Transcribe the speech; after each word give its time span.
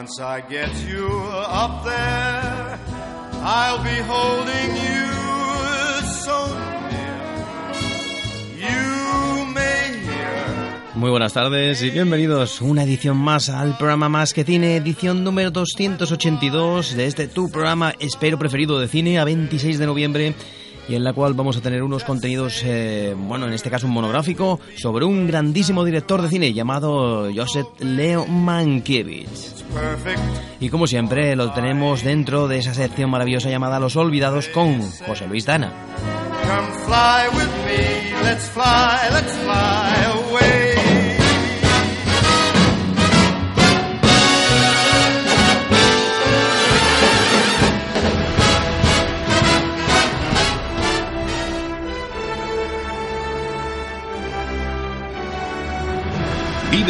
Once 0.00 0.18
I 0.18 0.40
get 0.48 0.70
you 0.88 1.06
up 1.46 1.84
there, 1.84 2.78
I'll 3.44 3.82
be 3.84 4.00
holding 4.08 4.70
you 4.74 5.12
so 6.24 6.46
near. 6.88 7.20
You 8.56 9.44
may 9.52 10.00
hear 10.00 10.94
Muy 10.94 11.10
buenas 11.10 11.34
tardes 11.34 11.82
y 11.82 11.90
bienvenidos 11.90 12.62
una 12.62 12.84
edición 12.84 13.18
más 13.18 13.50
al 13.50 13.76
programa 13.76 14.08
Más 14.08 14.32
que 14.32 14.42
Cine, 14.42 14.76
edición 14.76 15.22
número 15.22 15.50
282 15.50 16.96
de 16.96 17.04
este 17.04 17.28
tu 17.28 17.50
programa 17.50 17.94
espero 17.98 18.38
preferido 18.38 18.80
de 18.80 18.88
cine 18.88 19.18
a 19.18 19.24
26 19.26 19.78
de 19.78 19.84
noviembre 19.84 20.34
y 20.90 20.96
en 20.96 21.04
la 21.04 21.12
cual 21.12 21.34
vamos 21.34 21.56
a 21.56 21.60
tener 21.60 21.84
unos 21.84 22.02
contenidos, 22.02 22.62
eh, 22.64 23.14
bueno, 23.16 23.46
en 23.46 23.52
este 23.52 23.70
caso 23.70 23.86
un 23.86 23.92
monográfico, 23.92 24.58
sobre 24.76 25.04
un 25.04 25.24
grandísimo 25.28 25.84
director 25.84 26.20
de 26.20 26.28
cine 26.28 26.52
llamado 26.52 27.30
Joseph 27.32 27.68
Leo 27.78 28.26
Mankiewicz. 28.26 29.62
Y 30.58 30.68
como 30.68 30.88
siempre 30.88 31.36
lo 31.36 31.52
tenemos 31.52 32.02
dentro 32.02 32.48
de 32.48 32.58
esa 32.58 32.74
sección 32.74 33.08
maravillosa 33.08 33.50
llamada 33.50 33.78
Los 33.78 33.94
Olvidados 33.94 34.48
con 34.48 34.82
José 35.06 35.28
Luis 35.28 35.46
Dana. 35.46 35.72
Come 36.42 36.72
fly 36.84 37.28
with 37.36 37.50
me, 37.64 38.24
let's 38.24 38.48
fly, 38.48 38.98
let's 39.12 39.19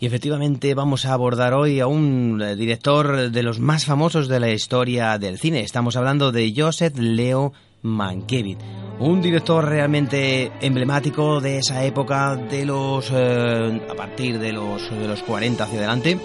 Y 0.00 0.06
efectivamente 0.06 0.74
vamos 0.74 1.06
a 1.06 1.12
abordar 1.12 1.54
hoy 1.54 1.80
a 1.80 1.88
un 1.88 2.40
eh, 2.40 2.54
director 2.54 3.32
de 3.32 3.42
los 3.42 3.58
más 3.58 3.84
famosos 3.84 4.28
de 4.28 4.38
la 4.38 4.50
historia 4.50 5.18
del 5.18 5.38
cine. 5.38 5.60
Estamos 5.60 5.96
hablando 5.96 6.30
de 6.30 6.54
Joseph 6.56 6.96
Leo 6.96 7.52
Mankiewicz, 7.82 8.58
un 9.00 9.20
director 9.20 9.64
realmente 9.64 10.52
emblemático 10.60 11.40
de 11.40 11.58
esa 11.58 11.84
época, 11.84 12.36
de 12.36 12.64
los 12.64 13.10
eh, 13.12 13.80
a 13.90 13.94
partir 13.94 14.38
de 14.38 14.52
los 14.52 14.88
de 14.88 15.08
los 15.08 15.22
40 15.24 15.64
hacia 15.64 15.78
adelante. 15.78 16.18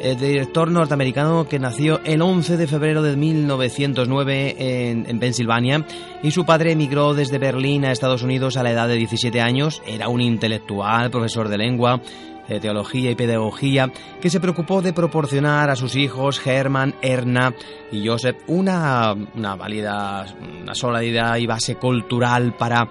El 0.00 0.18
director 0.18 0.70
norteamericano 0.70 1.48
que 1.48 1.58
nació 1.58 2.00
el 2.04 2.20
11 2.20 2.56
de 2.56 2.66
febrero 2.66 3.02
de 3.02 3.16
1909 3.16 4.56
en, 4.90 5.08
en 5.08 5.18
Pensilvania 5.20 5.86
y 6.22 6.32
su 6.32 6.44
padre 6.44 6.72
emigró 6.72 7.14
desde 7.14 7.38
Berlín 7.38 7.84
a 7.84 7.92
Estados 7.92 8.22
Unidos 8.22 8.56
a 8.56 8.62
la 8.62 8.72
edad 8.72 8.88
de 8.88 8.96
17 8.96 9.40
años. 9.40 9.80
Era 9.86 10.08
un 10.08 10.20
intelectual, 10.20 11.10
profesor 11.10 11.48
de 11.48 11.56
lengua, 11.56 12.02
de 12.48 12.60
teología 12.60 13.10
y 13.10 13.14
pedagogía, 13.14 13.90
que 14.20 14.30
se 14.30 14.40
preocupó 14.40 14.82
de 14.82 14.92
proporcionar 14.92 15.70
a 15.70 15.76
sus 15.76 15.96
hijos 15.96 16.40
Hermann, 16.44 16.94
Erna 17.02 17.54
y 17.90 18.06
Joseph 18.06 18.36
una, 18.46 19.14
una 19.34 19.56
válida, 19.56 20.26
una 20.62 20.74
sólida 20.74 21.38
y 21.38 21.46
base 21.46 21.76
cultural 21.76 22.54
para 22.56 22.88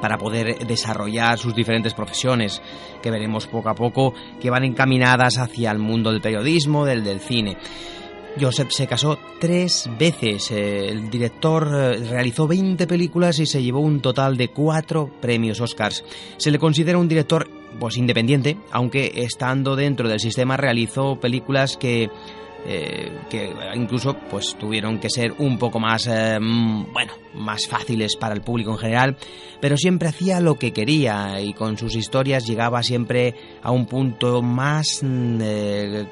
para 0.00 0.16
poder 0.16 0.66
desarrollar 0.66 1.38
sus 1.38 1.54
diferentes 1.54 1.92
profesiones, 1.92 2.62
que 3.02 3.10
veremos 3.10 3.46
poco 3.46 3.68
a 3.68 3.74
poco, 3.74 4.14
que 4.40 4.48
van 4.48 4.64
encaminadas 4.64 5.36
hacia 5.36 5.70
el 5.70 5.78
mundo 5.78 6.10
del 6.10 6.22
periodismo, 6.22 6.86
del, 6.86 7.04
del 7.04 7.20
cine. 7.20 7.58
Joseph 8.38 8.70
se 8.70 8.86
casó 8.86 9.18
tres 9.40 9.90
veces. 9.98 10.50
El 10.50 11.10
director 11.10 11.68
eh, 11.74 11.96
realizó 12.08 12.46
20 12.46 12.86
películas 12.86 13.38
y 13.40 13.46
se 13.46 13.62
llevó 13.62 13.80
un 13.80 14.00
total 14.00 14.36
de 14.36 14.48
cuatro 14.48 15.10
premios 15.20 15.60
Oscars. 15.60 16.04
Se 16.36 16.50
le 16.50 16.58
considera 16.58 16.98
un 16.98 17.08
director 17.08 17.48
pues 17.78 17.96
independiente, 17.96 18.56
aunque 18.72 19.12
estando 19.16 19.76
dentro 19.76 20.08
del 20.08 20.20
sistema 20.20 20.56
realizó 20.56 21.20
películas 21.20 21.76
que 21.76 22.10
eh, 22.66 23.10
que 23.30 23.54
incluso 23.74 24.14
pues 24.30 24.54
tuvieron 24.56 24.98
que 24.98 25.08
ser 25.08 25.32
un 25.38 25.56
poco 25.56 25.80
más 25.80 26.06
eh, 26.06 26.38
mm, 26.38 26.92
bueno 26.92 27.14
más 27.32 27.66
fáciles 27.66 28.16
para 28.16 28.34
el 28.34 28.42
público 28.42 28.72
en 28.72 28.76
general 28.76 29.16
pero 29.62 29.78
siempre 29.78 30.08
hacía 30.08 30.40
lo 30.40 30.56
que 30.56 30.70
quería 30.70 31.40
y 31.40 31.54
con 31.54 31.78
sus 31.78 31.96
historias 31.96 32.46
llegaba 32.46 32.82
siempre 32.82 33.34
a 33.62 33.70
un 33.70 33.86
punto 33.86 34.42
más 34.42 35.00
mm, 35.02 35.38
eh, 35.40 36.06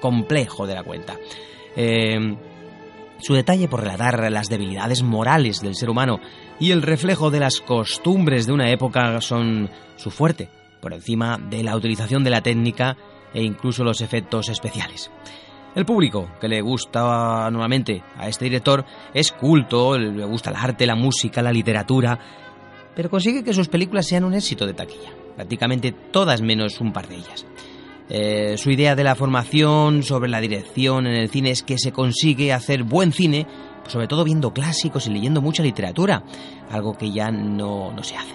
complejo 0.00 0.66
de 0.66 0.74
la 0.74 0.82
cuenta. 0.82 1.18
Su 3.20 3.34
detalle 3.34 3.68
por 3.68 3.80
relatar 3.80 4.32
las 4.32 4.48
debilidades 4.48 5.02
morales 5.02 5.60
del 5.60 5.76
ser 5.76 5.90
humano 5.90 6.20
y 6.58 6.72
el 6.72 6.82
reflejo 6.82 7.30
de 7.30 7.40
las 7.40 7.60
costumbres 7.60 8.46
de 8.46 8.52
una 8.52 8.70
época 8.70 9.20
son 9.20 9.70
su 9.96 10.10
fuerte, 10.10 10.48
por 10.80 10.92
encima 10.92 11.38
de 11.38 11.62
la 11.62 11.76
utilización 11.76 12.24
de 12.24 12.30
la 12.30 12.42
técnica 12.42 12.96
e 13.32 13.42
incluso 13.42 13.84
los 13.84 14.00
efectos 14.00 14.48
especiales. 14.48 15.10
El 15.74 15.86
público 15.86 16.28
que 16.40 16.48
le 16.48 16.60
gusta 16.60 17.48
nuevamente 17.50 18.02
a 18.16 18.28
este 18.28 18.46
director 18.46 18.84
es 19.14 19.30
culto, 19.30 19.96
le 19.96 20.24
gusta 20.24 20.50
el 20.50 20.56
arte, 20.56 20.84
la 20.84 20.96
música, 20.96 21.42
la 21.42 21.52
literatura, 21.52 22.18
pero 22.94 23.08
consigue 23.08 23.44
que 23.44 23.54
sus 23.54 23.68
películas 23.68 24.06
sean 24.06 24.24
un 24.24 24.34
éxito 24.34 24.66
de 24.66 24.74
taquilla, 24.74 25.14
prácticamente 25.36 25.92
todas 25.92 26.42
menos 26.42 26.80
un 26.80 26.92
par 26.92 27.06
de 27.08 27.16
ellas. 27.16 27.46
Eh, 28.08 28.56
su 28.58 28.72
idea 28.72 28.96
de 28.96 29.04
la 29.04 29.14
formación 29.14 30.02
sobre 30.02 30.28
la 30.28 30.40
dirección 30.40 31.06
en 31.06 31.14
el 31.14 31.30
cine 31.30 31.52
es 31.52 31.62
que 31.62 31.78
se 31.78 31.92
consigue 31.92 32.52
hacer 32.52 32.82
buen 32.82 33.12
cine, 33.12 33.46
sobre 33.86 34.08
todo 34.08 34.24
viendo 34.24 34.52
clásicos 34.52 35.06
y 35.06 35.10
leyendo 35.10 35.40
mucha 35.40 35.62
literatura, 35.62 36.24
algo 36.68 36.94
que 36.94 37.12
ya 37.12 37.30
no, 37.30 37.92
no 37.92 38.02
se 38.02 38.16
hace. 38.16 38.34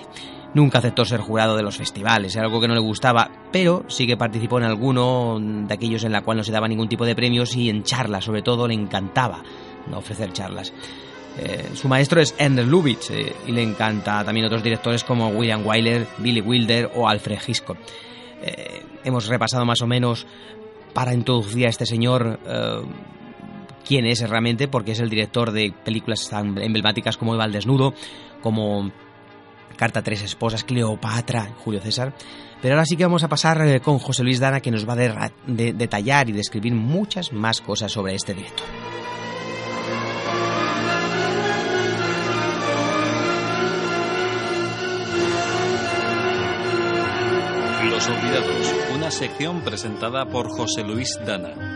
Nunca 0.56 0.80
aceptó 0.80 1.06
ser 1.06 1.20
jurado 1.20 1.56
de 1.56 1.62
los 1.62 1.78
festivales, 1.78 2.36
era 2.36 2.46
algo 2.46 2.60
que 2.60 2.68
no 2.68 2.74
le 2.74 2.80
gustaba, 2.80 3.30
pero 3.52 3.84
sí 3.88 4.08
que 4.08 4.18
participó 4.18 4.58
en 4.58 4.64
alguno 4.64 5.38
de 5.40 5.74
aquellos 5.74 6.04
en 6.04 6.14
la 6.14 6.22
cual 6.22 6.38
no 6.38 6.44
se 6.44 6.52
daba 6.52 6.68
ningún 6.68 6.90
tipo 6.90 7.06
de 7.06 7.14
premios 7.14 7.56
y 7.56 7.70
en 7.70 7.84
charlas, 7.84 8.24
sobre 8.24 8.42
todo, 8.42 8.68
le 8.68 8.74
encantaba 8.74 9.44
ofrecer 9.94 10.34
charlas. 10.34 10.74
Eh, 11.38 11.72
su 11.74 11.88
maestro 11.88 12.22
es 12.22 12.34
Ernest 12.38 12.70
Lubitsch 12.70 13.12
eh, 13.12 13.36
y 13.46 13.52
le 13.52 13.62
encanta 13.62 14.24
también 14.24 14.46
otros 14.46 14.64
directores 14.64 15.04
como 15.04 15.28
William 15.30 15.66
Wyler, 15.66 16.08
Billy 16.18 16.42
Wilder 16.42 16.92
o 16.96 17.08
Alfred 17.08 17.40
Hitchcock. 17.46 17.78
Eh, 18.42 18.84
hemos 19.04 19.28
repasado 19.28 19.66
más 19.66 19.82
o 19.82 19.88
menos 19.88 20.26
para 20.94 21.14
introducir 21.14 21.66
a 21.66 21.70
este 21.70 21.86
señor 21.86 22.40
quién 23.86 24.06
es 24.06 24.28
realmente, 24.30 24.70
porque 24.70 24.94
es 24.94 25.02
el 25.02 25.10
director 25.10 25.52
de 25.52 25.74
películas 25.84 26.30
tan 26.30 26.58
emblemáticas 26.58 27.18
como 27.18 27.34
Eva 27.34 27.44
al 27.44 27.52
desnudo, 27.52 27.94
como 28.42 28.92
Carta 29.76 30.02
tres 30.02 30.22
esposas, 30.24 30.64
Cleopatra, 30.64 31.52
Julio 31.64 31.82
César. 31.82 32.14
Pero 32.62 32.76
ahora 32.76 32.86
sí 32.86 32.98
que 32.98 33.06
vamos 33.06 33.24
a 33.24 33.30
pasar 33.30 33.62
eh, 33.68 33.80
con 33.80 34.00
José 34.00 34.24
Luis 34.24 34.40
Dana, 34.40 34.60
que 34.60 34.72
nos 34.72 34.88
va 34.88 34.94
a 34.94 35.32
detallar 35.46 36.30
y 36.30 36.32
describir 36.32 36.74
muchas 36.74 37.32
más 37.32 37.62
cosas 37.62 37.92
sobre 37.92 38.16
este 38.16 38.34
director. 38.34 38.66
Los 47.90 48.10
Olvidados, 48.10 48.74
una 48.96 49.12
sección 49.12 49.62
presentada 49.62 50.26
por 50.26 50.50
José 50.50 50.84
Luis 50.84 51.18
Dana. 51.26 51.75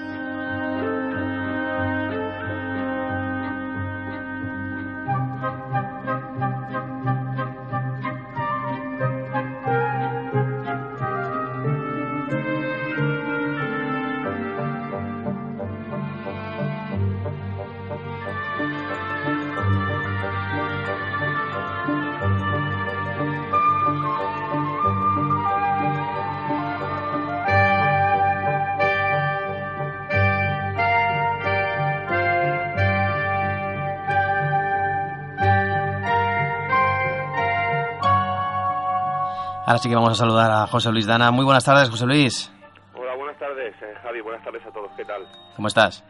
Ahora 39.80 39.84
sí 39.84 39.90
que 39.92 39.96
vamos 39.96 40.12
a 40.12 40.26
saludar 40.26 40.52
a 40.52 40.68
José 40.68 40.92
Luis 40.92 41.08
Dana. 41.08 41.31
Muy 41.31 41.46
buenas 41.46 41.64
tardes, 41.64 41.90
José 41.90 42.06
Luis. 42.06 42.52
Hola, 42.94 43.16
buenas 43.16 43.40
tardes, 43.40 43.74
eh, 43.81 43.96
Javi. 44.04 44.20
Buenas 44.20 44.44
tardes 44.44 44.62
a 44.66 44.72
todos. 44.74 44.92
¿Qué 44.98 45.06
tal? 45.06 45.26
¿Cómo 45.56 45.70
estás? 45.70 46.04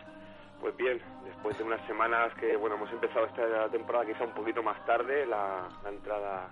Pues 0.60 0.76
bien, 0.76 1.00
después 1.24 1.56
de 1.56 1.66
unas 1.66 1.86
semanas 1.86 2.34
que, 2.40 2.58
bueno, 2.58 2.78
hemos 2.78 2.92
empezado 2.92 3.28
esta 3.28 3.70
temporada 3.70 4.08
quizá 4.08 4.24
un 4.24 4.34
poquito 4.34 4.64
más 4.64 4.84
tarde, 4.88 5.24
la, 5.28 5.70
la 5.84 5.90
entrada 5.90 6.50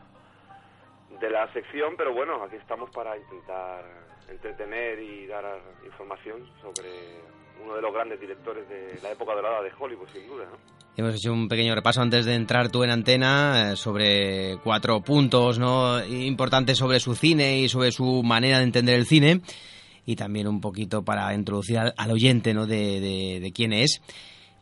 de 1.20 1.30
la 1.32 1.52
sección, 1.54 1.96
pero 1.98 2.14
bueno, 2.14 2.44
aquí 2.44 2.58
estamos 2.58 2.92
para 2.92 3.18
intentar 3.18 3.84
entretener 4.30 5.00
y 5.00 5.26
dar 5.26 5.44
información 5.88 6.48
sobre 6.62 7.24
uno 7.64 7.76
de 7.76 7.82
los 7.82 7.94
grandes 7.94 8.20
directores 8.20 8.68
de 8.70 9.00
la 9.02 9.12
época 9.12 9.34
dorada 9.34 9.62
de 9.62 9.72
Hollywood, 9.78 10.08
sin 10.14 10.28
duda, 10.28 10.46
¿no? 10.46 10.58
Hemos 10.98 11.14
hecho 11.14 11.32
un 11.32 11.48
pequeño 11.48 11.76
repaso 11.76 12.02
antes 12.02 12.26
de 12.26 12.34
entrar 12.34 12.70
tú 12.70 12.84
en 12.84 12.90
antena 12.90 13.74
eh, 13.74 13.76
sobre 13.76 14.58
cuatro 14.64 15.00
puntos 15.02 15.60
¿no? 15.60 16.04
importantes 16.04 16.80
sobre 16.80 17.00
su 17.00 17.14
cine 17.14 17.60
y 17.60 17.70
sobre 17.70 17.92
su 17.92 18.24
manera 18.24 18.58
de 18.58 18.64
entender 18.64 18.96
el 18.96 19.06
cine 19.06 19.42
y 20.08 20.16
también 20.16 20.48
un 20.48 20.60
poquito 20.60 21.04
para 21.04 21.32
introducir 21.36 21.78
al, 21.78 22.12
oyente 22.12 22.56
¿no? 22.56 22.66
de, 22.66 23.00
de, 23.00 23.40
de 23.40 23.52
quién 23.52 23.74
es. 23.74 24.02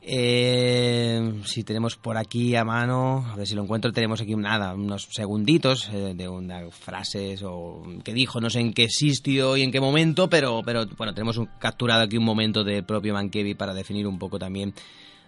Eh, 0.07 1.41
si 1.45 1.63
tenemos 1.63 1.95
por 1.95 2.15
aquí 2.15 2.55
a 2.55 2.63
mano, 2.63 3.25
a 3.27 3.35
ver 3.35 3.47
si 3.47 3.55
lo 3.55 3.63
encuentro, 3.63 3.91
tenemos 3.91 4.21
aquí 4.21 4.35
nada, 4.35 4.75
unos 4.75 5.07
segunditos 5.09 5.89
eh, 5.91 6.13
de 6.15 6.29
unas 6.29 6.75
frases 6.75 7.41
o 7.43 7.81
que 8.03 8.13
dijo, 8.13 8.39
no 8.39 8.51
sé 8.51 8.59
en 8.59 8.73
qué 8.73 8.87
sitio 8.87 9.57
y 9.57 9.63
en 9.63 9.71
qué 9.71 9.81
momento, 9.81 10.29
pero, 10.29 10.61
pero 10.63 10.85
bueno, 10.95 11.15
tenemos 11.15 11.37
un, 11.37 11.47
capturado 11.57 12.03
aquí 12.03 12.17
un 12.17 12.23
momento 12.23 12.63
del 12.63 12.83
propio 12.83 13.15
Mankevi 13.15 13.55
para 13.55 13.73
definir 13.73 14.05
un 14.05 14.19
poco 14.19 14.37
también 14.37 14.75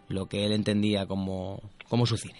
lo 0.09 0.27
que 0.27 0.45
él 0.45 0.51
entendía 0.51 1.07
como, 1.07 1.59
como 1.89 2.05
su 2.05 2.15
cine. 2.15 2.37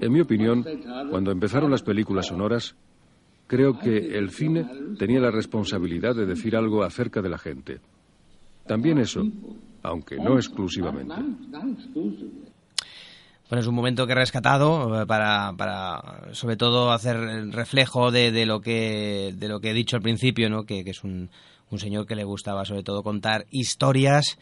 En 0.00 0.10
mi 0.10 0.20
opinión, 0.20 0.64
cuando 1.10 1.30
empezaron 1.30 1.70
las 1.70 1.82
películas 1.82 2.28
sonoras, 2.28 2.76
creo 3.54 3.78
que 3.78 4.18
el 4.18 4.30
cine 4.30 4.66
tenía 4.98 5.20
la 5.20 5.30
responsabilidad 5.30 6.16
de 6.16 6.26
decir 6.26 6.56
algo 6.56 6.82
acerca 6.82 7.22
de 7.22 7.28
la 7.28 7.38
gente. 7.38 7.78
También 8.66 8.98
eso, 8.98 9.22
aunque 9.84 10.16
no 10.16 10.34
exclusivamente. 10.34 11.14
Bueno, 13.48 13.60
es 13.60 13.66
un 13.68 13.74
momento 13.76 14.06
que 14.06 14.12
he 14.12 14.16
rescatado 14.16 15.02
eh, 15.02 15.06
para, 15.06 15.52
para 15.56 16.32
sobre 16.32 16.56
todo 16.56 16.90
hacer 16.90 17.16
reflejo 17.52 18.10
de, 18.10 18.32
de, 18.32 18.44
lo 18.44 18.60
que 18.60 19.32
de 19.36 19.48
lo 19.48 19.60
que 19.60 19.70
he 19.70 19.74
dicho 19.74 19.94
al 19.94 20.02
principio, 20.02 20.50
¿no? 20.50 20.64
que, 20.64 20.80
es 20.80 21.04
un, 21.04 21.30
un 21.70 21.78
señor 21.78 22.06
que 22.06 22.16
le 22.16 22.24
gustaba 22.24 22.64
sobre 22.64 22.82
todo 22.82 23.04
contar 23.04 23.46
historias 23.52 24.36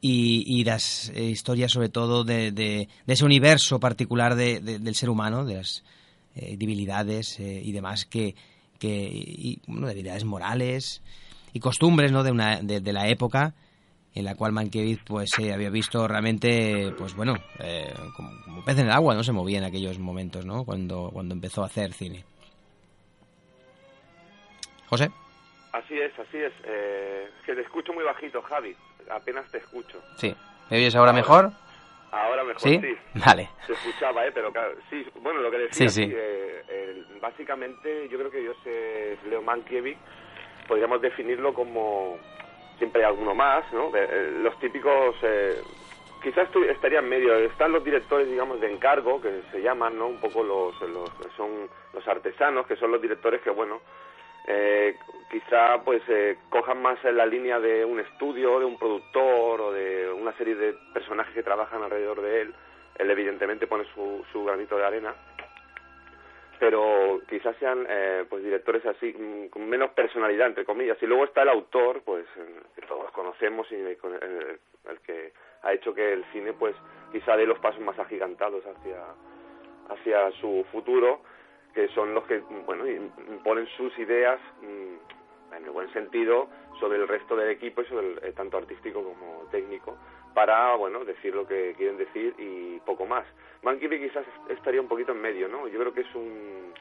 y, 0.00 0.42
y 0.46 0.64
las 0.64 1.10
eh, 1.14 1.26
historias 1.26 1.70
sobre 1.70 1.90
todo 1.90 2.24
de, 2.24 2.50
de, 2.50 2.88
de, 3.06 3.12
ese 3.12 3.24
universo 3.24 3.78
particular 3.78 4.34
de, 4.34 4.60
del 4.60 4.94
ser 4.96 5.10
humano, 5.10 5.44
de 5.44 5.56
las 5.56 5.84
eh, 6.38 6.56
debilidades 6.56 7.38
eh, 7.40 7.60
y 7.62 7.72
demás 7.72 8.06
que, 8.06 8.34
que 8.78 8.88
y, 8.88 9.60
bueno, 9.66 9.88
debilidades 9.88 10.24
morales 10.24 11.02
y 11.52 11.60
costumbres 11.60 12.12
¿no? 12.12 12.22
de, 12.22 12.30
una, 12.30 12.60
de, 12.60 12.92
la 12.92 13.08
época 13.08 13.54
en 14.14 14.24
la 14.24 14.34
cual 14.34 14.52
Mankiewicz 14.52 15.02
pues 15.04 15.30
se 15.34 15.52
había 15.52 15.70
visto 15.70 16.06
realmente 16.08 16.92
pues 16.96 17.14
bueno 17.14 17.34
eh, 17.58 17.92
como, 18.16 18.30
como, 18.44 18.64
pez 18.64 18.78
en 18.78 18.86
el 18.86 18.92
agua 18.92 19.14
no 19.14 19.22
se 19.22 19.32
movía 19.32 19.58
en 19.58 19.64
aquellos 19.64 19.98
momentos 19.98 20.44
no 20.44 20.64
cuando 20.64 21.10
cuando 21.12 21.34
empezó 21.34 21.62
a 21.62 21.66
hacer 21.66 21.92
cine 21.92 22.24
José 24.86 25.10
Así 25.72 25.98
es, 25.98 26.12
así 26.18 26.38
es. 26.38 26.52
Eh, 26.64 27.30
que 27.44 27.54
te 27.54 27.60
escucho 27.60 27.92
muy 27.92 28.04
bajito, 28.04 28.42
Javi. 28.42 28.74
Apenas 29.10 29.50
te 29.50 29.58
escucho. 29.58 30.00
Sí. 30.16 30.34
¿Me 30.70 30.78
oyes 30.78 30.94
ahora, 30.94 31.10
ahora 31.10 31.20
mejor? 31.20 31.52
Ahora 32.10 32.42
mejor, 32.44 32.60
¿Sí? 32.62 32.80
sí. 32.80 32.96
Vale. 33.24 33.50
Se 33.66 33.72
escuchaba, 33.72 34.26
¿eh? 34.26 34.32
Pero 34.32 34.50
claro, 34.52 34.74
sí, 34.88 35.06
bueno, 35.20 35.40
lo 35.40 35.50
que 35.50 35.68
Sí, 35.72 35.84
decía, 35.84 35.88
sí. 35.88 36.02
Eh, 36.14 36.62
eh, 36.68 37.02
básicamente 37.20 38.08
yo 38.08 38.18
creo 38.18 38.30
que 38.30 38.42
yo 38.42 38.52
sé 38.64 39.18
Leo 39.28 39.42
Mankiewicz, 39.42 39.98
podríamos 40.66 41.00
definirlo 41.02 41.52
como, 41.52 42.18
siempre 42.78 43.02
hay 43.02 43.08
alguno 43.08 43.34
más, 43.34 43.70
¿no? 43.72 43.94
Eh, 43.94 44.38
los 44.42 44.58
típicos, 44.58 45.16
quizás 46.22 46.48
estaría 46.70 47.00
en 47.00 47.08
medio, 47.08 47.34
están 47.36 47.72
los 47.72 47.84
directores, 47.84 48.28
digamos, 48.28 48.60
de 48.60 48.72
encargo, 48.72 49.20
que 49.20 49.42
se 49.52 49.60
llaman, 49.60 49.98
¿no? 49.98 50.06
Un 50.06 50.20
poco 50.20 50.42
los, 50.42 50.80
los 50.80 51.10
son 51.36 51.68
los 51.92 52.06
artesanos, 52.08 52.66
que 52.66 52.76
son 52.76 52.90
los 52.90 53.02
directores 53.02 53.40
que, 53.42 53.50
bueno, 53.50 53.80
eh, 54.50 54.96
quizá 55.30 55.82
pues 55.84 56.02
eh, 56.08 56.38
cojan 56.48 56.80
más 56.80 57.04
en 57.04 57.18
la 57.18 57.26
línea 57.26 57.60
de 57.60 57.84
un 57.84 58.00
estudio, 58.00 58.58
de 58.58 58.64
un 58.64 58.78
productor 58.78 59.60
o 59.60 59.72
de 59.72 60.10
una 60.10 60.32
serie 60.38 60.54
de 60.54 60.72
personajes 60.94 61.34
que 61.34 61.42
trabajan 61.42 61.82
alrededor 61.82 62.22
de 62.22 62.40
él. 62.40 62.54
Él 62.96 63.10
evidentemente 63.10 63.66
pone 63.66 63.84
su, 63.92 64.24
su 64.32 64.44
granito 64.44 64.78
de 64.78 64.86
arena, 64.86 65.14
pero 66.58 67.20
quizás 67.28 67.54
sean 67.58 67.86
eh, 67.90 68.24
pues 68.26 68.42
directores 68.42 68.86
así 68.86 69.12
mm, 69.12 69.48
con 69.48 69.68
menos 69.68 69.90
personalidad 69.90 70.46
entre 70.46 70.64
comillas. 70.64 70.96
Y 71.02 71.06
luego 71.06 71.24
está 71.24 71.42
el 71.42 71.50
autor, 71.50 72.00
pues 72.02 72.24
que 72.74 72.86
todos 72.86 73.10
conocemos 73.12 73.70
y 73.70 73.74
el, 73.74 73.98
el 74.88 75.00
que 75.00 75.34
ha 75.62 75.74
hecho 75.74 75.94
que 75.94 76.14
el 76.14 76.24
cine 76.32 76.54
pues 76.54 76.74
quizá 77.12 77.36
dé 77.36 77.44
los 77.44 77.58
pasos 77.58 77.82
más 77.82 77.98
agigantados 77.98 78.64
hacia 78.64 79.04
hacia 79.90 80.30
su 80.40 80.64
futuro 80.72 81.20
que 81.78 81.86
son 81.94 82.12
los 82.12 82.24
que 82.24 82.40
bueno 82.66 82.84
imponen 82.88 83.68
sus 83.76 83.96
ideas 84.00 84.40
mmm, 84.62 85.54
en 85.54 85.64
el 85.64 85.70
buen 85.70 85.88
sentido 85.92 86.48
sobre 86.80 86.98
el 86.98 87.06
resto 87.06 87.36
del 87.36 87.50
equipo 87.50 87.82
y 87.82 87.84
sobre 87.84 88.28
eh, 88.28 88.32
tanto 88.32 88.56
artístico 88.56 89.00
como 89.04 89.44
técnico 89.52 89.96
para 90.34 90.74
bueno 90.74 91.04
decir 91.04 91.36
lo 91.36 91.46
que 91.46 91.74
quieren 91.76 91.96
decir 91.96 92.34
y 92.36 92.80
poco 92.80 93.06
más. 93.06 93.24
Mankiewicz 93.62 94.10
quizás 94.10 94.26
estaría 94.48 94.80
un 94.80 94.88
poquito 94.88 95.12
en 95.12 95.20
medio 95.20 95.46
no 95.46 95.68
yo 95.68 95.78
creo 95.78 95.94
que 95.94 96.00
es 96.00 96.14
un, 96.16 96.72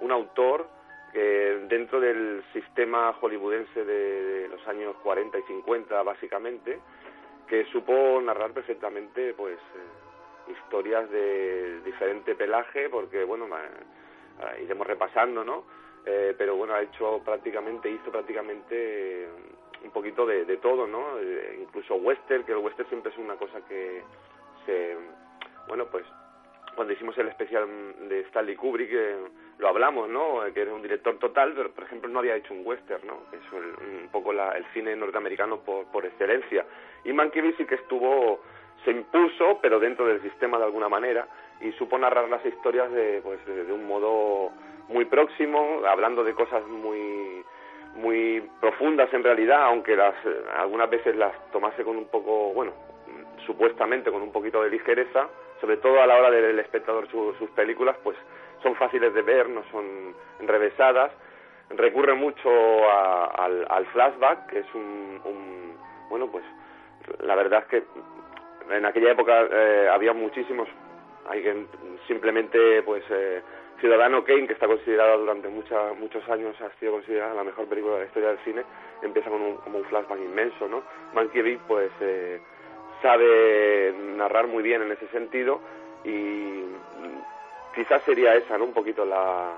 un 0.00 0.10
autor 0.10 0.66
que 1.12 1.66
dentro 1.68 2.00
del 2.00 2.42
sistema 2.54 3.12
hollywoodense 3.12 3.84
de, 3.84 4.22
de 4.22 4.48
los 4.48 4.66
años 4.68 4.96
40 5.02 5.38
y 5.38 5.42
50 5.42 6.02
básicamente 6.02 6.78
que 7.46 7.66
supo 7.66 8.22
narrar 8.22 8.52
perfectamente 8.52 9.34
pues 9.34 9.58
eh, 9.58 10.52
historias 10.52 11.10
de 11.10 11.82
diferente 11.82 12.34
pelaje 12.34 12.88
porque 12.88 13.22
bueno 13.22 13.46
iremos 14.62 14.86
repasando, 14.86 15.44
¿no? 15.44 15.64
Eh, 16.04 16.34
pero 16.38 16.54
bueno, 16.54 16.74
ha 16.74 16.82
hecho 16.82 17.20
prácticamente, 17.24 17.90
hizo 17.90 18.12
prácticamente 18.12 19.24
eh, 19.24 19.28
un 19.82 19.90
poquito 19.90 20.24
de, 20.24 20.44
todo, 20.58 20.86
¿no? 20.86 21.18
Eh, 21.18 21.58
incluso 21.62 21.96
western, 21.96 22.44
que 22.44 22.52
el 22.52 22.58
western 22.58 22.88
siempre 22.88 23.10
es 23.10 23.18
una 23.18 23.34
cosa 23.34 23.60
que 23.66 24.02
se, 24.64 24.96
bueno, 25.66 25.86
pues 25.86 26.04
cuando 26.76 26.92
hicimos 26.92 27.16
el 27.18 27.28
especial 27.28 27.66
de 28.08 28.20
Stanley 28.20 28.54
Kubrick 28.54 28.90
eh, 28.92 29.16
lo 29.58 29.68
hablamos, 29.68 30.08
¿no? 30.08 30.42
Que 30.54 30.60
era 30.60 30.74
un 30.74 30.82
director 30.82 31.18
total, 31.18 31.54
pero 31.56 31.72
por 31.72 31.84
ejemplo 31.84 32.08
no 32.08 32.20
había 32.20 32.36
hecho 32.36 32.54
un 32.54 32.64
western, 32.64 33.04
¿no? 33.06 33.22
Es 33.32 33.40
el, 33.52 34.02
un 34.02 34.08
poco 34.12 34.30
el 34.30 34.64
cine 34.74 34.94
norteamericano 34.94 35.58
por, 35.60 35.86
por 35.86 36.06
excelencia. 36.06 36.64
Y 37.04 37.12
Mankiewicz 37.12 37.56
sí 37.56 37.64
que 37.64 37.76
estuvo, 37.76 38.42
se 38.84 38.92
impuso, 38.92 39.58
pero 39.60 39.80
dentro 39.80 40.06
del 40.06 40.22
sistema 40.22 40.58
de 40.58 40.64
alguna 40.64 40.88
manera, 40.88 41.26
y 41.60 41.72
supo 41.72 41.98
narrar 41.98 42.28
las 42.28 42.44
historias 42.44 42.90
de, 42.92 43.20
pues, 43.22 43.44
de, 43.46 43.72
un 43.72 43.86
modo 43.86 44.50
muy 44.88 45.04
próximo, 45.06 45.80
hablando 45.86 46.24
de 46.24 46.34
cosas 46.34 46.66
muy 46.66 47.44
muy 47.94 48.46
profundas 48.60 49.12
en 49.14 49.24
realidad, 49.24 49.62
aunque 49.62 49.96
las 49.96 50.14
algunas 50.58 50.90
veces 50.90 51.16
las 51.16 51.32
tomase 51.50 51.82
con 51.82 51.96
un 51.96 52.08
poco, 52.08 52.52
bueno, 52.52 52.72
supuestamente 53.46 54.10
con 54.10 54.20
un 54.20 54.32
poquito 54.32 54.62
de 54.62 54.68
ligereza, 54.68 55.28
sobre 55.60 55.78
todo 55.78 56.02
a 56.02 56.06
la 56.06 56.16
hora 56.16 56.30
del 56.30 56.58
espectador 56.58 57.08
su, 57.10 57.34
sus 57.38 57.48
películas, 57.50 57.96
pues 58.02 58.16
son 58.62 58.74
fáciles 58.74 59.14
de 59.14 59.22
ver, 59.22 59.48
no 59.48 59.62
son 59.70 60.14
enrevesadas, 60.40 61.10
recurre 61.70 62.14
mucho 62.14 62.50
a, 62.88 63.24
al, 63.44 63.66
al, 63.68 63.86
flashback, 63.86 64.46
que 64.48 64.58
es 64.60 64.74
un, 64.74 65.20
un, 65.24 65.76
bueno, 66.10 66.30
pues 66.30 66.44
la 67.20 67.34
verdad 67.34 67.60
es 67.62 67.66
que 67.66 67.84
en 68.76 68.84
aquella 68.84 69.12
época 69.12 69.46
eh, 69.50 69.88
había 69.92 70.12
muchísimos 70.12 70.68
hay 71.28 71.42
que 71.42 71.66
simplemente 72.06 72.82
pues 72.82 73.02
eh, 73.10 73.42
Ciudadano 73.80 74.24
Kane, 74.24 74.46
que 74.46 74.54
está 74.54 74.66
considerada 74.66 75.16
durante 75.16 75.48
mucha, 75.48 75.92
muchos 75.94 76.26
años, 76.28 76.56
ha 76.60 76.70
sido 76.78 76.92
considerada 76.92 77.34
la 77.34 77.44
mejor 77.44 77.66
película 77.66 77.94
de 77.94 78.00
la 78.00 78.06
historia 78.06 78.28
del 78.30 78.38
cine, 78.38 78.62
empieza 79.02 79.30
con 79.30 79.42
un, 79.42 79.56
como 79.58 79.78
un 79.78 79.84
flashback 79.84 80.18
inmenso, 80.18 80.66
¿no? 80.68 80.82
Mankiewicz, 81.12 81.60
pues, 81.68 81.90
eh, 82.00 82.40
sabe 83.02 83.94
narrar 84.16 84.46
muy 84.46 84.62
bien 84.62 84.82
en 84.82 84.92
ese 84.92 85.06
sentido 85.08 85.60
y 86.04 86.64
quizás 87.74 88.02
sería 88.04 88.34
esa, 88.34 88.56
¿no? 88.56 88.64
Un 88.64 88.72
poquito 88.72 89.04
la, 89.04 89.52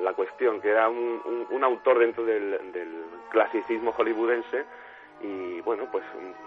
la, 0.00 0.12
cuestión, 0.14 0.60
que 0.60 0.70
era 0.70 0.88
un, 0.88 1.46
un, 1.50 1.64
autor 1.64 1.98
dentro 1.98 2.24
del, 2.24 2.58
clasicismo 3.30 3.92
hollywoodense 3.92 4.64
y, 5.22 5.60
bueno, 5.60 5.86
pues 5.90 6.04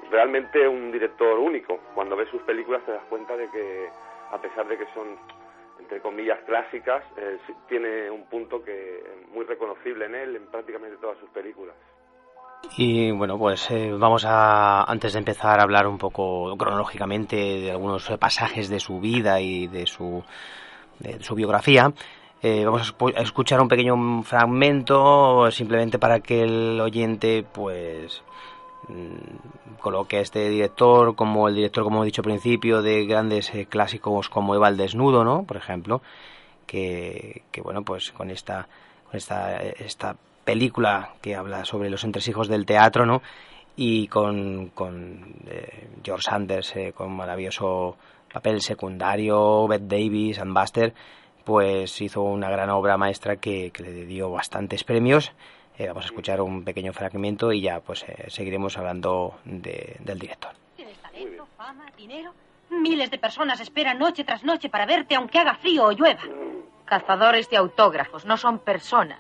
realmente 0.10 0.68
un 0.68 0.92
director 0.92 1.38
único. 1.38 1.80
Cuando 1.94 2.16
ves 2.16 2.30
sus 2.30 2.42
películas 2.44 2.84
te 2.86 2.92
das 2.92 3.04
cuenta 3.10 3.38
de 3.38 3.50
que, 3.50 3.90
a 4.32 4.42
pesar 4.42 4.68
de 4.68 4.78
que 4.78 4.86
son, 4.94 5.18
entre 5.80 6.02
comillas, 6.02 6.40
clásicas, 6.46 7.04
eh, 7.18 7.38
tiene 7.68 8.10
un 8.10 8.26
punto 8.26 8.64
que 8.64 9.04
muy 9.34 9.46
reconocible 9.46 10.06
en 10.06 10.16
él, 10.16 10.36
en 10.36 10.48
prácticamente 10.48 10.98
todas 10.98 11.18
sus 11.20 11.30
películas. 11.30 11.76
Y 12.78 13.12
bueno, 13.12 13.38
pues 13.38 13.70
eh, 13.70 13.92
vamos 13.94 14.26
a, 14.26 14.84
antes 14.84 15.14
de 15.14 15.20
empezar 15.20 15.60
a 15.60 15.64
hablar 15.64 15.88
un 15.88 15.98
poco 15.98 16.56
cronológicamente 16.58 17.36
de 17.36 17.72
algunos 17.72 18.10
pasajes 18.20 18.70
de 18.70 18.80
su 18.80 19.00
vida 19.00 19.40
y 19.40 19.68
de 19.68 19.86
su 19.86 20.24
de 21.00 21.22
su 21.22 21.36
biografía. 21.36 21.92
Eh, 22.42 22.64
vamos 22.66 22.96
a 23.16 23.22
escuchar 23.22 23.60
un 23.62 23.68
pequeño 23.68 24.22
fragmento 24.24 25.50
simplemente 25.52 25.98
para 25.98 26.20
que 26.20 26.44
el 26.44 26.80
oyente 26.80 27.44
pues 27.44 28.24
coloque 29.80 30.18
a 30.18 30.22
este 30.22 30.50
director 30.50 31.16
como 31.16 31.48
el 31.48 31.56
director 31.56 31.84
como 31.84 32.04
he 32.04 32.06
dicho 32.06 32.22
al 32.22 32.26
principio 32.26 32.82
de 32.82 33.06
grandes 33.06 33.54
eh, 33.54 33.66
clásicos 33.66 34.30
como 34.30 34.56
Eva 34.56 34.70
el 34.70 34.78
desnudo 34.78 35.24
no 35.24 35.44
por 35.44 35.58
ejemplo 35.58 36.02
que, 36.66 37.44
bueno 37.64 37.84
pues 37.84 38.12
con 38.12 38.32
esta 38.32 38.68
esta 39.12 40.16
película 40.44 41.14
que 41.22 41.36
habla 41.36 41.64
sobre 41.64 41.90
los 41.90 42.04
entresijos 42.04 42.48
del 42.48 42.66
teatro 42.66 43.06
no 43.06 43.22
y 43.78 44.08
con, 44.08 44.72
eh, 45.48 45.88
George 46.04 46.24
Sanders 46.24 46.74
con 46.96 47.16
maravilloso 47.16 47.98
papel 48.36 48.60
secundario, 48.60 49.66
Bette 49.66 49.88
Davis, 49.88 50.40
and 50.40 50.54
Buster, 50.54 50.94
pues 51.46 52.02
hizo 52.02 52.22
una 52.22 52.50
gran 52.50 52.70
obra 52.70 52.98
maestra 52.98 53.38
que, 53.38 53.72
le 53.78 54.06
dio 54.06 54.30
bastantes 54.30 54.84
premios. 54.84 55.32
Eh, 55.78 55.88
vamos 55.88 56.06
a 56.06 56.08
escuchar 56.08 56.42
un 56.42 56.64
pequeño 56.64 56.94
fragmento 56.94 57.52
y 57.52 57.62
ya 57.62 57.82
pues 57.82 58.04
eh, 58.08 58.26
seguiremos 58.30 58.78
hablando 58.78 59.40
del 59.44 60.20
director. 60.20 60.52
Tienes 60.76 60.98
talento, 61.00 61.46
fama, 61.58 61.86
dinero. 61.98 62.34
Miles 62.70 63.12
de 63.12 63.18
personas 63.18 63.60
esperan 63.60 64.00
noche 64.00 64.24
tras 64.24 64.44
noche 64.44 64.70
para 64.70 64.86
verte 64.86 65.16
aunque 65.16 65.40
haga 65.40 65.56
frío 65.56 65.86
o 65.86 65.92
llueva. 65.92 66.22
Cazadores 66.86 67.50
de 67.50 67.58
autógrafos, 67.58 68.26
no 68.26 68.38
son 68.38 68.60
personas. 68.60 69.20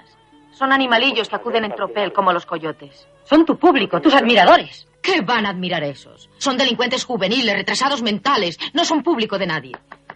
Son 0.52 0.72
animalillos 0.72 1.28
que 1.28 1.36
acuden 1.36 1.66
en 1.66 1.76
tropel 1.76 2.14
como 2.14 2.32
los 2.32 2.46
coyotes. 2.46 3.08
Son 3.26 3.46
tu 3.46 3.58
público, 3.58 4.00
tus 4.00 4.14
admiradores. 4.14 4.88
¿Qué 5.02 5.22
van 5.22 5.46
a 5.46 5.50
admirar 5.50 5.84
esos? 5.84 6.30
Son 6.38 6.58
delincuentes 6.58 7.04
juveniles, 7.04 7.54
retrasados 7.54 8.02
mentales. 8.02 8.58
No 8.74 8.86
son 8.86 9.04
público 9.04 9.38
de 9.38 9.48
nadie. 9.48 9.74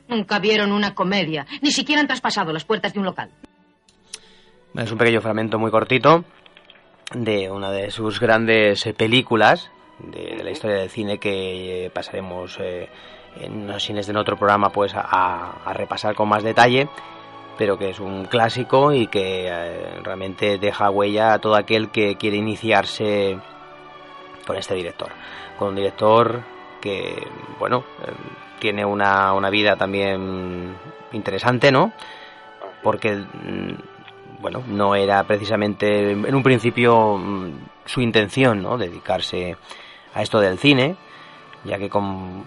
Nunca 0.07 0.39
vieron 0.39 0.71
una 0.71 0.95
comedia. 0.95 1.45
Ni 1.61 1.71
siquiera 1.71 2.01
han 2.01 2.07
traspasado 2.07 2.53
las 2.53 2.63
puertas 2.63 2.93
de 2.93 2.99
un 2.99 3.05
local. 3.05 3.29
Es 4.75 4.91
un 4.91 4.99
pequeño 4.99 5.19
fragmento 5.19 5.57
muy 5.57 5.71
cortito 5.71 6.23
de 7.13 7.49
una 7.49 7.71
de 7.71 7.89
sus 7.89 8.19
grandes 8.19 8.85
eh, 8.85 8.93
películas 8.93 9.71
de, 9.97 10.43
la 10.43 10.51
historia 10.51 10.77
del 10.77 10.91
cine 10.91 11.17
que 11.17 11.85
eh, 11.85 11.89
pasaremos 11.89 12.59
eh, 12.59 12.87
en 13.39 13.67
los 13.67 13.83
cines 13.83 14.05
de 14.05 14.15
otro 14.15 14.37
programa 14.37 14.69
pues 14.69 14.93
a, 14.95 15.73
repasar 15.73 16.13
con 16.13 16.29
más 16.29 16.43
detalle 16.43 16.87
pero 17.57 17.79
que 17.79 17.89
es 17.89 17.99
un 17.99 18.25
clásico 18.25 18.93
y 18.93 19.07
que 19.07 19.51
realmente 20.03 20.59
deja 20.59 20.91
huella 20.91 21.33
a 21.33 21.39
todo 21.39 21.55
aquel 21.55 21.89
que 21.89 22.15
quiere 22.15 22.37
iniciarse 22.37 23.37
con 24.47 24.55
este 24.55 24.75
director. 24.75 25.09
Con 25.57 25.69
un 25.69 25.75
director 25.75 26.41
que, 26.79 27.27
bueno, 27.59 27.83
tiene 28.59 28.85
una, 28.85 29.33
una 29.33 29.49
vida 29.49 29.75
también 29.75 30.73
interesante, 31.11 31.69
¿no? 31.69 31.91
Porque, 32.81 33.13
mm, 33.13 33.73
bueno, 34.39 34.63
no 34.67 34.95
era 34.95 35.23
precisamente 35.23 36.11
en 36.11 36.35
un 36.35 36.43
principio 36.43 37.17
mm, 37.17 37.51
su 37.85 38.01
intención, 38.01 38.61
¿no? 38.61 38.77
Dedicarse 38.77 39.55
a 40.13 40.21
esto 40.21 40.39
del 40.39 40.57
cine, 40.57 40.95
ya 41.65 41.77
que 41.77 41.89
con, 41.89 42.43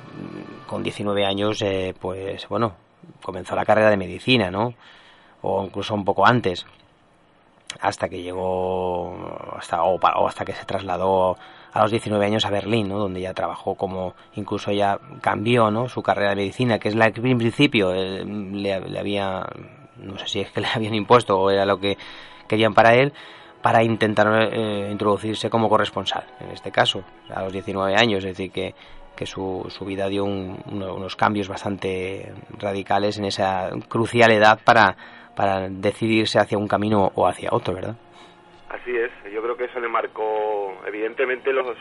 con 0.67 0.83
19 0.83 1.25
años, 1.25 1.61
eh, 1.63 1.95
pues, 1.99 2.49
bueno, 2.49 2.75
comenzó 3.23 3.55
la 3.55 3.65
carrera 3.65 3.91
de 3.91 3.97
medicina, 3.97 4.51
¿no? 4.51 4.75
O 5.43 5.65
incluso 5.65 5.95
un 5.95 6.05
poco 6.05 6.27
antes 6.27 6.67
hasta 7.81 8.09
que 8.09 8.23
llegó 8.23 9.17
hasta 9.57 9.83
o, 9.83 9.99
hasta 10.27 10.45
que 10.45 10.53
se 10.53 10.65
trasladó 10.65 11.37
a 11.73 11.83
los 11.83 11.91
19 11.91 12.25
años 12.25 12.45
a 12.45 12.51
Berlín, 12.51 12.89
¿no? 12.89 12.99
donde 12.99 13.21
ya 13.21 13.33
trabajó 13.33 13.75
como 13.75 14.15
incluso 14.35 14.73
ya 14.73 14.99
cambió 15.21 15.71
¿no? 15.71 15.89
su 15.89 16.03
carrera 16.03 16.31
de 16.31 16.37
medicina, 16.37 16.79
que 16.79 16.89
es 16.89 16.95
la 16.95 17.11
que 17.11 17.21
en 17.21 17.39
principio 17.39 17.95
eh, 17.95 18.25
le, 18.25 18.75
había, 18.99 19.47
no 19.97 20.19
sé 20.19 20.27
si 20.27 20.41
es 20.41 20.51
que 20.51 20.61
le 20.61 20.69
habían 20.75 20.95
impuesto 20.95 21.39
o 21.39 21.51
era 21.51 21.65
lo 21.65 21.79
que 21.79 21.97
querían 22.49 22.75
para 22.75 22.95
él, 22.95 23.13
para 23.63 23.83
intentar 23.83 24.27
eh, 24.53 24.89
introducirse 24.91 25.49
como 25.49 25.69
corresponsal, 25.69 26.25
en 26.41 26.51
este 26.51 26.73
caso, 26.73 27.05
a 27.33 27.43
los 27.43 27.53
19 27.53 27.95
años, 27.95 28.25
es 28.25 28.37
decir, 28.37 28.51
que, 28.51 28.75
que 29.17 29.27
su, 29.27 29.67
su 29.69 29.85
vida 29.85 30.09
dio 30.09 30.25
unos 30.25 31.17
cambios 31.17 31.49
bastante 31.49 32.33
radicales 32.59 33.19
en 33.19 33.27
esa 33.27 33.71
crucial 33.89 34.33
edad 34.33 34.61
para 34.65 34.97
para 35.35 35.69
decidirse 35.69 36.39
hacia 36.39 36.59
un 36.59 36.69
camino 36.69 37.11
o 37.15 37.27
hacia 37.27 37.51
otro, 37.53 37.75
¿verdad? 37.75 37.97
Así 38.69 38.97
es, 38.97 39.11
yo 39.33 39.43
creo 39.43 39.57
que 39.57 39.65
eso 39.65 39.81
le 39.81 39.89
marcó, 39.89 40.75
evidentemente 40.87 41.53
los, 41.53 41.77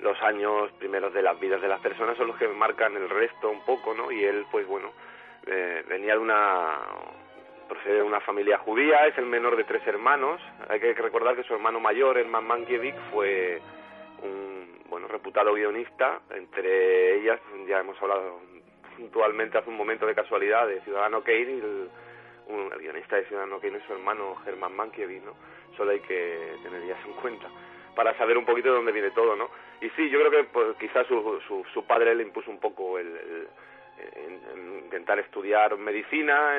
los 0.00 0.20
años 0.22 0.70
primeros 0.78 1.12
de 1.12 1.22
las 1.22 1.38
vidas 1.38 1.60
de 1.60 1.68
las 1.68 1.80
personas 1.80 2.16
son 2.16 2.28
los 2.28 2.36
que 2.36 2.48
marcan 2.48 2.96
el 2.96 3.08
resto 3.08 3.50
un 3.50 3.64
poco, 3.64 3.94
¿no? 3.94 4.10
Y 4.10 4.24
él, 4.24 4.44
pues 4.50 4.66
bueno, 4.66 4.92
eh, 5.46 5.84
venía 5.88 6.14
de 6.14 6.18
una 6.18 6.78
procede 7.68 7.96
de 7.96 8.02
una 8.02 8.20
familia 8.20 8.58
judía, 8.58 9.06
es 9.06 9.18
el 9.18 9.26
menor 9.26 9.56
de 9.56 9.64
tres 9.64 9.86
hermanos. 9.86 10.40
Hay 10.68 10.80
que 10.80 10.94
recordar 10.94 11.34
que 11.36 11.42
su 11.42 11.54
hermano 11.54 11.80
mayor, 11.80 12.16
Herman 12.18 12.46
Mankiewicz, 12.46 12.96
fue 13.12 13.60
un 14.22 14.82
bueno 14.88 15.08
reputado 15.08 15.54
guionista. 15.54 16.20
Entre 16.30 17.16
ellas, 17.16 17.40
ya 17.66 17.80
hemos 17.80 18.00
hablado 18.00 18.40
puntualmente 18.96 19.58
hace 19.58 19.68
un 19.68 19.76
momento 19.76 20.06
de 20.06 20.14
casualidad 20.14 20.66
de 20.66 20.80
Ciudadano 20.82 21.22
Kane 21.22 21.40
y 21.40 21.58
el, 21.58 21.90
un, 22.48 22.70
guionista 22.70 23.16
de 23.16 23.26
Ciudadano 23.26 23.60
Kane 23.60 23.78
es 23.78 23.84
su 23.84 23.92
hermano 23.92 24.36
Germán 24.44 24.74
Mankiewicz, 24.74 25.24
¿no? 25.24 25.34
Solo 25.76 25.90
hay 25.90 26.00
que 26.00 26.56
tener 26.62 26.86
ya 26.86 26.96
en 27.04 27.12
cuenta 27.14 27.48
para 27.94 28.16
saber 28.18 28.36
un 28.36 28.44
poquito 28.44 28.68
de 28.68 28.76
dónde 28.76 28.92
viene 28.92 29.10
todo, 29.10 29.34
¿no? 29.34 29.50
Y 29.80 29.88
sí, 29.90 30.08
yo 30.10 30.20
creo 30.20 30.30
que 30.30 30.44
pues, 30.44 30.76
quizás 30.78 31.06
su, 31.06 31.40
su, 31.48 31.64
su, 31.72 31.84
padre 31.86 32.14
le 32.14 32.22
impuso 32.22 32.50
un 32.50 32.60
poco 32.60 32.98
el, 32.98 33.48
intentar 34.84 35.18
estudiar 35.18 35.76
medicina, 35.76 36.54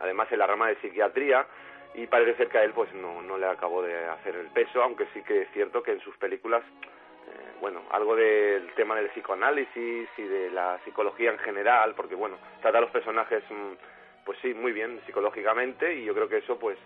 además 0.00 0.28
en 0.30 0.38
la 0.38 0.46
rama 0.46 0.68
de 0.68 0.76
psiquiatría, 0.76 1.46
y 1.94 2.06
parece 2.06 2.36
ser 2.36 2.48
que 2.48 2.58
a 2.58 2.64
él 2.64 2.72
pues 2.72 2.92
no, 2.94 3.22
no 3.22 3.38
le 3.38 3.46
acabó 3.46 3.82
de 3.82 4.06
hacer 4.06 4.36
el 4.36 4.48
peso, 4.48 4.82
aunque 4.82 5.06
sí 5.14 5.22
que 5.22 5.42
es 5.42 5.50
cierto 5.52 5.82
que 5.82 5.92
en 5.92 6.00
sus 6.00 6.16
películas, 6.18 6.62
eh, 6.62 7.56
bueno, 7.60 7.82
algo 7.90 8.14
del 8.14 8.72
tema 8.74 8.94
del 8.96 9.08
psicoanálisis 9.10 10.08
y 10.16 10.22
de 10.22 10.50
la 10.50 10.78
psicología 10.84 11.30
en 11.30 11.38
general, 11.38 11.94
porque 11.94 12.14
bueno, 12.14 12.36
trata 12.60 12.78
a 12.78 12.82
los 12.82 12.90
personajes... 12.90 13.42
Mm, 13.50 13.98
pues 14.28 14.38
sí, 14.42 14.52
muy 14.52 14.72
bien 14.72 15.00
psicológicamente 15.06 15.94
y 15.94 16.04
yo 16.04 16.12
creo 16.12 16.28
que 16.28 16.36
eso 16.36 16.58
pues 16.58 16.76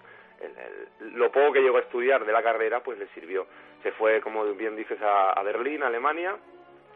lo 1.00 1.32
poco 1.32 1.54
que 1.54 1.60
llegó 1.60 1.78
a 1.78 1.80
estudiar 1.80 2.24
de 2.24 2.32
la 2.32 2.40
carrera 2.40 2.84
pues 2.84 2.96
le 3.00 3.08
sirvió. 3.08 3.48
Se 3.82 3.90
fue, 3.90 4.20
como 4.20 4.44
bien 4.54 4.76
dices, 4.76 4.96
a, 5.02 5.42
Berlín, 5.42 5.82
Alemania 5.82 6.36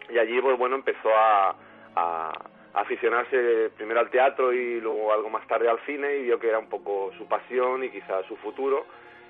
y 0.08 0.18
allí 0.18 0.40
pues 0.40 0.56
bueno 0.56 0.76
empezó 0.76 1.10
a, 1.12 1.56
aficionarse 2.76 3.70
primero 3.76 4.00
al 4.00 4.10
teatro 4.10 4.52
y 4.52 4.80
luego 4.80 5.12
algo 5.12 5.30
más 5.30 5.46
tarde 5.46 5.68
al 5.68 5.80
cine 5.86 6.16
y 6.16 6.22
vio 6.22 6.38
que 6.38 6.48
era 6.48 6.58
un 6.58 6.68
poco 6.68 7.12
su 7.18 7.26
pasión 7.26 7.84
y 7.84 7.90
quizás 7.90 8.24
su 8.26 8.36
futuro 8.36 8.86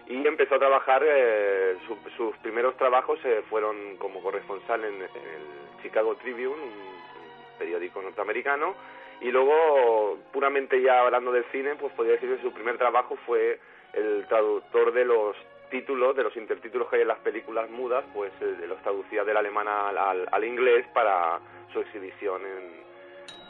y 0.08 0.26
empezó 0.26 0.54
a 0.54 0.58
trabajar, 0.58 1.02
eh, 1.04 1.76
sus 2.16 2.36
primeros 2.38 2.76
trabajos 2.76 3.18
eh, 3.24 3.42
fueron 3.50 3.96
como 3.96 4.22
corresponsal 4.22 4.84
en, 4.84 5.02
el 5.02 5.10
Chicago 5.82 6.14
Tribune, 6.16 6.62
un 6.62 7.58
periódico 7.58 8.00
norteamericano, 8.00 8.74
y 9.20 9.30
luego, 9.30 10.18
puramente 10.32 10.80
ya 10.80 11.00
hablando 11.00 11.32
del 11.32 11.44
cine, 11.50 11.74
pues 11.74 11.92
podría 11.94 12.14
decir 12.14 12.36
que 12.36 12.42
su 12.42 12.52
primer 12.52 12.78
trabajo 12.78 13.16
fue 13.26 13.58
el 13.94 14.26
traductor 14.28 14.92
de 14.92 15.04
los 15.06 15.36
títulos, 15.70 16.14
de 16.14 16.22
los 16.22 16.36
intertítulos 16.36 16.88
que 16.88 16.96
hay 16.96 17.02
en 17.02 17.08
las 17.08 17.18
películas 17.18 17.68
mudas, 17.70 18.04
pues 18.14 18.30
eh, 18.40 18.66
los 18.68 18.80
traducía 18.82 19.24
del 19.24 19.36
alemán 19.36 19.66
al, 19.66 20.28
al, 20.30 20.44
inglés 20.44 20.86
para 20.94 21.40
su 21.72 21.80
exhibición 21.80 22.42
en, 22.42 22.85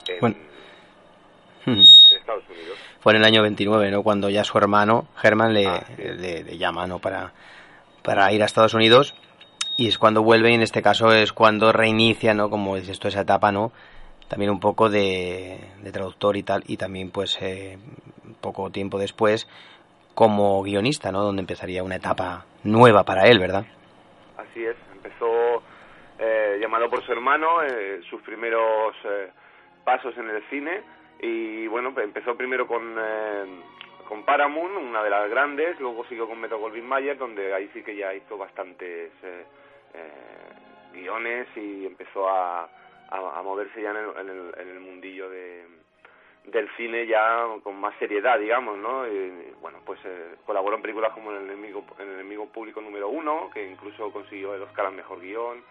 en, 0.08 0.36
Estados 2.16 2.44
Unidos. 2.48 2.78
Fue 3.00 3.12
en 3.12 3.18
el 3.18 3.25
año 3.25 3.42
29, 3.42 3.90
¿no? 3.90 4.02
Cuando 4.02 4.30
ya 4.30 4.44
su 4.44 4.56
hermano, 4.58 5.06
Germán, 5.16 5.54
le, 5.54 5.66
ah, 5.66 5.84
le, 5.98 6.58
llama, 6.58 6.86
¿no? 6.86 6.98
Para, 6.98 7.32
para 8.02 8.32
ir 8.32 8.42
a 8.42 8.46
Estados 8.46 8.75
Unidos 8.75 9.14
y 9.76 9.88
es 9.88 9.98
cuando 9.98 10.22
vuelve 10.22 10.50
y 10.50 10.54
en 10.54 10.62
este 10.62 10.82
caso 10.82 11.12
es 11.12 11.32
cuando 11.32 11.72
reinicia, 11.72 12.34
¿no? 12.34 12.50
Como 12.50 12.76
es 12.76 12.88
esto, 12.88 13.08
esa 13.08 13.22
etapa, 13.22 13.52
¿no? 13.52 13.72
también 14.28 14.50
un 14.50 14.60
poco 14.60 14.88
de, 14.88 15.58
traductor 15.92 16.36
y 16.36 16.42
tal, 16.42 16.62
y 16.66 16.76
también 16.76 17.10
pues 17.10 17.40
eh, 17.40 17.78
poco 18.40 18.70
tiempo 18.70 18.98
después 18.98 19.48
como 20.14 20.62
guionista, 20.62 21.12
¿no? 21.12 21.22
Donde 21.22 21.40
empezaría 21.40 21.82
una 21.82 21.96
etapa 21.96 22.46
nueva 22.64 23.04
para 23.04 23.28
él, 23.28 23.38
¿verdad? 23.38 23.66
Así 24.36 24.64
es, 24.64 24.76
empezó 24.92 25.62
eh, 26.18 26.58
llamado 26.60 26.88
por 26.88 27.04
su 27.04 27.12
hermano, 27.12 27.62
eh, 27.62 28.00
sus 28.08 28.22
primeros 28.22 28.94
pasos 29.87 30.19
en 30.19 30.28
el 30.28 30.43
cine, 30.50 30.83
y 31.21 31.66
bueno, 31.69 31.95
empezó 31.97 32.37
primero 32.37 32.66
con, 32.66 32.95
con 34.07 34.25
Paramount, 34.25 34.76
una 34.76 35.02
de 35.02 35.11
las 35.11 35.31
grandes, 35.31 35.81
luego 35.81 36.05
siguió 36.09 36.28
con 36.28 36.40
Metro 36.40 36.59
Goldwyn 36.59 36.87
Mayer, 36.87 37.16
donde 37.16 37.55
ahí 37.55 37.71
sí 37.73 37.83
que 37.83 37.97
ya 37.97 38.12
hizo 38.12 38.37
bastantes 38.37 39.12
guiones 40.93 41.47
y 41.57 41.87
empezó 41.87 42.28
a 42.28 42.69
a, 43.11 43.43
moverse 43.43 43.81
ya 43.81 43.90
en 43.90 43.97
el, 43.97 44.55
en 44.59 44.69
el, 44.69 44.81
mundillo 44.81 45.31
de, 45.31 45.64
del 46.45 46.69
cine 46.76 47.07
ya 47.07 47.47
con 47.62 47.76
más 47.76 47.95
seriedad, 47.99 48.38
digamos, 48.38 48.78
¿no? 48.78 49.05
Bueno, 49.61 49.78
pues 49.85 50.00
eh, 50.05 50.37
colaboró 50.45 50.76
en 50.76 50.83
películas 50.83 51.12
como 51.12 51.31
El 51.31 51.45
enemigo, 51.45 51.85
el 51.99 52.09
enemigo 52.09 52.47
público 52.47 52.81
número 52.81 53.09
uno, 53.09 53.50
que 53.52 53.64
incluso 53.64 54.12
consiguió 54.12 54.55
el 54.55 54.62
Oscar 54.62 54.87
al 54.87 54.95
mejor 54.95 55.21
guion, 55.21 55.62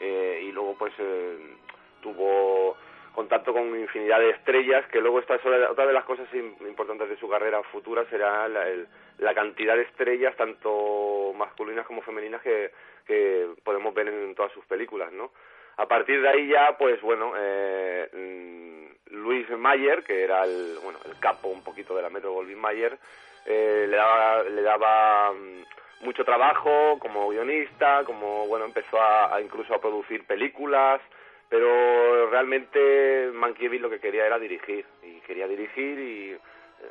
eh, 0.00 0.42
y 0.44 0.52
luego 0.52 0.76
pues 0.76 0.92
eh, 0.98 1.56
tuvo 2.02 2.76
contacto 3.16 3.54
con 3.54 3.80
infinidad 3.80 4.20
de 4.20 4.30
estrellas, 4.30 4.86
que 4.92 5.00
luego 5.00 5.18
esta 5.18 5.36
es 5.36 5.40
otra 5.44 5.86
de 5.86 5.92
las 5.94 6.04
cosas 6.04 6.28
importantes 6.34 7.08
de 7.08 7.16
su 7.16 7.28
carrera 7.28 7.62
futura 7.62 8.04
será 8.10 8.46
la, 8.46 8.66
la 9.18 9.34
cantidad 9.34 9.74
de 9.74 9.84
estrellas, 9.84 10.36
tanto 10.36 11.32
masculinas 11.34 11.86
como 11.86 12.02
femeninas, 12.02 12.42
que, 12.42 12.70
que 13.06 13.48
podemos 13.64 13.94
ver 13.94 14.08
en 14.08 14.34
todas 14.34 14.52
sus 14.52 14.66
películas, 14.66 15.10
¿no? 15.12 15.32
A 15.78 15.86
partir 15.88 16.20
de 16.20 16.28
ahí 16.28 16.48
ya, 16.48 16.76
pues 16.78 17.00
bueno, 17.00 17.32
eh, 17.38 18.08
mm, 18.12 19.14
Luis 19.16 19.48
Mayer, 19.50 20.04
que 20.04 20.22
era 20.22 20.44
el, 20.44 20.78
bueno, 20.82 20.98
el 21.06 21.18
capo 21.18 21.48
un 21.48 21.64
poquito 21.64 21.96
de 21.96 22.02
la 22.02 22.10
Metro 22.10 22.32
Goldwyn 22.32 22.58
Mayer, 22.58 22.98
eh, 23.46 23.86
le 23.88 23.96
daba, 23.96 24.42
le 24.42 24.62
daba 24.62 25.32
mm, 25.32 26.04
mucho 26.04 26.22
trabajo 26.24 26.98
como 26.98 27.28
guionista, 27.28 28.04
como, 28.04 28.46
bueno, 28.46 28.66
empezó 28.66 29.00
a, 29.00 29.40
incluso 29.40 29.74
a 29.74 29.80
producir 29.80 30.26
películas, 30.26 31.00
pero 31.48 32.30
realmente 32.30 33.30
Mankiewicz 33.32 33.80
lo 33.80 33.90
que 33.90 34.00
quería 34.00 34.26
era 34.26 34.38
dirigir, 34.38 34.84
y 35.02 35.20
quería 35.20 35.46
dirigir 35.46 35.98
y 35.98 36.38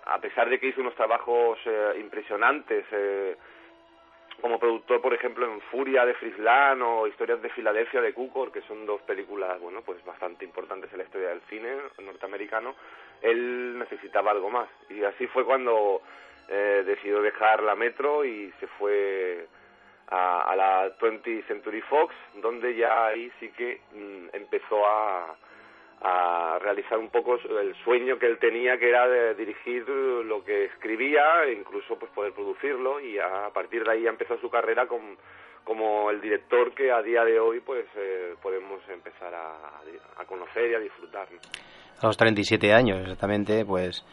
a 0.05 0.19
pesar 0.19 0.49
de 0.49 0.59
que 0.59 0.67
hizo 0.67 0.81
unos 0.81 0.95
trabajos 0.95 1.59
eh, 1.65 1.93
impresionantes, 1.99 2.85
eh, 2.91 3.35
como 4.41 4.59
productor, 4.59 5.01
por 5.01 5.13
ejemplo, 5.13 5.45
en 5.45 5.61
Furia 5.61 6.05
de 6.05 6.13
Frisland 6.15 6.81
o 6.81 7.07
Historias 7.07 7.41
de 7.41 7.49
Filadelfia 7.49 8.01
de 8.01 8.13
Cukor, 8.13 8.51
que 8.51 8.61
son 8.61 8.85
dos 8.85 9.01
películas, 9.01 9.59
bueno, 9.59 9.81
pues 9.81 10.03
bastante 10.03 10.43
importantes 10.43 10.91
en 10.91 10.97
la 10.99 11.03
historia 11.05 11.29
del 11.29 11.41
cine 11.49 11.69
norteamericano, 12.03 12.75
él 13.21 13.79
necesitaba 13.79 14.31
algo 14.31 14.49
más. 14.49 14.67
Y 14.89 15.03
así 15.03 15.27
fue 15.27 15.45
cuando 15.45 16.01
eh, 16.49 16.83
decidió 16.85 17.21
dejar 17.21 17.63
la 17.63 17.75
Metro 17.75 18.25
y 18.25 18.51
se 18.59 18.67
fue 18.67 19.47
a, 20.07 20.55
la 20.55 20.97
20th 20.97 21.47
Century 21.47 21.81
Fox, 21.81 22.13
donde 22.41 22.75
ya 22.75 23.07
ahí 23.07 23.31
sí 23.39 23.49
que 23.49 23.81
mm, 23.93 24.35
empezó 24.35 24.85
a, 24.85 25.35
a 26.01 26.59
realizar 26.59 26.97
un 26.97 27.09
poco 27.09 27.35
el 27.35 27.75
sueño 27.83 28.19
que 28.19 28.27
él 28.27 28.37
tenía 28.37 28.77
que 28.77 28.89
era 28.89 29.07
de 29.07 29.33
dirigir 29.35 29.87
lo 29.87 30.43
que 30.43 30.65
escribía 30.65 31.43
e 31.45 31.53
incluso 31.53 31.97
pues 31.97 32.11
poder 32.11 32.33
producirlo 32.33 32.99
y 32.99 33.17
a 33.17 33.49
partir 33.53 33.83
de 33.83 33.91
ahí 33.91 34.07
empezó 34.07 34.37
su 34.39 34.49
carrera 34.49 34.87
con, 34.87 35.17
como 35.63 36.11
el 36.11 36.21
director 36.21 36.73
que 36.75 36.91
a 36.91 37.01
día 37.01 37.23
de 37.23 37.39
hoy 37.39 37.59
pues 37.61 37.85
eh, 37.95 38.35
podemos 38.41 38.81
empezar 38.89 39.33
a, 39.33 39.81
a, 40.21 40.25
conocer 40.25 40.71
y 40.71 40.75
a 40.75 40.79
disfrutar 40.79 41.27
a 42.01 42.05
los 42.05 42.17
37 42.17 42.73
años 42.73 43.01
exactamente 43.01 43.65
pues 43.65 44.05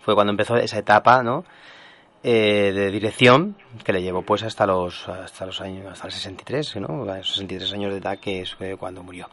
fue 0.00 0.14
cuando 0.14 0.30
empezó 0.30 0.56
esa 0.56 0.78
etapa 0.78 1.22
no 1.22 1.44
eh, 2.22 2.72
de 2.72 2.90
dirección 2.90 3.56
que 3.84 3.92
le 3.92 4.02
llevó 4.02 4.22
pues 4.22 4.42
hasta 4.42 4.66
los 4.66 5.08
hasta 5.08 5.46
los 5.46 5.60
años 5.60 5.86
hasta 5.90 6.06
el 6.06 6.12
63 6.12 6.76
no 6.76 7.04
63 7.06 7.72
años 7.72 7.92
de 7.92 7.98
edad 7.98 8.18
que 8.18 8.44
fue 8.46 8.76
cuando 8.76 9.02
murió 9.02 9.26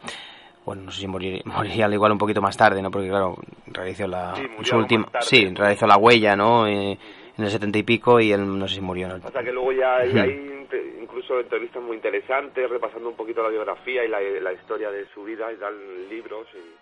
bueno, 0.68 0.82
no 0.82 0.90
sé 0.90 1.00
si 1.00 1.06
moriría, 1.06 1.40
moriría 1.46 1.86
al 1.86 1.94
igual 1.94 2.12
un 2.12 2.18
poquito 2.18 2.42
más 2.42 2.54
tarde, 2.54 2.82
¿no? 2.82 2.90
Porque 2.90 3.08
claro, 3.08 3.36
realizó 3.68 4.06
la 4.06 4.34
su 4.62 4.76
última, 4.76 5.08
sí, 5.20 5.46
realizó 5.54 5.86
la 5.86 5.96
huella, 5.96 6.36
¿no? 6.36 6.66
Eh, 6.66 6.98
en 7.38 7.44
el 7.44 7.50
setenta 7.50 7.78
y 7.78 7.84
pico 7.84 8.20
y 8.20 8.32
él 8.32 8.58
no 8.58 8.68
sé 8.68 8.74
si 8.74 8.80
murió. 8.82 9.08
¿no? 9.08 9.30
Sea 9.30 9.42
que 9.42 9.52
luego 9.52 9.72
ya 9.72 9.96
hay, 9.96 10.66
incluso 11.00 11.40
entrevistas 11.40 11.82
muy 11.82 11.96
interesantes, 11.96 12.68
repasando 12.68 13.08
un 13.08 13.16
poquito 13.16 13.42
la 13.42 13.48
biografía 13.48 14.04
y 14.04 14.08
la, 14.08 14.52
historia 14.52 14.90
de 14.90 15.06
su 15.14 15.24
vida 15.24 15.50
y 15.52 15.56
dan 15.56 15.74
libros 16.10 16.46
y 16.52 16.77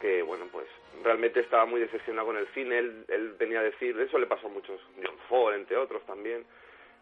que 0.00 0.22
bueno 0.22 0.46
pues 0.50 0.66
realmente 1.02 1.40
estaba 1.40 1.64
muy 1.66 1.80
decepcionado 1.80 2.28
con 2.28 2.36
el 2.36 2.46
cine, 2.48 2.78
él, 2.78 3.04
él 3.08 3.34
venía 3.38 3.60
a 3.60 3.64
decir, 3.64 3.98
eso 4.00 4.18
le 4.18 4.26
pasó 4.26 4.46
a 4.46 4.50
muchos, 4.50 4.80
John 5.02 5.16
Ford 5.28 5.54
entre 5.54 5.76
otros 5.76 6.04
también, 6.06 6.44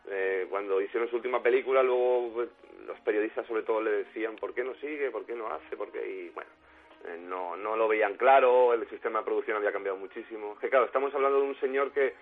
eh, 0.09 0.47
cuando 0.49 0.81
hicieron 0.81 1.09
su 1.11 1.17
última 1.17 1.43
película, 1.43 1.83
luego 1.83 2.31
pues, 2.35 2.49
los 2.87 2.99
periodistas 3.01 3.47
sobre 3.47 3.63
todo 3.63 3.81
le 3.81 3.91
decían 3.91 4.37
por 4.37 4.55
qué 4.55 4.63
no 4.63 4.75
sigue, 4.77 5.11
por 5.11 5.25
qué 5.27 5.35
no 5.35 5.49
hace, 5.49 5.77
porque 5.77 5.99
y 6.07 6.29
bueno, 6.31 6.51
eh, 7.07 7.19
no, 7.19 7.57
no 7.57 7.77
lo 7.77 7.89
veían 7.89 8.17
claro, 8.17 8.73
el 8.73 8.89
sistema 8.89 9.21
de 9.21 9.25
producción 9.25 9.57
había 9.57 9.73
cambiado 9.73 9.99
muchísimo. 9.99 10.57
Que 10.61 10.69
claro, 10.69 10.87
estamos 10.87 11.13
hablando 11.15 11.41
de 11.41 11.47
un 11.49 11.61
señor 11.61 11.91
que 11.93 12.15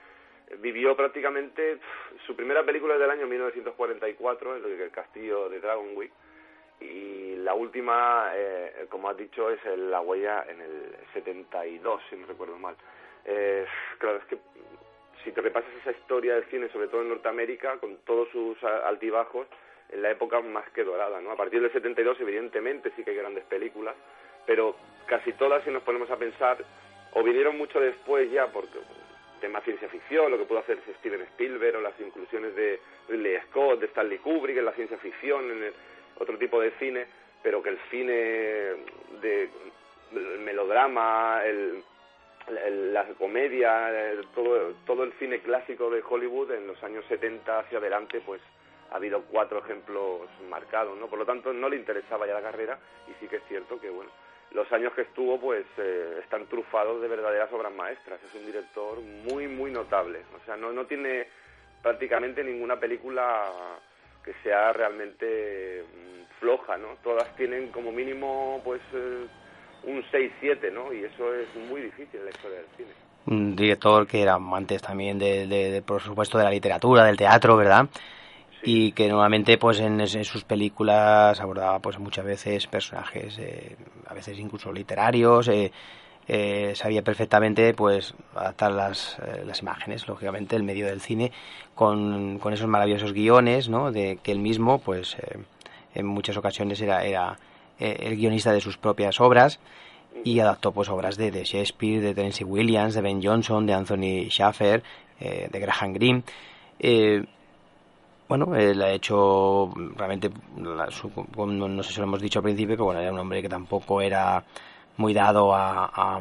vivió 0.58 0.96
prácticamente 0.96 1.78
su 2.26 2.34
primera 2.34 2.64
película 2.64 2.96
del 2.96 3.10
año 3.10 3.26
1944, 3.26 4.56
el, 4.56 4.80
el 4.80 4.90
castillo 4.90 5.48
de 5.48 5.60
Dragonwick, 5.60 6.12
y 6.80 7.36
la 7.36 7.54
última, 7.54 8.30
eh, 8.34 8.86
como 8.88 9.08
has 9.08 9.16
dicho, 9.16 9.50
es 9.50 9.60
La 9.76 10.00
huella 10.00 10.44
en 10.48 10.60
el 10.60 10.96
72, 11.12 12.02
si 12.10 12.16
no 12.16 12.26
recuerdo 12.26 12.58
mal. 12.58 12.76
Eh, 13.24 13.66
claro, 13.98 14.18
es 14.18 14.24
que 14.24 14.38
si 15.22 15.32
te 15.32 15.40
repasas 15.40 15.70
esa 15.80 15.92
historia 15.92 16.34
del 16.34 16.44
cine, 16.44 16.68
sobre 16.68 16.88
todo 16.88 17.02
en 17.02 17.08
Norteamérica, 17.08 17.78
con 17.78 17.96
todos 17.98 18.28
sus 18.30 18.62
altibajos, 18.62 19.46
en 19.90 20.02
la 20.02 20.10
época 20.10 20.40
más 20.40 20.68
que 20.70 20.84
dorada, 20.84 21.20
¿no? 21.20 21.30
A 21.30 21.36
partir 21.36 21.60
del 21.60 21.72
72, 21.72 22.20
evidentemente, 22.20 22.92
sí 22.96 23.04
que 23.04 23.10
hay 23.10 23.16
grandes 23.16 23.44
películas, 23.44 23.94
pero 24.46 24.76
casi 25.06 25.32
todas, 25.34 25.62
si 25.64 25.70
nos 25.70 25.82
ponemos 25.82 26.10
a 26.10 26.16
pensar, 26.16 26.58
o 27.12 27.22
vinieron 27.22 27.56
mucho 27.56 27.80
después 27.80 28.30
ya, 28.30 28.48
porque 28.48 28.78
tema 29.40 29.60
ciencia 29.60 29.88
ficción, 29.88 30.30
lo 30.30 30.38
que 30.38 30.44
pudo 30.44 30.60
hacer 30.60 30.78
Steven 30.98 31.22
Spielberg, 31.22 31.76
o 31.76 31.80
las 31.80 31.98
inclusiones 32.00 32.54
de 32.56 32.80
Ridley 33.08 33.38
Scott, 33.48 33.80
de 33.80 33.86
Stanley 33.86 34.18
Kubrick 34.18 34.56
en 34.56 34.64
la 34.64 34.72
ciencia 34.72 34.98
ficción, 34.98 35.50
en 35.50 35.72
otro 36.18 36.38
tipo 36.38 36.60
de 36.60 36.70
cine, 36.78 37.06
pero 37.42 37.62
que 37.62 37.70
el 37.70 37.78
cine 37.90 38.12
de 39.20 39.50
el 40.12 40.38
melodrama, 40.40 41.42
el, 41.44 41.82
la 42.92 43.04
comedia, 43.14 43.90
todo, 44.34 44.74
todo 44.86 45.04
el 45.04 45.12
cine 45.14 45.40
clásico 45.40 45.90
de 45.90 46.02
Hollywood 46.06 46.52
en 46.52 46.66
los 46.66 46.82
años 46.82 47.04
70 47.08 47.60
hacia 47.60 47.78
adelante, 47.78 48.20
pues 48.24 48.40
ha 48.90 48.96
habido 48.96 49.22
cuatro 49.22 49.58
ejemplos 49.58 50.28
marcados, 50.48 50.96
¿no? 50.98 51.08
Por 51.08 51.18
lo 51.18 51.26
tanto, 51.26 51.52
no 51.52 51.68
le 51.68 51.76
interesaba 51.76 52.26
ya 52.26 52.34
la 52.34 52.42
carrera 52.42 52.78
y 53.08 53.14
sí 53.20 53.28
que 53.28 53.36
es 53.36 53.42
cierto 53.48 53.80
que, 53.80 53.90
bueno, 53.90 54.10
los 54.52 54.70
años 54.72 54.92
que 54.92 55.02
estuvo, 55.02 55.40
pues, 55.40 55.64
eh, 55.78 56.20
están 56.22 56.46
trufados 56.46 57.02
de 57.02 57.08
verdaderas 57.08 57.52
obras 57.52 57.72
maestras. 57.72 58.20
Es 58.22 58.34
un 58.34 58.46
director 58.46 59.00
muy, 59.00 59.48
muy 59.48 59.72
notable. 59.72 60.20
O 60.40 60.44
sea, 60.44 60.56
no, 60.56 60.70
no 60.70 60.86
tiene 60.86 61.26
prácticamente 61.82 62.44
ninguna 62.44 62.78
película 62.78 63.50
que 64.24 64.32
sea 64.42 64.72
realmente 64.72 65.82
mm, 65.82 66.40
floja, 66.40 66.76
¿no? 66.76 66.96
Todas 67.02 67.34
tienen 67.36 67.68
como 67.68 67.92
mínimo, 67.92 68.60
pues... 68.64 68.80
Eh, 68.92 69.26
un 69.86 70.02
6-7, 70.04 70.72
¿no? 70.72 70.92
Y 70.92 71.04
eso 71.04 71.34
es 71.34 71.48
muy 71.68 71.82
difícil 71.82 72.20
en 72.20 72.24
la 72.24 72.30
historia 72.30 72.58
del 72.58 72.66
cine. 72.76 72.88
Un 73.26 73.56
director 73.56 74.06
que 74.06 74.22
era 74.22 74.34
antes 74.34 74.82
también, 74.82 75.18
de, 75.18 75.46
de, 75.46 75.82
por 75.82 76.00
supuesto, 76.00 76.38
de 76.38 76.44
la 76.44 76.50
literatura, 76.50 77.04
del 77.04 77.16
teatro, 77.16 77.56
¿verdad? 77.56 77.88
y 78.66 78.92
que 78.92 79.08
nuevamente 79.08 79.58
pues 79.58 79.78
en, 79.80 80.06
sus 80.24 80.44
películas 80.44 81.38
abordaba 81.38 81.80
pues 81.80 81.98
muchas 81.98 82.24
veces 82.24 82.66
personajes 82.66 83.38
eh, 83.38 83.76
a 84.06 84.14
veces 84.14 84.38
incluso 84.38 84.72
literarios 84.72 85.48
eh, 85.48 85.70
eh, 86.28 86.72
sabía 86.74 87.02
perfectamente 87.02 87.74
pues 87.74 88.14
adaptar 88.34 88.72
las, 88.72 89.18
las 89.44 89.60
imágenes 89.60 90.08
lógicamente 90.08 90.56
el 90.56 90.62
medio 90.62 90.86
del 90.86 91.00
cine 91.00 91.32
con, 91.74 92.38
con 92.38 92.52
esos 92.52 92.66
maravillosos 92.66 93.12
guiones 93.12 93.68
¿no? 93.68 93.92
de 93.92 94.18
que 94.22 94.32
él 94.32 94.38
mismo 94.38 94.78
pues 94.78 95.16
en 95.94 96.06
muchas 96.06 96.36
ocasiones 96.36 96.80
era 96.80 97.04
era 97.04 97.36
eh, 97.80 97.96
el 98.06 98.16
guionista 98.16 98.52
de 98.52 98.60
sus 98.60 98.76
propias 98.76 99.20
obras 99.20 99.58
y 100.22 100.38
adaptó 100.38 100.70
pues 100.70 100.88
obras 100.88 101.16
de, 101.16 101.32
de 101.32 101.44
Shakespeare, 101.44 102.00
de 102.00 102.14
Tennessee 102.14 102.44
Williams, 102.44 102.94
de 102.94 103.00
Ben 103.00 103.20
Jonson, 103.20 103.66
de 103.66 103.74
Anthony 103.74 104.30
Schaffer, 104.30 104.82
eh, 105.18 105.48
de 105.50 105.60
Graham 105.60 105.92
Greene. 105.92 106.22
Eh, 106.78 107.24
bueno, 108.28 108.54
él 108.54 108.80
ha 108.80 108.92
hecho 108.92 109.72
realmente, 109.96 110.30
no 110.56 111.82
sé 111.82 111.92
si 111.92 111.98
lo 111.98 112.04
hemos 112.04 112.22
dicho 112.22 112.38
al 112.38 112.44
principio, 112.44 112.76
pero 112.76 112.84
bueno, 112.86 113.00
era 113.00 113.12
un 113.12 113.18
hombre 113.18 113.42
que 113.42 113.48
tampoco 113.48 114.00
era 114.00 114.44
muy 114.96 115.14
dado 115.14 115.54
a, 115.54 116.20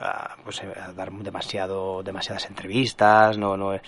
a, 0.00 0.36
pues, 0.44 0.62
a 0.62 0.92
dar 0.92 1.12
demasiado, 1.12 2.02
demasiadas 2.02 2.46
entrevistas, 2.46 3.38
no, 3.38 3.56
no 3.56 3.78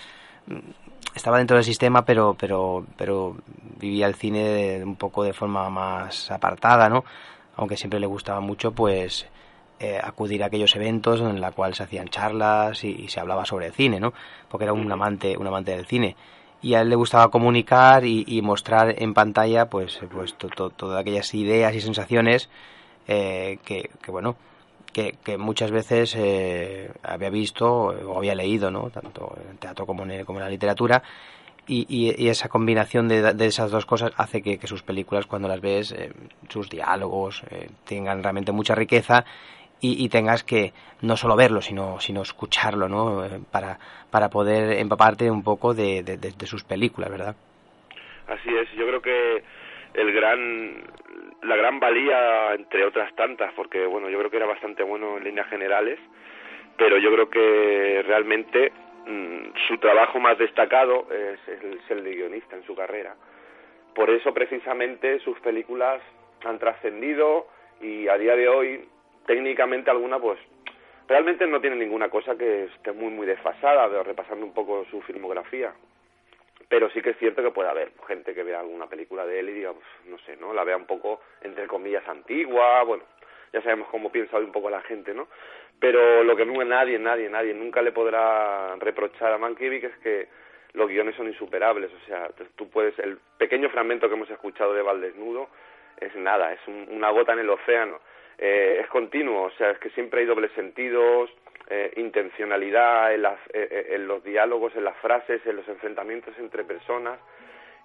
estaba 1.15 1.37
dentro 1.37 1.57
del 1.57 1.63
sistema, 1.63 2.05
pero, 2.05 2.35
pero, 2.39 2.85
pero 2.95 3.35
vivía 3.79 4.07
el 4.07 4.15
cine 4.15 4.81
un 4.83 4.95
poco 4.95 5.23
de 5.23 5.33
forma 5.33 5.69
más 5.69 6.31
apartada, 6.31 6.89
¿no? 6.89 7.03
Aunque 7.55 7.77
siempre 7.77 7.99
le 7.99 8.07
gustaba 8.07 8.39
mucho, 8.39 8.71
pues, 8.71 9.27
eh, 9.79 9.99
acudir 10.01 10.43
a 10.43 10.47
aquellos 10.47 10.75
eventos 10.75 11.21
en 11.21 11.41
la 11.41 11.51
cual 11.51 11.75
se 11.75 11.83
hacían 11.83 12.07
charlas 12.07 12.83
y, 12.83 13.07
se 13.09 13.19
hablaba 13.19 13.45
sobre 13.45 13.67
el 13.67 13.73
cine, 13.73 13.99
¿no? 13.99 14.13
Porque 14.49 14.63
era 14.65 14.73
un 14.73 14.91
amante, 14.91 15.37
un 15.37 15.47
amante 15.47 15.71
del 15.71 15.85
cine. 15.85 16.15
Y 16.61 16.73
a 16.73 16.81
él 16.81 16.89
le 16.89 16.95
gustaba 16.95 17.29
comunicar 17.29 18.03
y, 18.05 18.41
mostrar 18.41 18.95
en 18.97 19.13
pantalla, 19.13 19.69
pues, 19.69 19.99
pues 20.11 20.35
todas 20.35 20.99
aquellas 20.99 21.33
ideas 21.35 21.75
y 21.75 21.81
sensaciones 21.81 22.49
eh, 23.07 23.57
que, 23.65 23.89
bueno, 24.07 24.35
que, 24.93 25.37
muchas 25.37 25.71
veces 25.71 26.15
eh, 26.17 26.91
había 27.03 27.29
visto 27.29 27.67
o 27.67 28.17
había 28.17 28.35
leído, 28.35 28.71
¿no? 28.71 28.89
Tanto 28.89 29.37
en 29.43 29.51
el 29.51 29.57
teatro 29.57 29.85
como 29.85 30.03
en, 30.05 30.25
como 30.25 30.39
en 30.39 30.45
la 30.45 30.51
literatura. 30.51 31.03
Y, 31.69 32.29
esa 32.29 32.47
combinación 32.47 33.09
de, 33.09 33.45
esas 33.45 33.71
dos 33.71 33.85
cosas 33.85 34.13
hace 34.15 34.41
que, 34.41 34.57
sus 34.65 34.83
películas, 34.83 35.25
cuando 35.25 35.49
las 35.49 35.59
ves, 35.59 35.93
sus 36.47 36.69
diálogos, 36.69 37.43
tengan 37.85 38.23
realmente 38.23 38.53
mucha 38.53 38.73
riqueza 38.73 39.25
y, 39.79 40.09
tengas 40.09 40.43
que 40.43 40.73
no 41.01 41.15
solo 41.15 41.35
verlo, 41.35 41.61
sino, 41.61 41.99
sino 41.99 42.21
escucharlo, 42.21 42.87
¿no? 42.87 43.25
Eh, 43.25 43.39
para, 43.51 43.77
para 44.09 44.29
poder 44.29 44.79
empaparte 44.79 45.29
un 45.29 45.43
poco 45.43 45.73
de, 45.73 46.03
de, 46.03 46.47
sus 46.47 46.63
películas, 46.63 47.11
¿verdad? 47.11 47.35
Así 48.27 48.49
es, 48.49 48.69
yo 48.77 48.87
creo 48.87 49.01
que 49.01 49.43
el 49.93 50.11
gran 50.13 50.83
la 51.43 51.55
gran 51.55 51.79
valía 51.79 52.53
entre 52.53 52.85
otras 52.85 53.13
tantas 53.15 53.53
porque 53.53 53.85
bueno 53.85 54.09
yo 54.09 54.17
creo 54.19 54.31
que 54.31 54.37
era 54.37 54.45
bastante 54.45 54.83
bueno 54.83 55.17
en 55.17 55.23
líneas 55.23 55.47
generales 55.49 55.99
pero 56.77 56.97
yo 56.97 57.11
creo 57.11 57.29
que 57.29 58.03
realmente 58.05 58.71
mm, 59.05 59.57
su 59.67 59.77
trabajo 59.77 60.19
más 60.19 60.37
destacado 60.37 61.07
es, 61.11 61.39
es 61.47 61.91
el 61.91 62.03
de 62.03 62.15
guionista 62.15 62.55
en 62.55 62.63
su 62.63 62.75
carrera 62.75 63.15
por 63.95 64.09
eso 64.09 64.33
precisamente 64.33 65.19
sus 65.19 65.39
películas 65.39 66.01
han 66.45 66.59
trascendido 66.59 67.47
y 67.81 68.07
a 68.07 68.17
día 68.17 68.35
de 68.35 68.47
hoy 68.47 68.87
técnicamente 69.25 69.91
alguna 69.91 70.19
pues 70.19 70.39
realmente 71.07 71.47
no 71.47 71.61
tiene 71.61 71.75
ninguna 71.75 72.09
cosa 72.09 72.35
que 72.35 72.65
esté 72.65 72.91
muy 72.91 73.09
muy 73.09 73.25
desfasada, 73.25 73.87
de, 73.89 74.03
repasando 74.03 74.45
un 74.45 74.53
poco 74.53 74.85
su 74.91 75.01
filmografía. 75.01 75.73
Pero 76.69 76.89
sí 76.89 77.01
que 77.01 77.11
es 77.11 77.17
cierto 77.17 77.41
que 77.41 77.51
puede 77.51 77.69
haber 77.69 77.91
gente 78.07 78.33
que 78.33 78.43
vea 78.43 78.59
alguna 78.59 78.87
película 78.87 79.25
de 79.25 79.39
él 79.39 79.49
y 79.49 79.53
diga, 79.53 79.73
pues, 79.73 79.85
no 80.05 80.17
sé, 80.19 80.35
¿no? 80.37 80.53
La 80.53 80.63
vea 80.63 80.75
un 80.75 80.85
poco, 80.85 81.21
entre 81.41 81.65
comillas, 81.67 82.05
antigua, 82.07 82.83
bueno, 82.83 83.03
ya 83.53 83.61
sabemos 83.61 83.87
cómo 83.89 84.11
piensa 84.11 84.37
hoy 84.37 84.43
un 84.43 84.51
poco 84.51 84.69
la 84.69 84.81
gente, 84.81 85.13
¿no? 85.13 85.27
Pero 85.79 86.23
lo 86.23 86.35
que 86.35 86.45
nadie, 86.45 86.99
nadie, 86.99 87.29
nadie 87.29 87.53
nunca 87.53 87.81
le 87.81 87.91
podrá 87.91 88.75
reprochar 88.77 89.31
a 89.31 89.37
Mankiewicz 89.37 89.85
es 89.85 89.97
que 89.99 90.27
los 90.73 90.89
guiones 90.89 91.15
son 91.15 91.27
insuperables, 91.27 91.91
o 91.93 92.05
sea, 92.05 92.29
tú 92.55 92.69
puedes, 92.69 92.97
el 92.99 93.17
pequeño 93.37 93.69
fragmento 93.69 94.09
que 94.09 94.15
hemos 94.15 94.29
escuchado 94.29 94.73
de 94.73 94.81
Valdesnudo 94.81 95.49
es 95.99 96.13
nada, 96.15 96.51
es 96.53 96.59
una 96.67 97.09
gota 97.11 97.33
en 97.33 97.39
el 97.39 97.49
océano 97.49 97.99
eh, 98.37 98.79
es 98.81 98.87
continuo, 98.87 99.43
o 99.43 99.51
sea, 99.51 99.71
es 99.71 99.79
que 99.79 99.89
siempre 99.91 100.21
hay 100.21 100.27
dobles 100.27 100.51
sentidos, 100.51 101.31
eh, 101.69 101.93
intencionalidad 101.97 103.13
en, 103.13 103.21
las, 103.21 103.39
eh, 103.53 103.87
en 103.91 104.07
los 104.07 104.23
diálogos, 104.23 104.75
en 104.75 104.83
las 104.83 104.97
frases, 104.97 105.45
en 105.45 105.55
los 105.55 105.67
enfrentamientos 105.67 106.33
entre 106.39 106.63
personas, 106.63 107.19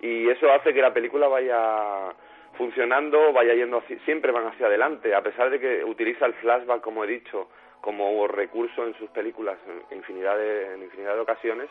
y 0.01 0.29
eso 0.29 0.53
hace 0.53 0.75
que 0.75 0.83
la 0.83 0.93
película 0.93 1.29
vaya 1.29 2.13
funcionando, 2.57 3.33
vaya 3.33 3.55
yendo 3.55 3.83
siempre 4.05 4.33
van 4.33 4.47
hacia 4.47 4.67
adelante, 4.67 5.15
a 5.15 5.23
pesar 5.23 5.51
de 5.51 5.59
que 5.59 5.85
utiliza 5.85 6.27
el 6.27 6.35
flashback, 6.35 6.81
como 6.81 7.05
he 7.05 7.07
dicho, 7.07 7.49
como 7.81 8.27
recurso 8.29 8.87
en 8.87 8.95
sus 8.95 9.11
películas 9.11 9.59
en 9.91 9.97
infinidad 9.97 10.37
de, 10.37 10.75
en 10.75 10.83
infinidad 10.83 11.15
de 11.15 11.21
ocasiones, 11.21 11.69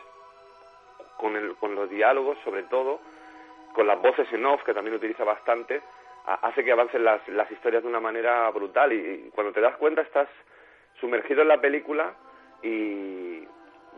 con, 1.16 1.36
el, 1.36 1.54
con 1.56 1.74
los 1.74 1.88
diálogos 1.88 2.36
sobre 2.44 2.64
todo, 2.64 3.00
con 3.72 3.86
las 3.86 4.00
voces 4.00 4.26
en 4.32 4.44
off, 4.44 4.62
que 4.64 4.74
también 4.74 4.96
utiliza 4.96 5.24
bastante, 5.24 5.80
hace 6.26 6.64
que 6.64 6.72
avancen 6.72 7.04
las, 7.04 7.26
las 7.28 7.50
historias 7.50 7.82
de 7.82 7.88
una 7.88 8.00
manera 8.00 8.50
brutal. 8.50 8.92
Y, 8.92 9.30
cuando 9.34 9.52
te 9.52 9.60
das 9.60 9.76
cuenta 9.76 10.02
estás 10.02 10.28
sumergido 11.00 11.42
en 11.42 11.48
la 11.48 11.60
película 11.60 12.14
y 12.62 13.46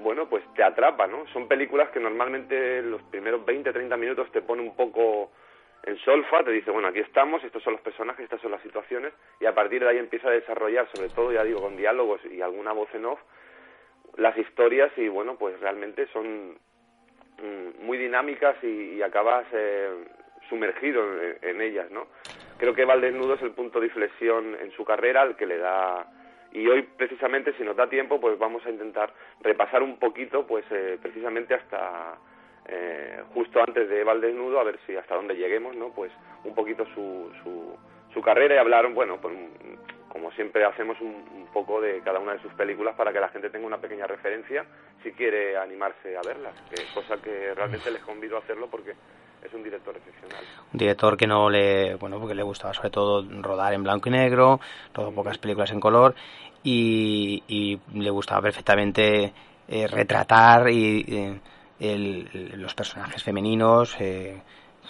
bueno, 0.01 0.29
pues 0.29 0.43
te 0.55 0.63
atrapa, 0.63 1.07
¿no? 1.07 1.27
Son 1.29 1.47
películas 1.47 1.91
que 1.91 2.01
normalmente 2.01 2.83
los 2.83 3.03
primeros 3.05 3.45
20, 3.45 3.73
30 3.73 3.97
minutos 3.97 4.31
te 4.33 4.43
pone 4.43 4.63
un 4.63 4.75
poco 4.75 5.31
en 5.85 5.99
solfa, 5.99 6.43
te 6.43 6.51
dice, 6.51 6.71
bueno, 6.71 6.89
aquí 6.89 7.01
estamos, 7.01 7.45
estos 7.45 7.63
son 7.63 7.75
los 7.75 7.83
personajes, 7.83 8.25
estas 8.25 8.41
son 8.41 8.51
las 8.51 8.63
situaciones, 8.63 9.13
y 9.39 9.47
a 9.47 9.55
partir 9.55 9.83
de 9.83 9.91
ahí 9.91 9.99
empieza 9.99 10.29
a 10.29 10.33
desarrollar, 10.33 10.89
sobre 10.95 11.11
todo, 11.11 11.31
ya 11.31 11.45
digo, 11.45 11.61
con 11.61 11.77
diálogos 11.77 12.21
y 12.25 12.41
alguna 12.41 12.73
voz 12.73 12.89
en 12.95 13.05
off, 13.05 13.21
las 14.17 14.37
historias 14.39 14.91
y, 14.97 15.09
bueno, 15.09 15.37
pues 15.37 15.59
realmente 15.61 16.07
son 16.13 16.53
mm, 16.53 17.85
muy 17.85 17.99
dinámicas 17.99 18.57
y, 18.63 19.03
acabas 19.03 19.47
eh, 19.53 19.91
sumergido 20.49 21.05
en, 21.43 21.61
ellas, 21.61 21.91
¿no? 21.91 22.07
Creo 22.57 22.75
que 22.75 22.85
Valdesnudo 22.85 23.35
es 23.35 23.43
el 23.43 23.51
punto 23.51 23.81
de 23.81 23.87
inflexión 23.87 24.57
en 24.61 24.71
su 24.73 24.85
carrera 24.85 25.23
al 25.23 25.37
que 25.37 25.47
le 25.47 25.59
da 25.59 26.07
y 26.55 26.69
hoy 26.69 26.83
precisamente 26.83 27.53
si 27.59 27.65
nos 27.65 27.77
da 27.77 27.89
tiempo 27.89 28.21
pues 28.21 28.39
vamos 28.39 28.65
a 28.65 28.71
intentar 28.71 29.13
repasar 29.41 29.83
un 29.83 29.99
poquito 29.99 30.47
pues 30.47 30.65
eh, 30.71 30.99
precisamente 31.03 31.53
hasta 31.53 32.17
eh, 32.67 33.23
justo 33.35 33.61
antes 33.61 33.89
de 33.91 34.05
Valdesnudo 34.05 34.61
a 34.61 34.65
ver 34.65 34.79
si 34.87 34.97
hasta 34.97 35.17
dónde 35.17 35.35
lleguemos 35.35 35.77
no 35.77 35.91
pues 35.91 36.13
un 36.45 36.55
poquito 36.55 36.87
su, 36.95 37.31
su, 37.43 37.77
su 38.15 38.23
carrera 38.23 38.55
y 38.55 38.59
hablar 38.59 38.89
bueno 38.95 39.21
pues, 39.21 39.37
como 40.09 40.31
siempre 40.33 40.65
hacemos 40.65 40.99
un, 41.01 41.45
poco 41.53 41.81
de 41.81 42.01
cada 42.01 42.19
una 42.19 42.33
de 42.33 42.41
sus 42.41 42.53
películas 42.55 42.97
para 42.97 43.13
que 43.13 43.21
la 43.21 43.29
gente 43.29 43.49
tenga 43.49 43.65
una 43.65 43.79
pequeña 43.81 44.09
referencia 44.09 44.65
si 45.05 45.13
quiere 45.13 45.57
animarse 45.57 46.17
a 46.17 46.21
verlas 46.27 46.53
que 46.69 46.83
cosa 46.93 47.23
que 47.23 47.55
realmente 47.55 47.93
les 47.93 48.03
convido 48.03 48.37
a 48.37 48.41
hacerlo 48.41 48.67
porque 48.69 48.95
es 49.45 49.53
un 49.53 49.63
director 49.63 49.97
excepcional. 49.97 50.45
Un 50.73 50.79
director 50.79 51.17
que 51.17 51.27
no 51.27 51.51
le, 51.51 51.95
bueno, 51.97 52.19
porque 52.19 52.35
le 52.35 52.43
gustaba 52.43 52.75
sobre 52.75 52.91
todo 52.91 53.25
rodar 53.43 53.75
en 53.75 53.83
blanco 53.83 54.09
y 54.09 54.13
negro, 54.13 54.61
rodó 54.93 55.13
pocas 55.13 55.39
películas 55.39 55.71
en 55.71 55.81
color 55.81 56.15
y, 56.63 57.79
le 57.93 58.11
gustaba 58.11 58.43
perfectamente 58.43 59.33
eh, 59.69 59.87
retratar 59.87 60.71
y, 60.71 61.41
eh, 61.79 62.51
los 62.57 62.75
personajes 62.75 63.23
femeninos 63.23 63.97
eh, 64.01 64.41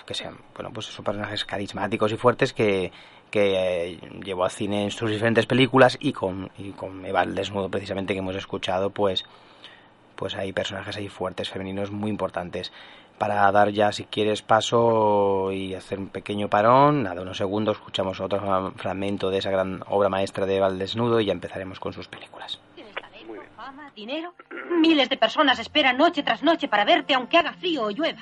que 0.06 0.14
sean, 0.14 0.36
bueno, 0.54 0.70
pues 0.72 0.88
esos 0.88 1.04
personajes 1.04 1.44
carismáticos 1.44 2.12
y 2.12 2.16
fuertes 2.16 2.52
que, 2.52 2.92
que 3.30 3.98
llevó 4.22 4.44
al 4.44 4.50
cine 4.50 4.84
en 4.84 4.90
sus 4.90 5.10
diferentes 5.10 5.46
películas 5.46 5.96
y 5.98 6.12
con, 6.12 6.50
y 6.58 6.70
con 6.72 7.04
Eva 7.04 7.22
el 7.22 7.34
desnudo 7.34 7.68
precisamente 7.68 8.12
que 8.12 8.20
hemos 8.20 8.36
escuchado, 8.36 8.90
pues 8.90 9.24
pues 10.14 10.36
hay 10.36 10.52
personajes 10.52 10.96
ahí 10.96 11.08
fuertes, 11.08 11.50
femeninos, 11.50 11.90
muy 11.90 12.10
importantes 12.10 12.72
para 13.18 13.50
dar 13.53 13.70
ya, 13.70 13.92
si 13.92 14.05
quieres, 14.05 14.42
paso 14.42 15.53
y 15.53 15.74
hacer 15.74 15.98
un 15.98 16.09
pequeño 16.09 16.48
parón. 16.48 17.03
Nada, 17.05 17.22
unos 17.22 17.37
segundos, 17.37 17.77
escuchamos 17.77 18.20
otro 18.20 18.72
fragmento 18.77 19.31
de 19.31 19.38
esa 19.38 19.50
gran 19.50 19.83
obra 19.88 20.09
maestra 20.09 20.46
de 20.46 20.61
Valdesnudo 20.61 21.20
y 21.20 21.27
ya 21.27 21.33
empezaremos 21.33 21.81
con 21.81 21.92
sus 21.92 22.09
películas. 22.09 22.61
Fama, 23.57 23.90
dinero. 23.96 24.35
Miles 24.81 25.09
de 25.09 25.16
personas 25.16 25.59
esperan 25.59 25.96
noche 25.96 26.22
tras 26.22 26.42
noche 26.42 26.68
para 26.68 26.85
verte 26.85 27.14
aunque 27.14 27.38
haga 27.38 27.55
frío 27.55 27.85
o 27.85 27.90
llueva. 27.90 28.20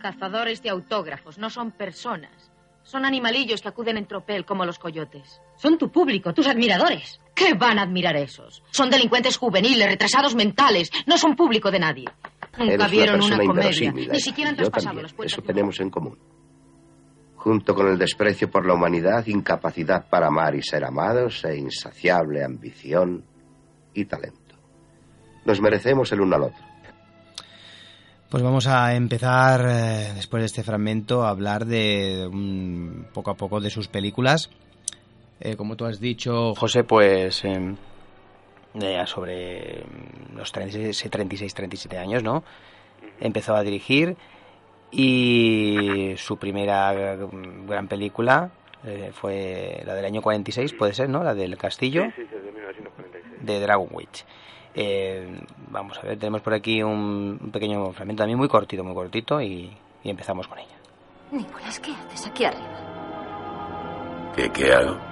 Cazadores 0.00 0.62
de 0.62 0.70
autógrafos, 0.70 1.38
no 1.38 1.50
son 1.50 1.72
personas. 1.72 2.52
Son 2.84 3.04
animalillos 3.04 3.60
que 3.60 3.68
acuden 3.68 3.96
en 3.98 4.06
tropel 4.06 4.44
como 4.44 4.64
los 4.64 4.78
coyotes. 4.78 5.40
Son 5.56 5.76
tu 5.76 5.90
público, 5.90 6.32
tus 6.32 6.46
admiradores. 6.46 7.20
¿Qué 7.34 7.54
van 7.54 7.78
a 7.78 7.82
admirar 7.82 8.16
esos? 8.16 8.62
Son 8.70 8.88
delincuentes 8.88 9.36
juveniles, 9.36 9.88
retrasados 9.88 10.34
mentales. 10.34 10.90
No 11.06 11.18
son 11.18 11.34
público 11.34 11.70
de 11.70 11.80
nadie. 11.80 12.04
Nunca 12.58 12.88
vieron 12.88 13.22
una, 13.22 13.38
comedia. 13.38 13.92
Ni 13.92 14.20
siquiera 14.20 14.52
las 14.52 14.70
Eso 15.24 15.42
tenemos 15.42 15.80
en 15.80 15.90
común. 15.90 16.18
Junto 17.36 17.74
con 17.74 17.88
el 17.88 17.98
desprecio 17.98 18.50
por 18.50 18.66
la 18.66 18.74
humanidad, 18.74 19.26
incapacidad 19.26 20.08
para 20.08 20.26
amar 20.26 20.54
y 20.56 20.62
ser 20.62 20.84
amados, 20.84 21.44
e 21.44 21.56
insaciable 21.56 22.44
ambición 22.44 23.24
y 23.94 24.04
talento. 24.04 24.56
Nos 25.44 25.60
merecemos 25.60 26.10
el 26.12 26.20
uno 26.20 26.36
al 26.36 26.42
otro. 26.42 26.68
Pues 28.28 28.42
vamos 28.42 28.66
a 28.66 28.94
empezar, 28.94 29.66
eh, 29.66 30.12
después 30.14 30.42
de 30.42 30.46
este 30.46 30.62
fragmento, 30.62 31.24
a 31.24 31.30
hablar 31.30 31.64
de 31.64 32.28
poco 33.14 33.30
a 33.30 33.36
poco 33.36 33.60
de 33.60 33.70
sus 33.70 33.88
películas. 33.88 34.50
Eh, 35.40 35.56
como 35.56 35.76
tú 35.76 35.86
has 35.86 35.98
dicho, 35.98 36.54
José, 36.54 36.84
pues 36.84 37.42
sobre 39.06 39.84
los 40.34 40.52
36, 40.52 41.10
37 41.54 41.98
años, 41.98 42.22
¿no? 42.22 42.44
Empezó 43.20 43.54
a 43.54 43.62
dirigir 43.62 44.16
y 44.90 46.14
su 46.16 46.36
primera 46.36 47.16
gran 47.66 47.88
película 47.88 48.50
eh, 48.84 49.10
fue 49.12 49.82
la 49.84 49.94
del 49.94 50.04
año 50.04 50.22
46, 50.22 50.72
puede 50.74 50.94
ser, 50.94 51.08
¿no? 51.08 51.24
La 51.24 51.34
del 51.34 51.56
castillo. 51.56 52.04
Sí, 52.16 52.22
sí, 52.30 52.36
de 52.36 52.52
1946. 52.52 53.46
De 53.46 53.60
Dragon 53.60 53.88
Witch. 53.90 54.24
Eh, 54.74 55.40
vamos 55.70 55.98
a 55.98 56.02
ver, 56.02 56.18
tenemos 56.18 56.40
por 56.40 56.54
aquí 56.54 56.82
un, 56.82 57.50
pequeño 57.52 57.92
fragmento 57.92 58.22
también 58.22 58.38
muy 58.38 58.48
cortito, 58.48 58.84
muy 58.84 58.94
cortito 58.94 59.40
y, 59.40 59.76
y 60.04 60.10
empezamos 60.10 60.46
con 60.46 60.58
ella. 60.58 60.76
Nicolás, 61.32 61.80
¿qué 61.80 61.92
haces 61.92 62.26
aquí 62.28 62.44
arriba? 62.44 64.32
¿Qué, 64.36 64.48
qué 64.50 64.72
hago? 64.72 65.07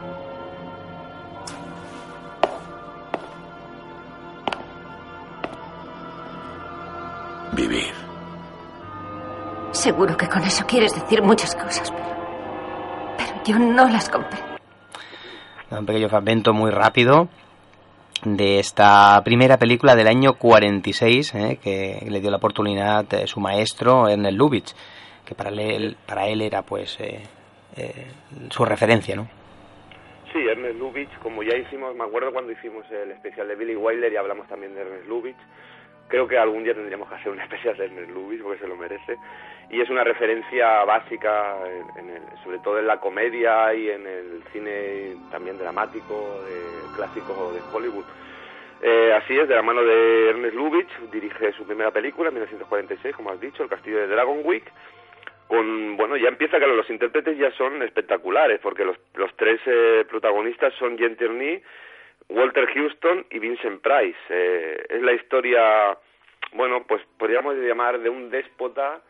Seguro 9.87 10.16
que 10.16 10.27
con 10.27 10.42
eso 10.42 10.66
quieres 10.66 10.92
decir 10.96 11.22
muchas 11.22 11.55
cosas, 11.55 11.92
pero, 11.92 13.16
pero 13.16 13.44
yo 13.44 13.57
no 13.57 13.88
las 13.88 14.11
comprendo. 14.11 14.59
un 15.70 15.87
pequeño 15.87 16.09
fragmento 16.09 16.53
muy 16.53 16.72
rápido 16.72 17.29
de 18.25 18.59
esta 18.59 19.22
primera 19.25 19.59
película 19.59 19.94
del 19.94 20.09
año 20.09 20.35
46 20.35 21.35
¿eh? 21.37 21.59
que 21.62 22.05
le 22.11 22.18
dio 22.18 22.33
la 22.33 22.38
oportunidad 22.38 23.05
de 23.05 23.29
su 23.29 23.38
maestro 23.38 24.09
Ernest 24.09 24.37
Lubitsch 24.37 24.75
que 25.25 25.37
para 25.37 25.51
él, 25.51 25.96
para 26.05 26.27
él 26.27 26.42
era 26.42 26.62
pues 26.62 26.99
eh, 26.99 27.22
eh, 27.77 28.07
su 28.51 28.64
referencia, 28.64 29.14
¿no? 29.14 29.29
Sí, 30.33 30.40
Ernest 30.40 30.81
Lubitsch, 30.81 31.16
como 31.22 31.44
ya 31.44 31.57
hicimos, 31.57 31.94
me 31.94 32.03
acuerdo 32.03 32.33
cuando 32.33 32.51
hicimos 32.51 32.85
el 32.90 33.12
especial 33.12 33.46
de 33.46 33.55
Billy 33.55 33.77
Wilder 33.77 34.12
y 34.12 34.16
hablamos 34.16 34.49
también 34.49 34.75
de 34.75 34.81
Ernest 34.81 35.07
Lubitsch, 35.07 35.38
creo 36.09 36.27
que 36.27 36.37
algún 36.37 36.64
día 36.64 36.75
tendríamos 36.75 37.09
que 37.09 37.14
hacer 37.14 37.31
un 37.31 37.40
especial 37.40 37.77
de 37.77 37.85
Ernest 37.85 38.11
Lubitsch 38.11 38.42
porque 38.42 38.59
se 38.59 38.66
lo 38.66 38.75
merece 38.75 39.16
y 39.71 39.81
es 39.81 39.91
una 39.91 40.05
referencia 40.05 40.85
básica 40.85 41.57
en, 41.97 42.11
el, 42.11 42.23
sobre 42.45 42.59
todo 42.61 42.79
en 42.79 42.87
la 42.87 43.01
comedia 43.01 43.75
y 43.75 43.91
en 43.91 44.07
el 44.07 44.43
cine 44.53 45.17
también 45.31 45.59
dramático 45.59 46.43
de, 46.47 46.95
clásico 46.97 47.53
de 47.53 47.61
Hollywood. 47.73 48.05
Eh, 48.83 49.13
así 49.13 49.39
es 49.39 49.49
de 49.49 49.55
la 49.55 49.63
mano 49.63 49.83
de 49.83 50.31
Ernest 50.31 50.55
Lubitsch 50.55 50.93
dirige 51.11 51.53
su 51.53 51.67
primera 51.67 51.91
película 51.91 52.29
en 52.29 52.35
1946 52.35 53.17
como 53.17 53.31
has 53.31 53.41
dicho 53.41 53.63
El 53.63 53.71
castillo 53.71 53.97
de 54.01 54.07
Dragon 54.07 54.43
Week 54.45 54.71
con 55.49 55.97
bueno 55.97 56.19
ya 56.19 56.29
empieza 56.29 56.59
que 56.59 56.67
los 56.67 56.89
intérpretes 56.91 57.39
ya 57.39 57.51
son 57.53 57.83
espectaculares 57.83 58.61
porque 58.61 58.85
los, 58.85 58.99
los 59.15 59.35
tres 59.37 59.61
eh, 59.65 60.05
protagonistas 60.07 60.75
son 60.75 60.99
Jean 60.99 61.17
Tierney 61.17 61.63
Walter 62.29 62.67
Houston 62.67 63.25
y 63.31 63.39
Vincent 63.39 63.81
Price. 63.81 64.19
Eh, 64.29 64.85
es 64.91 65.03
la 65.03 65.13
historia 65.13 65.97
bueno 66.53 66.85
pues 66.87 67.03
podríamos 67.19 67.57
llamar 67.57 67.99
de 68.01 68.11
un 68.11 68.29
déspota 68.29 69.01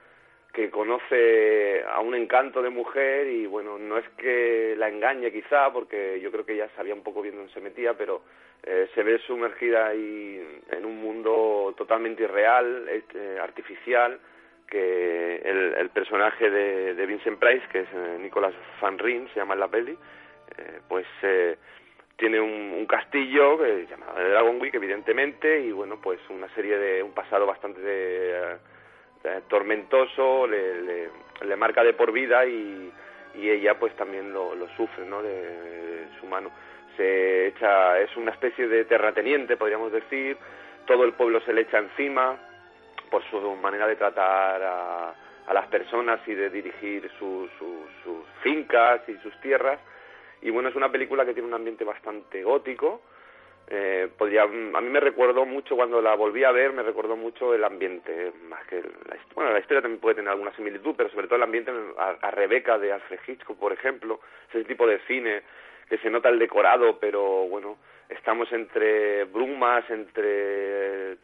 que 0.56 0.70
conoce 0.70 1.84
a 1.84 2.00
un 2.00 2.14
encanto 2.14 2.62
de 2.62 2.70
mujer 2.70 3.28
y 3.28 3.44
bueno 3.44 3.78
no 3.78 3.98
es 3.98 4.08
que 4.16 4.74
la 4.78 4.88
engañe 4.88 5.30
quizá 5.30 5.70
porque 5.70 6.18
yo 6.20 6.32
creo 6.32 6.46
que 6.46 6.56
ya 6.56 6.66
sabía 6.70 6.94
un 6.94 7.02
poco 7.02 7.20
bien 7.20 7.36
dónde 7.36 7.52
se 7.52 7.60
metía 7.60 7.92
pero 7.92 8.22
eh, 8.62 8.88
se 8.94 9.02
ve 9.02 9.18
sumergida 9.26 9.88
ahí 9.88 10.42
en 10.70 10.84
un 10.86 10.96
mundo 10.96 11.74
totalmente 11.76 12.22
irreal 12.22 12.88
este, 12.88 13.38
artificial 13.38 14.18
que 14.66 15.36
el, 15.44 15.90
personaje 15.90 16.50
de, 16.50 17.06
Vincent 17.06 17.38
Price, 17.38 17.66
que 17.70 17.80
es 17.80 17.88
eh, 17.94 18.18
Nicolas 18.20 18.54
Van 18.80 18.98
Ryn, 18.98 19.28
se 19.28 19.40
llama 19.40 19.54
en 19.54 19.60
la 19.60 19.68
peli, 19.68 19.92
eh, 19.92 20.80
pues 20.88 21.06
eh, 21.22 21.56
tiene 22.16 22.40
un, 22.40 22.86
castillo 22.86 23.58
llamado 23.88 24.28
Dragon 24.28 24.60
Week, 24.60 24.74
evidentemente, 24.74 25.60
y 25.60 25.72
bueno, 25.72 26.00
pues 26.00 26.20
una 26.30 26.48
serie 26.54 26.78
de 26.78 27.02
un 27.02 27.12
pasado 27.12 27.46
bastante 27.46 27.80
tormentoso, 29.48 30.46
le, 30.46 31.56
marca 31.56 31.82
de 31.82 31.94
por 31.94 32.12
vida 32.12 32.46
y, 32.46 32.92
ella 33.34 33.78
pues 33.78 33.94
también 33.96 34.32
lo, 34.32 34.54
sufre, 34.76 35.04
¿no? 35.04 35.22
De, 35.22 36.08
su 36.20 36.26
mano. 36.26 36.50
Se 36.96 37.48
echa, 37.48 38.00
es 38.00 38.16
una 38.16 38.30
especie 38.30 38.66
de 38.68 38.84
terrateniente, 38.86 39.56
podríamos 39.56 39.92
decir, 39.92 40.38
todo 40.86 41.04
el 41.04 41.12
pueblo 41.12 41.40
se 41.42 41.52
le 41.52 41.62
echa 41.62 41.78
encima, 41.78 42.38
por 43.10 43.22
su 43.24 43.38
manera 43.56 43.86
de 43.86 43.96
tratar 43.96 44.62
a, 44.62 45.14
las 45.52 45.66
personas 45.68 46.20
y 46.26 46.34
de 46.34 46.50
dirigir 46.50 47.08
sus 47.18 47.50
fincas 48.42 49.02
y 49.08 49.16
sus 49.18 49.38
tierras. 49.40 49.78
Y 50.42 50.50
bueno, 50.50 50.68
es 50.68 50.74
una 50.74 50.90
película 50.90 51.24
que 51.24 51.32
tiene 51.32 51.48
un 51.48 51.54
ambiente 51.54 51.84
bastante 51.84 52.42
gótico. 52.42 53.02
Eh, 53.68 54.08
podría, 54.16 54.42
a 54.42 54.46
mí 54.46 54.88
me 54.88 55.00
recordó 55.00 55.44
mucho 55.44 55.74
cuando 55.74 56.00
la 56.00 56.14
volví 56.14 56.44
a 56.44 56.52
ver, 56.52 56.72
me 56.72 56.84
recordó 56.84 57.16
mucho 57.16 57.52
el 57.52 57.64
ambiente, 57.64 58.32
más 58.48 58.64
que 58.68 58.76
la, 58.76 59.16
bueno, 59.34 59.52
la 59.52 59.58
historia 59.58 59.82
también 59.82 60.00
puede 60.00 60.14
tener 60.14 60.30
alguna 60.30 60.54
similitud, 60.54 60.94
pero 60.96 61.10
sobre 61.10 61.26
todo 61.26 61.36
el 61.36 61.42
ambiente 61.42 61.72
a, 61.98 62.10
a 62.20 62.30
Rebeca 62.30 62.78
de 62.78 62.92
Alfred 62.92 63.18
Hitchcock, 63.26 63.58
por 63.58 63.72
ejemplo, 63.72 64.20
ese 64.50 64.64
tipo 64.64 64.86
de 64.86 65.00
cine 65.08 65.42
que 65.88 65.98
se 65.98 66.10
nota 66.10 66.28
el 66.28 66.38
decorado, 66.38 66.98
pero 67.00 67.48
bueno, 67.48 67.78
estamos 68.08 68.50
entre 68.52 69.24
brumas, 69.24 69.88
entre 69.90 71.12
eh, 71.12 71.16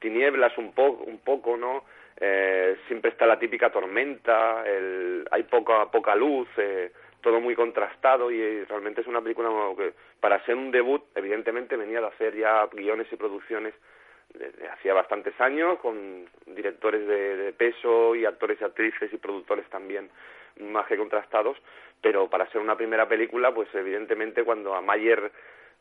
tinieblas 0.00 0.56
un 0.58 0.72
poco, 0.72 1.04
un 1.04 1.18
poco, 1.18 1.56
¿no? 1.56 1.84
Eh, 2.20 2.76
siempre 2.86 3.10
está 3.10 3.26
la 3.26 3.38
típica 3.38 3.70
tormenta, 3.70 4.64
el, 4.66 5.26
hay 5.30 5.42
poca 5.44 5.90
poca 5.90 6.14
luz, 6.14 6.48
eh, 6.56 6.92
todo 7.24 7.40
muy 7.40 7.56
contrastado 7.56 8.30
y 8.30 8.64
realmente 8.64 9.00
es 9.00 9.06
una 9.06 9.22
película 9.22 9.48
que 9.76 9.94
para 10.20 10.44
ser 10.44 10.56
un 10.56 10.70
debut 10.70 11.02
evidentemente 11.14 11.74
venía 11.74 12.00
de 12.00 12.06
hacer 12.06 12.36
ya 12.36 12.66
guiones 12.66 13.08
y 13.10 13.16
producciones 13.16 13.74
desde 14.34 14.68
hacía 14.68 14.92
bastantes 14.92 15.38
años 15.40 15.78
con 15.78 16.26
directores 16.46 17.06
de, 17.08 17.36
de 17.36 17.52
peso 17.54 18.14
y 18.14 18.26
actores 18.26 18.60
y 18.60 18.64
actrices 18.64 19.10
y 19.12 19.16
productores 19.16 19.66
también 19.70 20.10
más 20.60 20.86
que 20.86 20.98
contrastados, 20.98 21.56
pero 22.02 22.28
para 22.28 22.48
ser 22.50 22.60
una 22.60 22.76
primera 22.76 23.08
película, 23.08 23.52
pues 23.54 23.68
evidentemente 23.74 24.44
cuando 24.44 24.74
a 24.74 24.82
Mayer 24.82 25.32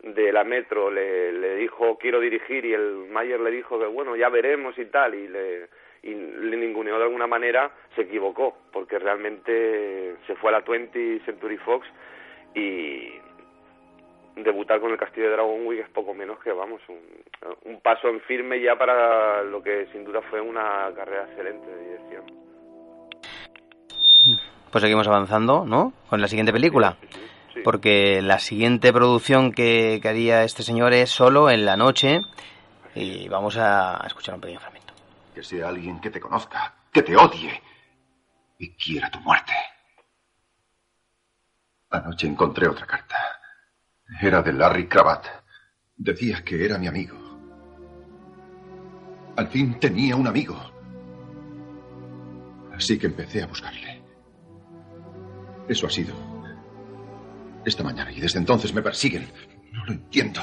de 0.01 0.32
la 0.32 0.45
Metro 0.45 0.89
le, 0.89 1.34
le 1.34 1.56
dijo 1.56 1.97
quiero 1.97 2.21
dirigir 2.21 2.65
y 2.65 2.73
el 2.73 3.08
Mayer 3.10 3.39
le 3.41 3.51
dijo 3.51 3.77
que 3.77 3.86
bueno 3.86 4.15
ya 4.15 4.29
veremos 4.29 4.77
y 4.77 4.86
tal 4.86 5.13
y 5.13 5.27
le 5.27 5.67
y 6.04 6.13
le 6.13 6.58
ninguneó 6.58 6.98
de 6.98 7.06
alguna 7.06 7.28
manera 7.28 7.72
se 7.96 8.02
equivocó 8.02 8.58
porque 8.72 9.00
realmente 9.00 10.16
se 10.28 10.36
fue 10.36 10.50
a 10.50 10.60
la 10.60 10.60
20 10.60 11.22
Century 11.26 11.58
Fox 11.58 11.88
y 12.54 13.10
debutar 14.36 14.80
con 14.80 14.92
el 14.92 14.98
Castillo 14.98 15.28
de 15.28 15.34
Dragon 15.34 15.66
Week 15.66 15.80
es 15.80 15.89
poco 15.89 16.13
menos 16.13 16.39
que 16.39 16.52
vamos 16.52 16.82
un, 16.89 17.00
un 17.66 17.80
paso 17.82 18.10
en 18.10 18.20
firme 18.22 18.62
ya 18.62 18.76
para 18.76 19.44
lo 19.44 19.63
que 19.63 19.88
sin 19.92 20.04
duda 20.04 20.22
fue 20.30 20.42
una 20.42 20.92
carrera 20.96 21.26
excelente 21.26 21.68
de 21.68 21.84
dirección. 21.84 22.44
Pues 24.72 24.82
seguimos 24.82 25.08
avanzando 25.08 25.66
no 25.66 25.94
con 26.10 26.20
la 26.20 26.28
siguiente 26.28 26.52
película. 26.52 26.98
Porque 27.63 28.22
la 28.24 28.39
siguiente 28.39 28.92
producción 28.92 29.52
que, 29.52 30.02
haría 30.04 30.44
este 30.44 30.63
señor 30.63 30.94
es 30.94 31.12
solo 31.12 31.52
en 31.52 31.66
la 31.66 31.78
noche. 31.78 32.22
Y 32.96 33.28
vamos 33.30 33.58
a 33.58 34.02
escuchar 34.08 34.34
un 34.34 34.42
pequeño 34.42 34.60
fragmento. 34.60 34.83
Que 35.34 35.43
sea 35.43 35.69
alguien 35.69 36.00
que 36.00 36.10
te 36.10 36.19
conozca, 36.19 36.76
que 36.91 37.02
te 37.02 37.17
odie 37.17 37.62
y 38.60 38.69
quiera 38.76 39.10
tu 39.10 39.19
muerte. 39.22 39.54
Anoche 41.89 42.28
encontré 42.28 42.67
otra 42.67 42.86
carta. 42.86 43.15
Era 44.22 44.41
de 44.41 44.54
Larry 44.54 44.88
Cravat. 44.88 45.26
Decía 45.96 46.43
que 46.43 46.65
era 46.65 46.78
mi 46.78 46.88
amigo. 46.88 47.17
Al 49.36 49.48
fin 49.48 49.80
tenía 49.80 50.15
un 50.15 50.28
amigo. 50.28 50.56
Así 52.76 52.98
que 52.98 53.08
empecé 53.08 53.43
a 53.43 53.48
buscarle. 53.48 54.02
Eso 55.67 55.88
ha 55.88 55.89
sido 55.89 56.13
esta 57.65 57.84
mañana 57.84 58.12
y 58.12 58.19
desde 58.19 58.39
entonces 58.39 58.74
me 58.74 58.82
persiguen. 58.82 59.32
No 59.72 59.86
lo 59.86 59.93
entiendo. 59.93 60.41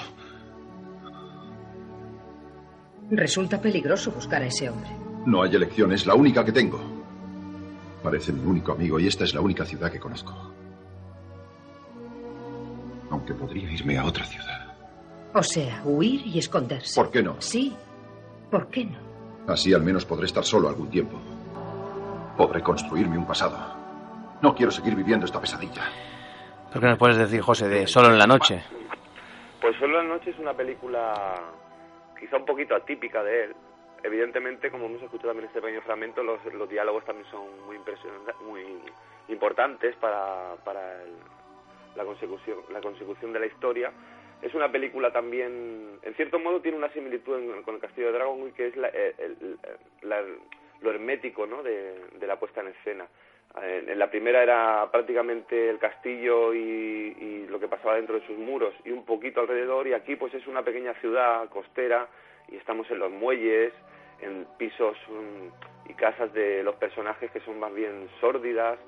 Resulta 3.10 3.60
peligroso 3.60 4.12
buscar 4.12 4.42
a 4.42 4.46
ese 4.46 4.70
hombre. 4.70 4.90
No 5.26 5.42
hay 5.42 5.54
elección, 5.54 5.92
es 5.92 6.06
la 6.06 6.14
única 6.14 6.44
que 6.44 6.52
tengo. 6.52 6.80
Parece 8.02 8.32
mi 8.32 8.44
único 8.44 8.72
amigo 8.72 8.98
y 8.98 9.06
esta 9.06 9.24
es 9.24 9.34
la 9.34 9.40
única 9.40 9.64
ciudad 9.64 9.90
que 9.90 10.00
conozco. 10.00 10.32
Aunque 13.10 13.34
podría 13.34 13.70
irme 13.70 13.98
a 13.98 14.04
otra 14.04 14.24
ciudad. 14.24 14.74
O 15.34 15.42
sea, 15.42 15.82
huir 15.84 16.26
y 16.26 16.38
esconderse. 16.38 17.00
¿Por 17.00 17.10
qué 17.10 17.22
no? 17.22 17.36
Sí. 17.40 17.74
¿Por 18.50 18.68
qué 18.68 18.84
no? 18.84 18.98
Así 19.46 19.72
al 19.74 19.82
menos 19.82 20.04
podré 20.04 20.26
estar 20.26 20.44
solo 20.44 20.68
algún 20.68 20.88
tiempo. 20.90 21.18
Podré 22.36 22.62
construirme 22.62 23.18
un 23.18 23.26
pasado. 23.26 23.58
No 24.40 24.54
quiero 24.54 24.72
seguir 24.72 24.94
viviendo 24.94 25.26
esta 25.26 25.40
pesadilla. 25.40 25.82
¿Por 26.72 26.80
qué 26.80 26.86
nos 26.86 26.98
puedes 26.98 27.16
decir, 27.18 27.40
José, 27.42 27.68
de 27.68 27.86
Solo 27.86 28.08
en 28.12 28.18
la 28.18 28.26
Noche? 28.26 28.62
Pues 29.60 29.76
Solo 29.78 30.00
en 30.00 30.08
la 30.08 30.14
Noche 30.14 30.30
es 30.30 30.38
una 30.38 30.54
película 30.54 31.34
quizá 32.20 32.36
un 32.36 32.44
poquito 32.44 32.74
atípica 32.74 33.24
de 33.24 33.44
él. 33.44 33.56
Evidentemente, 34.02 34.70
como 34.70 34.86
hemos 34.86 35.02
escuchado 35.02 35.30
también 35.30 35.48
este 35.48 35.60
pequeño 35.60 35.82
fragmento, 35.82 36.22
los, 36.22 36.42
los 36.54 36.68
diálogos 36.68 37.04
también 37.04 37.28
son 37.30 37.66
muy 37.66 37.76
impresionantes, 37.76 38.34
muy 38.42 38.64
importantes 39.28 39.96
para, 39.96 40.54
para 40.64 41.02
la, 41.96 42.04
consecución, 42.04 42.58
la 42.70 42.80
consecución 42.80 43.32
de 43.32 43.40
la 43.40 43.46
historia. 43.46 43.92
Es 44.40 44.54
una 44.54 44.70
película 44.72 45.12
también, 45.12 45.98
en 46.02 46.14
cierto 46.14 46.38
modo, 46.38 46.60
tiene 46.60 46.78
una 46.78 46.90
similitud 46.92 47.62
con 47.62 47.74
el 47.74 47.80
Castillo 47.80 48.06
de 48.06 48.12
Dragon, 48.14 48.52
que 48.52 48.68
es 48.68 48.76
lo 50.80 50.90
hermético 50.90 51.46
¿no? 51.46 51.62
de, 51.62 52.06
de 52.18 52.26
la 52.26 52.38
puesta 52.38 52.62
en 52.62 52.68
escena 52.68 53.06
en 53.62 53.98
la 53.98 54.10
primera 54.10 54.42
era 54.42 54.88
prácticamente 54.92 55.68
el 55.68 55.78
castillo 55.78 56.54
y, 56.54 57.46
lo 57.48 57.58
que 57.58 57.66
pasaba 57.66 57.96
dentro 57.96 58.14
de 58.14 58.26
sus 58.26 58.38
muros 58.38 58.72
y 58.84 58.92
un 58.92 59.04
poquito 59.04 59.40
alrededor 59.40 59.88
y 59.88 59.92
aquí 59.92 60.14
pues 60.14 60.32
es 60.34 60.46
una 60.46 60.62
pequeña 60.62 60.94
ciudad 60.94 61.48
costera 61.48 62.06
y 62.48 62.56
estamos 62.56 62.88
en 62.92 63.00
los 63.00 63.10
muelles, 63.10 63.72
en 64.20 64.46
pisos 64.56 64.96
mm, 65.08 65.90
y 65.90 65.94
casas 65.94 66.32
de 66.32 66.62
los 66.62 66.76
personajes 66.76 67.28
que 67.32 67.40
son 67.40 67.58
más 67.58 67.74
bien 67.74 68.08
sórdidas 68.20 68.78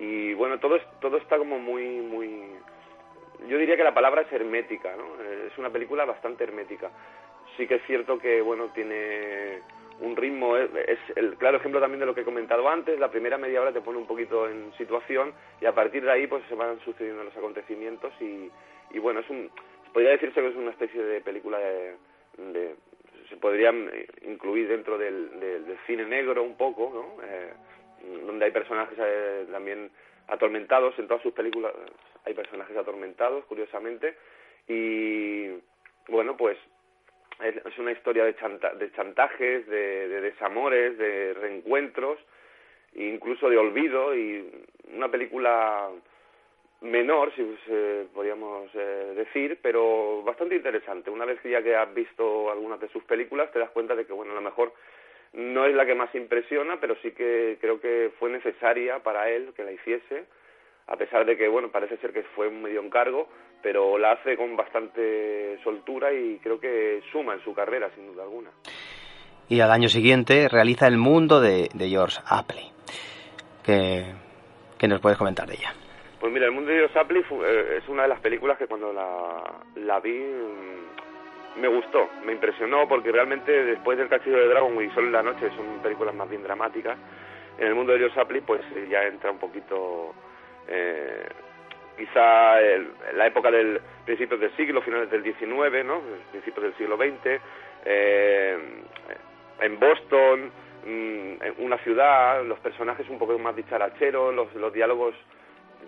y 0.00 0.34
bueno, 0.34 0.58
todo, 0.58 0.78
todo 1.00 1.18
está 1.18 1.36
como 1.38 1.58
muy, 1.58 2.00
muy... 2.00 2.54
Yo 3.46 3.58
diría 3.58 3.76
que 3.76 3.84
la 3.84 3.94
palabra 3.94 4.22
es 4.22 4.32
hermética, 4.32 4.96
¿no? 4.96 5.22
Es 5.46 5.56
una 5.58 5.70
película 5.70 6.04
bastante 6.04 6.44
hermética. 6.44 6.90
Sí 7.56 7.66
que 7.66 7.76
es 7.76 7.82
cierto 7.86 8.18
que, 8.18 8.40
bueno, 8.40 8.70
tiene 8.74 9.60
un 10.00 10.16
ritmo, 10.16 10.56
es, 10.56 10.98
el 11.16 11.36
claro 11.36 11.58
ejemplo 11.58 11.80
también 11.80 12.00
de 12.00 12.06
lo 12.06 12.14
que 12.14 12.22
he 12.22 12.24
comentado 12.24 12.68
antes, 12.68 12.98
la 12.98 13.10
primera 13.10 13.38
media 13.38 13.60
hora 13.60 13.72
te 13.72 13.80
pone 13.80 13.98
un 13.98 14.06
poquito 14.06 14.48
en 14.48 14.72
situación 14.78 15.32
y 15.60 15.66
a 15.66 15.74
partir 15.74 16.02
de 16.02 16.10
ahí 16.10 16.26
pues 16.26 16.42
se 16.48 16.54
van 16.54 16.80
sucediendo 16.80 17.22
los 17.22 17.36
acontecimientos 17.36 18.12
y, 18.20 18.50
y 18.90 18.98
bueno, 18.98 19.20
es 19.20 19.30
un, 19.30 19.50
podría 19.92 20.12
decirse 20.12 20.40
que 20.40 20.48
es 20.48 20.56
una 20.56 20.70
especie 20.70 21.02
de 21.02 21.20
película 21.20 21.58
de, 21.58 22.74
se 23.28 23.36
podría 23.36 23.72
incluir 24.22 24.68
dentro 24.68 24.98
del, 24.98 25.38
del, 25.38 25.78
cine 25.86 26.04
negro 26.04 26.42
un 26.42 26.56
poco, 26.56 26.90
¿no? 26.92 27.22
Eh, 27.24 27.52
donde 28.26 28.46
hay 28.46 28.50
personajes 28.50 28.98
eh, 28.98 29.46
también 29.52 29.90
atormentados, 30.28 30.98
en 30.98 31.06
todas 31.06 31.22
sus 31.22 31.32
películas 31.32 31.72
hay 32.24 32.34
personajes 32.34 32.76
atormentados, 32.76 33.44
curiosamente, 33.44 34.16
y 34.66 35.48
bueno, 36.08 36.36
pues 36.36 36.56
es, 37.42 37.78
una 37.78 37.92
historia 37.92 38.24
de, 38.24 38.32
de 38.78 38.92
chantajes, 38.92 39.66
de, 39.66 40.20
desamores, 40.20 40.96
de 40.98 41.34
reencuentros, 41.34 42.18
incluso 42.94 43.48
de 43.48 43.58
olvido, 43.58 44.14
y 44.14 44.48
una 44.94 45.08
película 45.08 45.90
menor, 46.80 47.32
si 47.34 47.42
podríamos 48.14 48.70
eh, 48.74 49.12
decir, 49.16 49.58
pero 49.62 50.22
bastante 50.22 50.56
interesante. 50.56 51.10
Una 51.10 51.24
vez 51.24 51.40
que 51.40 51.50
ya 51.50 51.62
que 51.62 51.76
has 51.76 51.92
visto 51.94 52.50
algunas 52.50 52.80
de 52.80 52.88
sus 52.88 53.04
películas, 53.04 53.52
te 53.52 53.58
das 53.58 53.70
cuenta 53.70 53.94
de 53.94 54.06
que, 54.06 54.12
bueno, 54.12 54.32
a 54.32 54.36
lo 54.36 54.40
mejor 54.40 54.72
no 55.32 55.66
es 55.66 55.74
la 55.74 55.86
que 55.86 55.94
más 55.94 56.14
impresiona, 56.14 56.80
pero 56.80 56.96
sí 57.02 57.12
que 57.12 57.58
creo 57.60 57.80
que 57.80 58.10
fue 58.18 58.30
necesaria 58.30 59.00
para 59.00 59.30
él 59.30 59.52
que 59.54 59.64
la 59.64 59.72
hiciese, 59.72 60.24
a 60.86 60.96
pesar 60.96 61.24
de 61.24 61.36
que, 61.36 61.48
bueno, 61.48 61.70
parece 61.70 61.96
ser 61.98 62.12
que 62.12 62.22
fue 62.34 62.48
un 62.48 62.62
medio 62.62 62.82
encargo, 62.82 63.28
pero 63.62 63.98
la 63.98 64.12
hace 64.12 64.36
con 64.36 64.56
bastante 64.56 65.58
soltura 65.62 66.12
y 66.12 66.38
creo 66.38 66.58
que 66.58 67.02
suma 67.12 67.34
en 67.34 67.44
su 67.44 67.54
carrera, 67.54 67.90
sin 67.94 68.06
duda 68.06 68.24
alguna. 68.24 68.50
Y 69.48 69.60
al 69.60 69.70
año 69.70 69.88
siguiente 69.88 70.48
realiza 70.48 70.86
El 70.86 70.96
Mundo 70.96 71.40
de, 71.40 71.68
George 71.76 72.20
Apley. 72.26 72.70
¿Qué, 73.64 74.04
¿Qué, 74.78 74.88
nos 74.88 75.00
puedes 75.00 75.18
comentar 75.18 75.46
de 75.46 75.54
ella? 75.54 75.72
Pues 76.20 76.32
mira, 76.32 76.46
El 76.46 76.52
Mundo 76.52 76.70
de 76.70 76.78
George 76.78 76.98
Apley 76.98 77.22
eh, 77.44 77.78
es 77.78 77.88
una 77.88 78.02
de 78.02 78.08
las 78.08 78.20
películas 78.20 78.56
que 78.58 78.66
cuando 78.66 78.92
la, 78.92 79.42
la 79.76 80.00
vi 80.00 80.18
mm, 80.18 81.60
me 81.60 81.68
gustó, 81.68 82.08
me 82.24 82.32
impresionó, 82.32 82.86
porque 82.88 83.12
realmente 83.12 83.50
después 83.64 83.98
del 83.98 84.08
Castillo 84.08 84.38
de 84.38 84.48
Dragon 84.48 84.82
y 84.82 84.90
Sol 84.90 85.06
en 85.06 85.12
la 85.12 85.22
Noche 85.22 85.50
son 85.56 85.82
películas 85.82 86.14
más 86.14 86.28
bien 86.28 86.42
dramáticas. 86.42 86.96
En 87.58 87.66
El 87.66 87.74
Mundo 87.74 87.92
de 87.92 87.98
George 87.98 88.20
Apley 88.20 88.40
pues 88.40 88.62
ya 88.88 89.02
entra 89.02 89.30
un 89.30 89.38
poquito... 89.38 90.14
Eh, 90.68 91.26
quizá 91.96 92.60
la 93.14 93.26
época 93.26 93.50
del 93.50 93.80
principios 94.04 94.40
del 94.40 94.56
siglo, 94.56 94.82
finales 94.82 95.10
del 95.10 95.22
XIX, 95.22 95.84
¿no? 95.84 96.00
principios 96.30 96.64
del 96.64 96.74
siglo 96.76 96.96
XX, 96.96 97.40
eh, 97.84 98.58
en 99.60 99.78
Boston, 99.78 100.50
mm, 100.84 101.42
en 101.42 101.54
una 101.58 101.78
ciudad, 101.78 102.44
los 102.44 102.58
personajes 102.60 103.08
un 103.08 103.18
poco 103.18 103.38
más 103.38 103.54
dicharacheros, 103.54 104.34
los, 104.34 104.52
los 104.54 104.72
diálogos 104.72 105.14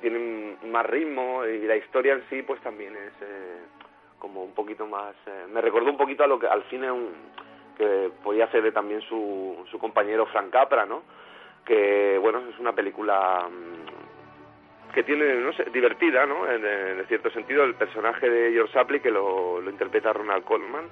tienen 0.01 0.57
más 0.71 0.87
ritmo 0.87 1.45
y 1.45 1.67
la 1.67 1.77
historia 1.77 2.15
en 2.15 2.25
sí 2.29 2.43
pues 2.43 2.61
también 2.61 2.95
es 2.95 3.13
eh, 3.23 3.59
como 4.19 4.45
un 4.45 4.53
poquito 4.53 4.87
más... 4.87 5.15
Eh, 5.27 5.47
me 5.51 5.61
recordó 5.61 5.91
un 5.91 5.97
poquito 5.97 6.25
a 6.25 6.27
lo 6.27 6.39
que 6.39 6.47
al 6.47 6.63
cine 6.71 6.89
que 7.77 8.11
podía 8.23 8.45
hacer 8.45 8.73
también 8.73 9.01
su, 9.03 9.65
su 9.71 9.79
compañero 9.79 10.27
Frank 10.27 10.51
Capra, 10.51 10.87
¿no? 10.87 11.03
Que, 11.65 12.19
bueno, 12.21 12.43
es 12.51 12.59
una 12.59 12.73
película 12.73 13.49
mm, 13.49 14.22
que 14.93 15.03
tiene, 15.03 15.35
no 15.35 15.53
sé, 15.53 15.65
divertida, 15.73 16.27
¿no? 16.27 16.51
En, 16.51 16.63
cierto 17.07 17.31
sentido, 17.31 17.65
el 17.65 17.75
personaje 17.75 18.29
de 18.29 18.53
George 18.53 18.79
Apley, 18.79 19.01
que 19.01 19.11
lo, 19.11 19.63
interpreta 19.69 20.13
Ronald 20.13 20.45
Colman, 20.45 20.89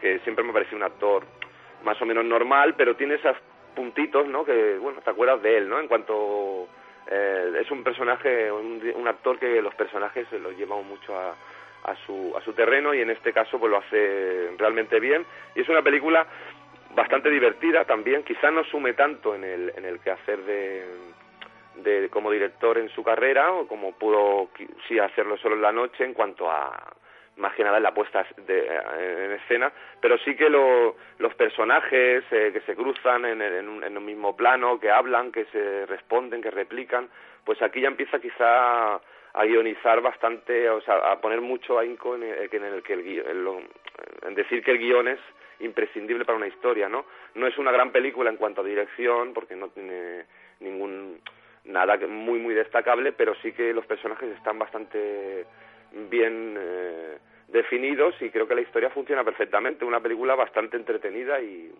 que 0.00 0.20
siempre 0.20 0.44
me 0.44 0.52
pareció 0.52 0.76
un 0.76 0.84
actor 0.84 1.24
más 1.84 2.00
o 2.00 2.06
menos 2.06 2.24
normal, 2.24 2.74
pero 2.76 2.96
tiene 2.96 3.14
esos 3.14 3.36
puntitos, 3.74 4.26
¿no? 4.26 4.44
Que, 4.44 4.78
bueno, 4.78 5.00
te 5.00 5.10
acuerdas 5.10 5.42
de 5.42 5.58
él, 5.58 5.68
¿no? 5.68 5.78
En 5.78 5.88
cuanto... 5.88 6.68
Eh, 7.12 7.52
es 7.60 7.70
un 7.72 7.82
personaje, 7.82 8.52
un, 8.52 9.08
actor 9.08 9.36
que 9.38 9.60
los 9.60 9.74
personajes 9.74 10.30
los 10.32 10.56
llevan 10.56 10.86
mucho 10.86 11.18
a, 11.18 11.34
a, 11.84 11.96
su, 12.06 12.32
a 12.36 12.40
su 12.42 12.52
terreno 12.52 12.94
y 12.94 13.00
en 13.00 13.10
este 13.10 13.32
caso 13.32 13.58
pues 13.58 13.70
lo 13.70 13.78
hace 13.78 14.50
realmente 14.58 15.00
bien. 15.00 15.26
Y 15.56 15.62
es 15.62 15.68
una 15.68 15.82
película 15.82 16.24
bastante 16.94 17.30
divertida 17.30 17.84
también, 17.84 18.22
quizá 18.22 18.50
no 18.50 18.64
sume 18.64 18.94
tanto 18.94 19.34
en 19.34 19.44
el, 19.44 19.72
en 19.76 19.84
el 19.84 20.00
quehacer 20.00 20.38
de 20.42 20.84
de, 21.76 22.08
como 22.10 22.30
director 22.30 22.78
en 22.78 22.88
su 22.90 23.02
carrera, 23.02 23.52
o 23.52 23.66
como 23.66 23.92
pudo 23.92 24.48
sí 24.88 24.98
hacerlo 24.98 25.36
solo 25.38 25.54
en 25.56 25.62
la 25.62 25.72
noche 25.72 26.04
en 26.04 26.14
cuanto 26.14 26.50
a 26.50 26.94
más 27.36 27.54
que 27.54 27.64
nada 27.64 27.78
en 27.78 27.82
la 27.82 27.94
puesta 27.94 28.26
de, 28.46 28.66
en 29.24 29.32
escena, 29.32 29.72
pero 30.00 30.18
sí 30.18 30.36
que 30.36 30.48
los 30.48 31.34
personajes 31.36 32.24
eh, 32.30 32.50
que 32.52 32.60
se 32.60 32.76
cruzan 32.76 33.24
en, 33.24 33.40
en, 33.40 33.68
un, 33.68 33.82
en, 33.82 33.96
un, 33.96 34.04
mismo 34.04 34.36
plano, 34.36 34.78
que 34.78 34.90
hablan, 34.90 35.32
que 35.32 35.46
se 35.46 35.86
responden, 35.86 36.42
que 36.42 36.50
replican, 36.50 37.08
pues 37.44 37.60
aquí 37.62 37.80
ya 37.80 37.88
empieza 37.88 38.20
quizá 38.20 39.00
a 39.32 39.44
guionizar 39.44 40.00
bastante, 40.00 40.68
o 40.68 40.80
sea, 40.82 41.12
a 41.12 41.20
poner 41.20 41.40
mucho 41.40 41.78
ahínco 41.78 42.14
en 42.14 42.24
el, 42.24 42.48
en 42.52 42.64
el 42.64 42.82
que 42.82 42.94
el 42.94 43.02
guion, 43.02 43.68
en 44.26 44.34
decir 44.34 44.62
que 44.62 44.72
el 44.72 44.78
guion 44.78 45.08
es 45.08 45.20
imprescindible 45.60 46.24
para 46.24 46.36
una 46.36 46.48
historia, 46.48 46.88
¿no? 46.88 47.04
No 47.34 47.46
es 47.46 47.56
una 47.58 47.70
gran 47.70 47.92
película 47.92 48.30
en 48.30 48.36
cuanto 48.36 48.60
a 48.60 48.64
dirección, 48.64 49.32
porque 49.32 49.54
no 49.56 49.68
tiene 49.68 50.24
ningún 50.60 51.20
nada 51.64 51.96
muy 52.06 52.38
muy 52.38 52.54
destacable, 52.54 53.12
pero 53.12 53.34
sí 53.42 53.52
que 53.52 53.72
los 53.72 53.86
personajes 53.86 54.30
están 54.36 54.58
bastante 54.58 55.46
bien 56.10 56.56
eh, 56.58 57.18
definidos 57.48 58.14
y 58.20 58.30
creo 58.30 58.46
que 58.46 58.54
la 58.54 58.62
historia 58.62 58.90
funciona 58.90 59.24
perfectamente. 59.24 59.84
Una 59.84 60.00
película 60.00 60.34
bastante 60.34 60.76
entretenida 60.76 61.40
y 61.40 61.70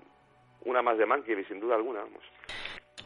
una 0.64 0.82
más 0.82 0.98
de 0.98 1.06
Mankiewicz, 1.06 1.48
sin 1.48 1.60
duda 1.60 1.76
alguna. 1.76 2.00
Vamos. 2.00 2.22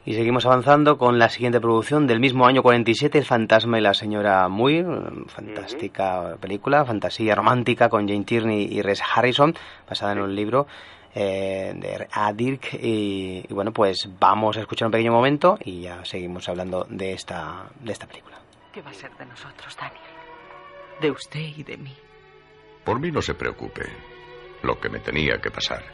Y 0.06 0.14
seguimos 0.14 0.44
avanzando 0.44 0.98
con 0.98 1.18
la 1.18 1.30
siguiente 1.30 1.60
producción 1.60 2.06
del 2.06 2.20
mismo 2.20 2.46
año 2.46 2.62
47, 2.62 3.18
El 3.18 3.24
fantasma 3.24 3.78
y 3.78 3.80
la 3.80 3.94
señora 3.94 4.46
Muir, 4.48 4.84
fantástica 5.28 6.37
película, 6.40 6.84
fantasía 6.84 7.34
romántica 7.34 7.88
con 7.88 8.06
Jane 8.06 8.24
Tierney 8.24 8.68
y 8.70 8.82
Res 8.82 9.02
Harrison, 9.02 9.54
basada 9.88 10.12
en 10.12 10.20
un 10.20 10.34
libro 10.34 10.66
eh, 11.14 11.72
de 11.74 12.09
a 12.11 12.33
Dirk 12.33 12.74
y, 12.74 13.46
bueno 13.50 13.72
pues 13.72 14.09
vamos 14.18 14.57
a 14.57 14.61
escuchar 14.61 14.87
un 14.87 14.92
pequeño 14.92 15.12
momento 15.12 15.57
y 15.64 15.83
ya 15.83 16.05
seguimos 16.05 16.48
hablando 16.48 16.87
de 16.88 17.12
esta 17.12 17.70
de 17.81 17.92
esta 17.92 18.07
película. 18.07 18.38
¿Qué 18.72 18.83
va 18.83 18.90
a 18.90 18.94
ser 18.94 19.16
de 19.16 19.27
nosotros, 19.27 19.77
Daniel? 19.77 20.00
De 21.00 21.11
usted 21.11 21.40
y 21.57 21.62
de 21.62 21.77
mí. 21.77 21.94
Por 22.85 23.00
mí 23.00 23.11
no 23.11 23.22
se 23.22 23.35
preocupe. 23.35 23.83
Lo 24.62 24.81
que 24.81 24.88
me 24.88 24.98
tenía 24.98 25.38
que 25.40 25.50
pasar 25.50 25.85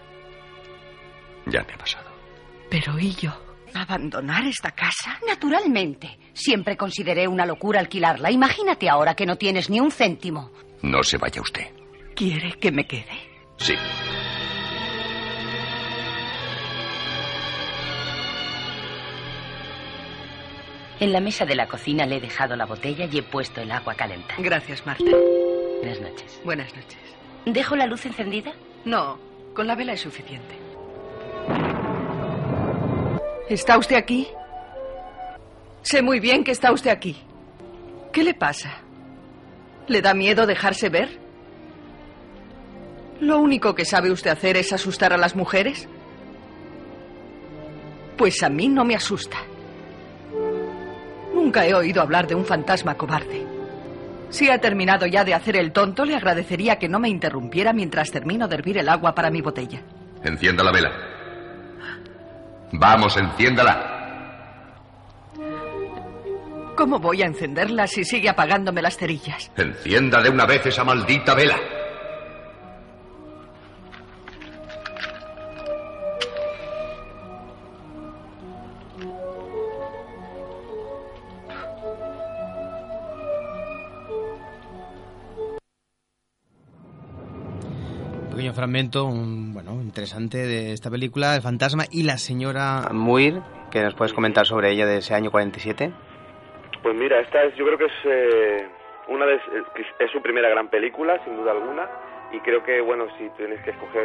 ya 1.47 1.63
me 1.65 1.75
ha 1.75 1.79
pasado. 1.79 2.11
Pero 2.71 2.99
¿y 2.99 3.13
yo? 3.15 3.33
¿Abandonar 3.75 4.47
esta 4.47 4.73
casa? 4.73 5.19
Naturalmente. 5.27 6.19
Siempre 6.33 6.77
consideré 6.77 7.29
una 7.29 7.47
locura 7.47 7.81
alquilarla. 7.81 8.31
Imagínate 8.31 8.89
ahora 8.89 9.15
que 9.15 9.27
no 9.27 9.37
tienes 9.37 9.71
ni 9.71 9.81
un 9.81 9.91
céntimo. 9.91 10.51
No 10.83 11.03
se 11.03 11.19
vaya 11.19 11.41
usted. 11.41 11.67
¿Quiere 12.15 12.53
que 12.59 12.73
me 12.73 12.87
quede? 12.87 13.31
Sí. 13.57 13.75
En 21.01 21.13
la 21.13 21.21
mesa 21.21 21.47
de 21.47 21.55
la 21.55 21.67
cocina 21.67 22.05
le 22.05 22.17
he 22.17 22.21
dejado 22.21 22.57
la 22.57 22.67
botella 22.67 23.07
y 23.11 23.19
he 23.19 23.23
puesto 23.23 23.63
el 23.63 23.71
agua 23.71 23.95
calentar. 23.95 24.37
Gracias, 24.43 24.85
Marta. 24.85 25.05
Buenas 25.79 26.01
noches. 26.01 26.41
Buenas 26.45 26.75
noches. 26.77 26.99
¿Dejo 27.47 27.75
la 27.75 27.87
luz 27.87 28.05
encendida? 28.05 28.53
No, 28.85 29.19
con 29.55 29.67
la 29.67 29.75
vela 29.75 29.95
es 29.95 30.01
suficiente. 30.03 30.55
¿Está 33.49 33.79
usted 33.79 33.97
aquí? 33.97 34.29
Sé 35.83 36.03
muy 36.03 36.21
bien 36.21 36.45
que 36.45 36.51
está 36.51 36.71
usted 36.71 36.91
aquí. 36.91 37.17
¿Qué 38.13 38.23
le 38.23 38.35
pasa? 38.35 38.83
¿Le 39.89 40.03
da 40.03 40.13
miedo 40.13 40.47
dejarse 40.47 40.91
ver? 40.91 41.19
¿Lo 43.21 43.39
único 43.39 43.75
que 43.75 43.87
sabe 43.87 44.11
usted 44.11 44.31
hacer 44.31 44.59
es 44.59 44.73
asustar 44.73 45.15
a 45.15 45.17
las 45.17 45.35
mujeres? 45.35 45.89
Pues 48.19 48.43
a 48.43 48.51
mí 48.51 48.69
no 48.69 48.85
me 48.85 48.95
asusta. 48.95 49.39
Nunca 51.41 51.65
he 51.67 51.73
oído 51.73 52.03
hablar 52.03 52.27
de 52.27 52.35
un 52.35 52.45
fantasma 52.45 52.97
cobarde. 52.97 53.47
Si 54.29 54.51
ha 54.51 54.59
terminado 54.59 55.07
ya 55.07 55.25
de 55.25 55.33
hacer 55.33 55.57
el 55.57 55.73
tonto, 55.73 56.05
le 56.05 56.15
agradecería 56.15 56.79
que 56.79 56.87
no 56.87 57.01
me 57.01 57.09
interrumpiera 57.09 57.73
mientras 57.73 58.11
termino 58.11 58.47
de 58.47 58.57
hervir 58.57 58.77
el 58.77 58.91
agua 58.91 59.15
para 59.15 59.31
mi 59.31 59.41
botella. 59.41 59.81
Encienda 60.23 60.63
la 60.63 60.71
vela. 60.71 60.93
Vamos, 62.73 63.17
enciéndala. 63.17 63.97
¿Cómo 66.77 66.99
voy 66.99 67.23
a 67.23 67.27
encenderla 67.27 67.87
si 67.87 68.05
sigue 68.05 68.29
apagándome 68.29 68.83
las 68.83 68.99
cerillas? 68.99 69.51
Encienda 69.57 70.21
de 70.23 70.29
una 70.29 70.45
vez 70.45 70.67
esa 70.67 70.85
maldita 70.85 71.35
vela. 71.35 71.57
Fragmento, 88.61 89.07
un, 89.07 89.55
bueno, 89.55 89.73
interesante 89.81 90.37
de 90.37 90.73
esta 90.73 90.91
película, 90.91 91.35
El 91.35 91.41
fantasma 91.41 91.85
y 91.91 92.03
la 92.03 92.19
señora 92.19 92.91
Muir, 92.93 93.41
que 93.71 93.81
nos 93.81 93.95
puedes 93.95 94.13
comentar 94.13 94.45
sobre 94.45 94.71
ella 94.71 94.85
de 94.85 94.99
ese 94.99 95.15
año 95.15 95.31
47. 95.31 95.91
Pues 96.83 96.95
mira, 96.95 97.21
esta 97.21 97.43
es, 97.45 97.57
yo 97.57 97.65
creo 97.65 97.79
que 97.79 97.87
es 97.87 97.93
eh, 98.05 98.69
una 99.09 99.25
de, 99.25 99.41
es 99.99 100.11
su 100.11 100.21
primera 100.21 100.51
gran 100.51 100.69
película, 100.69 101.19
sin 101.25 101.37
duda 101.37 101.53
alguna, 101.53 101.89
y 102.33 102.41
creo 102.41 102.63
que, 102.63 102.83
bueno, 102.83 103.07
si 103.17 103.31
tienes 103.39 103.63
que 103.63 103.71
escoger, 103.71 104.05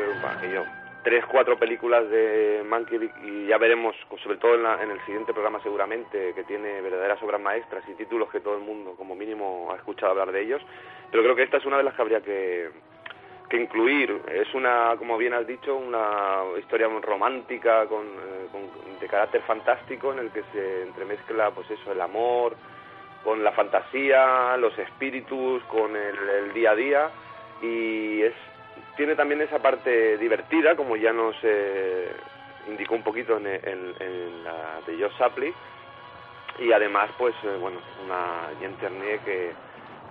yo, 0.53 0.64
tres, 1.03 1.26
cuatro 1.30 1.60
películas 1.60 2.10
de 2.10 2.64
Mankiewicz 2.66 3.12
y 3.26 3.47
ya 3.47 3.58
veremos, 3.58 3.93
sobre 4.24 4.38
todo 4.38 4.56
en, 4.56 4.89
el 4.89 5.06
siguiente 5.06 5.34
programa 5.34 5.62
seguramente, 5.64 6.32
que 6.34 6.45
tiene 6.45 6.80
verdaderas 6.80 7.22
obras 7.22 7.41
maestras 7.41 7.84
y 7.89 7.95
títulos 7.95 8.30
que 8.32 8.39
todo 8.39 8.56
el 8.56 8.64
mundo 8.64 8.95
como 8.95 9.16
mínimo 9.16 9.70
ha 9.74 9.76
escuchado 9.76 10.14
hablar 10.14 10.32
de 10.32 10.43
ellos, 10.43 10.62
pero 11.12 11.24
creo 11.24 11.36
que 11.36 11.43
esta 11.43 11.58
es 11.58 11.66
una 11.66 11.78
de 11.78 11.84
las 11.84 11.93
que 11.93 12.01
habría 12.01 12.22
que, 12.22 12.70
que 13.50 13.58
incluir. 13.58 14.22
Es 14.32 14.54
una, 14.54 14.96
como 14.98 15.18
bien 15.18 15.34
has 15.34 15.46
dicho, 15.48 15.76
una 15.76 16.41
historia 16.60 16.88
romántica 16.88 17.86
con, 17.88 18.06
eh, 18.06 19.00
de 19.00 19.08
carácter 19.08 19.41
fantástico 19.41 20.14
en 20.14 20.20
el 20.20 20.32
que 20.32 20.43
se 20.54 20.84
entremezcla 20.84 21.52
pues 21.52 21.70
eso, 21.72 21.91
el 21.91 22.02
amor 22.02 22.56
con 23.24 23.43
la 23.43 23.52
fantasía, 23.54 24.56
los 24.58 24.78
espíritus, 24.78 25.64
con 25.64 25.96
el 25.96 26.54
día 26.54 26.72
a 26.72 26.76
día 26.76 27.10
y 27.62 28.22
es 28.22 28.34
tiene 28.96 29.16
también 29.16 29.41
esa 29.41 29.60
parte 29.60 30.18
divertida, 30.18 30.76
como 30.76 30.96
ya 30.96 31.12
nos 31.12 31.36
eh, 31.43 32.12
indicó 32.68 32.96
un 32.96 33.04
poquito 33.04 33.38
en, 33.38 33.48
en, 33.48 34.43
la 34.43 34.82
de 34.86 34.98
Josh 34.98 35.18
Shapley, 35.20 35.54
y 36.60 36.72
además, 36.72 37.10
pues, 37.18 37.36
eh, 37.43 37.58
bueno, 37.60 37.80
una 38.06 38.50
Jean 38.60 38.76
Ternier 38.78 39.20
que, 39.20 39.52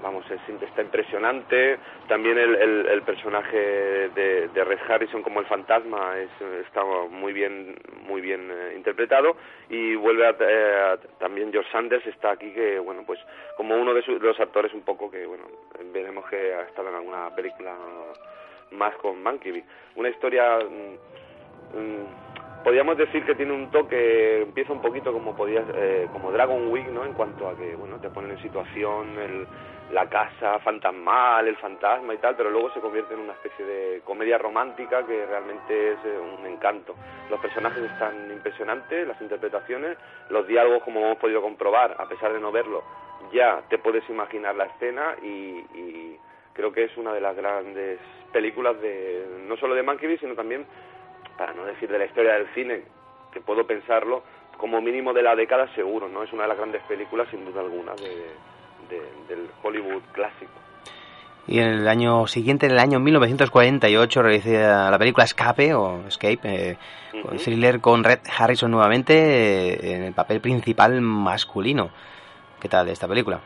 vamos, 0.05 0.25
es, 0.31 0.63
está 0.63 0.83
impresionante, 0.83 1.79
también 2.09 2.37
el, 2.37 2.55
el, 2.87 3.03
personaje 3.03 3.57
de, 3.57 4.49
de, 4.53 4.65
Red 4.65 4.79
Harrison 4.87 5.23
como 5.23 5.41
el 5.41 5.47
fantasma 5.47 6.19
es, 6.19 6.31
está 6.67 6.85
muy 6.85 7.33
bien, 7.33 7.75
muy 8.07 8.21
bien 8.21 8.51
eh, 8.51 8.75
interpretado, 8.77 9.35
y 9.71 9.95
vuelve 9.97 10.27
a, 10.27 10.99
también 11.19 11.51
George 11.51 11.73
Sanders 11.73 12.07
está 12.07 12.33
aquí 12.33 12.53
que, 12.53 12.79
bueno, 12.79 13.03
pues, 13.07 13.19
como 13.57 13.75
uno 13.77 13.95
de, 13.95 14.03
de 14.03 14.19
los 14.19 14.39
actores 14.39 14.75
un 14.75 14.83
poco 14.83 15.11
que, 15.11 15.25
bueno, 15.25 15.45
veremos 15.93 16.29
que 16.29 16.53
ha 16.53 16.63
estado 16.63 16.91
en 16.91 16.97
alguna 16.97 17.35
película 17.35 17.75
más 18.73 18.95
con 18.97 19.23
Mankiewicz. 19.23 19.65
Una 19.97 20.11
historia, 20.11 20.59
mm, 20.59 21.79
mm, 21.79 22.63
podríamos 22.63 22.99
decir 22.99 23.25
que 23.25 23.35
tiene 23.35 23.53
un 23.53 23.71
toque, 23.71 24.43
empieza 24.43 24.73
un 24.73 24.83
poquito 24.83 25.13
como 25.13 25.35
podía, 25.35 25.65
eh, 25.75 26.09
como 26.13 26.31
Dragon 26.31 26.69
Week, 26.69 26.89
¿no? 26.89 27.05
En 27.05 27.15
cuanto 27.15 27.49
a 27.49 27.57
que, 27.57 27.75
bueno, 27.77 27.99
te 28.01 28.11
ponen 28.11 28.33
en 28.33 28.43
situación 28.43 29.19
el, 29.19 29.47
la 29.93 30.09
casa 30.09 30.59
fantasmal, 30.61 31.47
el 31.47 31.57
fantasma 31.57 32.15
y 32.15 32.19
tal, 32.19 32.37
pero 32.37 32.51
luego 32.51 32.73
se 32.73 32.81
convierte 32.81 33.15
en 33.15 33.21
una 33.21 33.35
especie 33.35 33.65
de 33.65 34.01
comedia 34.05 34.39
romántica 34.39 35.05
que 35.07 35.27
realmente 35.27 35.93
es 35.93 35.99
eh, 36.05 36.19
un 36.19 36.47
encanto. 36.47 36.95
Los 37.31 37.41
personajes 37.41 37.83
están 37.83 38.31
impresionantes, 38.31 39.07
las 39.07 39.21
interpretaciones, 39.21 39.99
los 40.31 40.47
diálogos, 40.47 40.83
como 40.83 41.01
hemos 41.01 41.19
podido 41.19 41.43
comprobar, 41.43 41.97
a 41.99 42.09
pesar 42.09 42.33
de 42.33 42.41
no 42.41 42.51
verlo, 42.51 42.83
ya 43.33 43.63
te 43.69 43.79
puedes 43.79 44.09
imaginar 44.09 44.55
la 44.55 44.65
escena 44.65 45.17
y, 45.23 46.17
creo 46.55 46.73
que 46.73 46.85
es 46.85 46.97
una 46.97 47.13
de 47.13 47.21
las 47.21 47.35
grandes 47.35 47.99
películas 48.33 48.81
de 48.81 49.27
no 49.49 49.57
solo 49.57 49.75
de 49.75 49.83
Mankiewicz, 49.83 50.21
sino 50.21 50.37
también, 50.37 50.65
para 51.37 51.53
no 51.53 51.65
decir 51.65 51.91
de 51.91 51.99
la 51.99 52.05
historia 52.05 52.35
del 52.35 52.47
cine, 52.55 52.83
que 53.33 53.41
puedo 53.41 53.67
pensarlo, 53.67 54.23
como 54.57 54.81
mínimo 54.81 55.13
de 55.13 55.23
la 55.23 55.35
década 55.35 55.67
seguro, 55.75 56.09
¿no? 56.09 56.23
Es 56.23 56.33
una 56.33 56.43
de 56.43 56.51
las 56.51 56.57
grandes 56.57 56.81
películas, 56.85 57.27
sin 57.29 57.45
duda 57.45 57.61
alguna, 57.61 57.93
de, 57.95 58.25
del 58.89 59.49
Hollywood 59.63 60.03
clásico. 60.13 60.53
Y 61.47 61.59
en 61.59 61.69
el 61.69 61.89
año 61.89 62.27
siguiente, 62.27 62.67
en 62.67 62.73
el 62.73 62.79
año 62.79 63.01
1948, 63.01 64.23
realiza 64.23 64.91
la 64.91 64.99
película 64.99 65.25
Escape 65.25 65.75
o 65.75 66.07
Escape, 66.07 66.39
eh, 66.43 66.77
thriller 67.43 67.81
con 67.81 68.03
Red 68.03 68.21
Harrison 68.39 68.71
nuevamente 68.71 69.15
eh, 69.15 69.97
en 69.97 70.05
el 70.05 70.15
papel 70.15 70.41
principal 70.41 71.01
masculino. 71.03 71.91
¿Qué 72.61 72.69
tal 72.69 72.87
de 72.87 72.93
esta 72.93 73.07
película? 73.07 73.41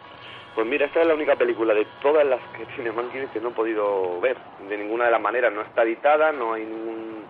Pues 0.55 0.65
mira, 0.65 0.87
esta 0.87 1.01
es 1.01 1.09
la 1.09 1.15
única 1.15 1.35
película 1.35 1.75
de 1.75 1.87
todas 2.01 2.25
las 2.25 2.41
que 2.57 2.67
tiene 2.77 2.93
Mankiewicz 2.93 3.33
que 3.33 3.41
no 3.41 3.49
he 3.49 3.53
podido 3.53 4.21
ver 4.21 4.37
de 4.69 4.79
ninguna 4.79 5.07
de 5.07 5.11
las 5.11 5.21
maneras. 5.21 5.53
No 5.53 5.63
está 5.63 5.83
editada, 5.83 6.31
no 6.31 6.53
hay 6.53 6.65
ningún 6.65 7.25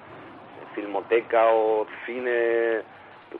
filmoteca 0.74 1.46
o 1.46 1.86
cine 2.04 2.82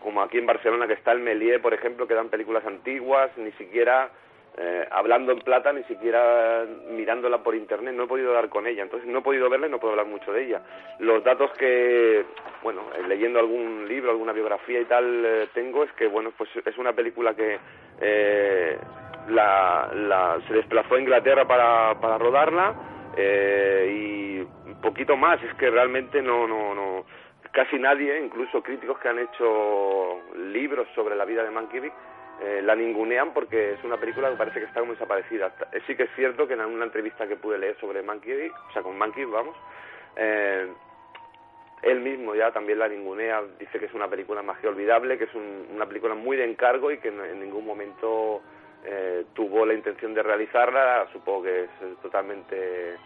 como 0.02 0.22
aquí 0.22 0.38
en 0.38 0.46
Barcelona 0.46 0.86
que 0.86 0.94
está 0.94 1.12
el 1.12 1.20
Melier, 1.20 1.60
por 1.60 1.74
ejemplo, 1.74 2.06
que 2.06 2.14
dan 2.14 2.28
películas 2.28 2.64
antiguas, 2.66 3.30
ni 3.36 3.52
siquiera 3.52 4.10
eh, 4.60 4.88
hablando 4.90 5.32
en 5.32 5.38
plata, 5.38 5.72
ni 5.72 5.84
siquiera 5.84 6.64
mirándola 6.90 7.38
por 7.38 7.54
internet, 7.54 7.94
no 7.94 8.04
he 8.04 8.08
podido 8.08 8.32
dar 8.32 8.48
con 8.48 8.66
ella, 8.66 8.82
entonces 8.82 9.08
no 9.08 9.20
he 9.20 9.22
podido 9.22 9.48
verla 9.48 9.68
y 9.68 9.70
no 9.70 9.78
puedo 9.78 9.92
hablar 9.92 10.06
mucho 10.06 10.32
de 10.32 10.44
ella. 10.44 10.62
Los 10.98 11.22
datos 11.22 11.52
que, 11.52 12.24
bueno, 12.62 12.82
eh, 12.96 13.06
leyendo 13.06 13.38
algún 13.38 13.86
libro, 13.86 14.10
alguna 14.10 14.32
biografía 14.32 14.80
y 14.80 14.84
tal 14.86 15.24
eh, 15.24 15.48
tengo 15.54 15.84
es 15.84 15.92
que, 15.92 16.08
bueno, 16.08 16.32
pues 16.36 16.50
es 16.56 16.76
una 16.76 16.92
película 16.92 17.34
que 17.34 17.58
la, 19.28 20.38
se 20.48 20.54
desplazó 20.54 20.96
a 20.96 21.00
Inglaterra 21.00 21.46
para, 21.46 22.00
para 22.00 22.18
rodarla 22.18 22.74
eh, 23.16 23.90
y 23.90 24.40
un 24.40 24.80
poquito 24.80 25.16
más, 25.16 25.42
es 25.42 25.54
que 25.54 25.70
realmente 25.70 26.22
no, 26.22 26.46
no, 26.46 26.74
no, 26.74 27.04
casi 27.52 27.78
nadie, 27.78 28.20
incluso 28.20 28.62
críticos 28.62 28.98
que 28.98 29.08
han 29.08 29.18
hecho 29.18 30.20
libros 30.36 30.86
sobre 30.94 31.16
la 31.16 31.24
vida 31.24 31.42
de 31.42 31.50
Mankiewicz, 31.50 31.92
eh, 32.40 32.60
la 32.62 32.74
ningunean 32.74 33.32
porque 33.32 33.72
es 33.72 33.84
una 33.84 33.96
película 33.96 34.30
que 34.30 34.36
parece 34.36 34.60
que 34.60 34.66
está 34.66 34.82
muy 34.82 34.94
desaparecida. 34.94 35.52
Eh, 35.72 35.80
sí 35.86 35.96
que 35.96 36.04
es 36.04 36.10
cierto 36.14 36.46
que 36.46 36.54
en 36.54 36.60
una 36.60 36.84
entrevista 36.84 37.26
que 37.26 37.36
pude 37.36 37.58
leer 37.58 37.76
sobre 37.80 38.02
Mankiewicz, 38.02 38.54
o 38.68 38.72
sea, 38.72 38.82
con 38.82 38.96
Mankiewicz, 38.96 39.32
vamos, 39.32 39.56
eh, 40.16 40.68
él 41.82 42.00
mismo 42.00 42.34
ya 42.34 42.50
también 42.50 42.78
la 42.78 42.88
ningunea, 42.88 43.42
dice 43.58 43.78
que 43.78 43.86
es 43.86 43.94
una 43.94 44.08
película 44.08 44.42
más 44.42 44.58
que 44.58 44.68
olvidable, 44.68 45.16
que 45.16 45.24
es 45.24 45.34
una 45.34 45.86
película 45.86 46.14
muy 46.14 46.36
de 46.36 46.44
encargo 46.44 46.90
y 46.90 46.98
que 46.98 47.08
en 47.08 47.40
ningún 47.40 47.64
momento 47.64 48.42
eh, 48.84 49.24
tuvo 49.34 49.66
la 49.66 49.74
intención 49.74 50.14
de 50.14 50.22
realizarla, 50.22 51.06
supongo 51.12 51.44
que 51.44 51.64
es 51.64 51.70
totalmente 52.02 52.96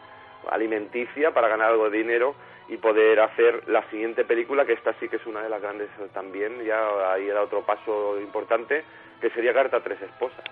alimenticia 0.50 1.32
para 1.32 1.48
ganar 1.48 1.70
algo 1.70 1.88
de 1.88 1.98
dinero 1.98 2.34
y 2.68 2.76
poder 2.76 3.20
hacer 3.20 3.68
la 3.68 3.88
siguiente 3.90 4.24
película, 4.24 4.64
que 4.64 4.72
esta 4.72 4.92
sí 4.94 5.08
que 5.08 5.16
es 5.16 5.26
una 5.26 5.42
de 5.42 5.48
las 5.48 5.60
grandes 5.60 5.88
también, 6.12 6.62
ya 6.64 7.12
ahí 7.12 7.28
era 7.28 7.42
otro 7.42 7.64
paso 7.64 8.18
importante, 8.20 8.84
que 9.22 9.30
sería 9.30 9.54
Carta 9.54 9.78
a 9.78 9.80
tres 9.80 10.02
esposas. 10.02 10.44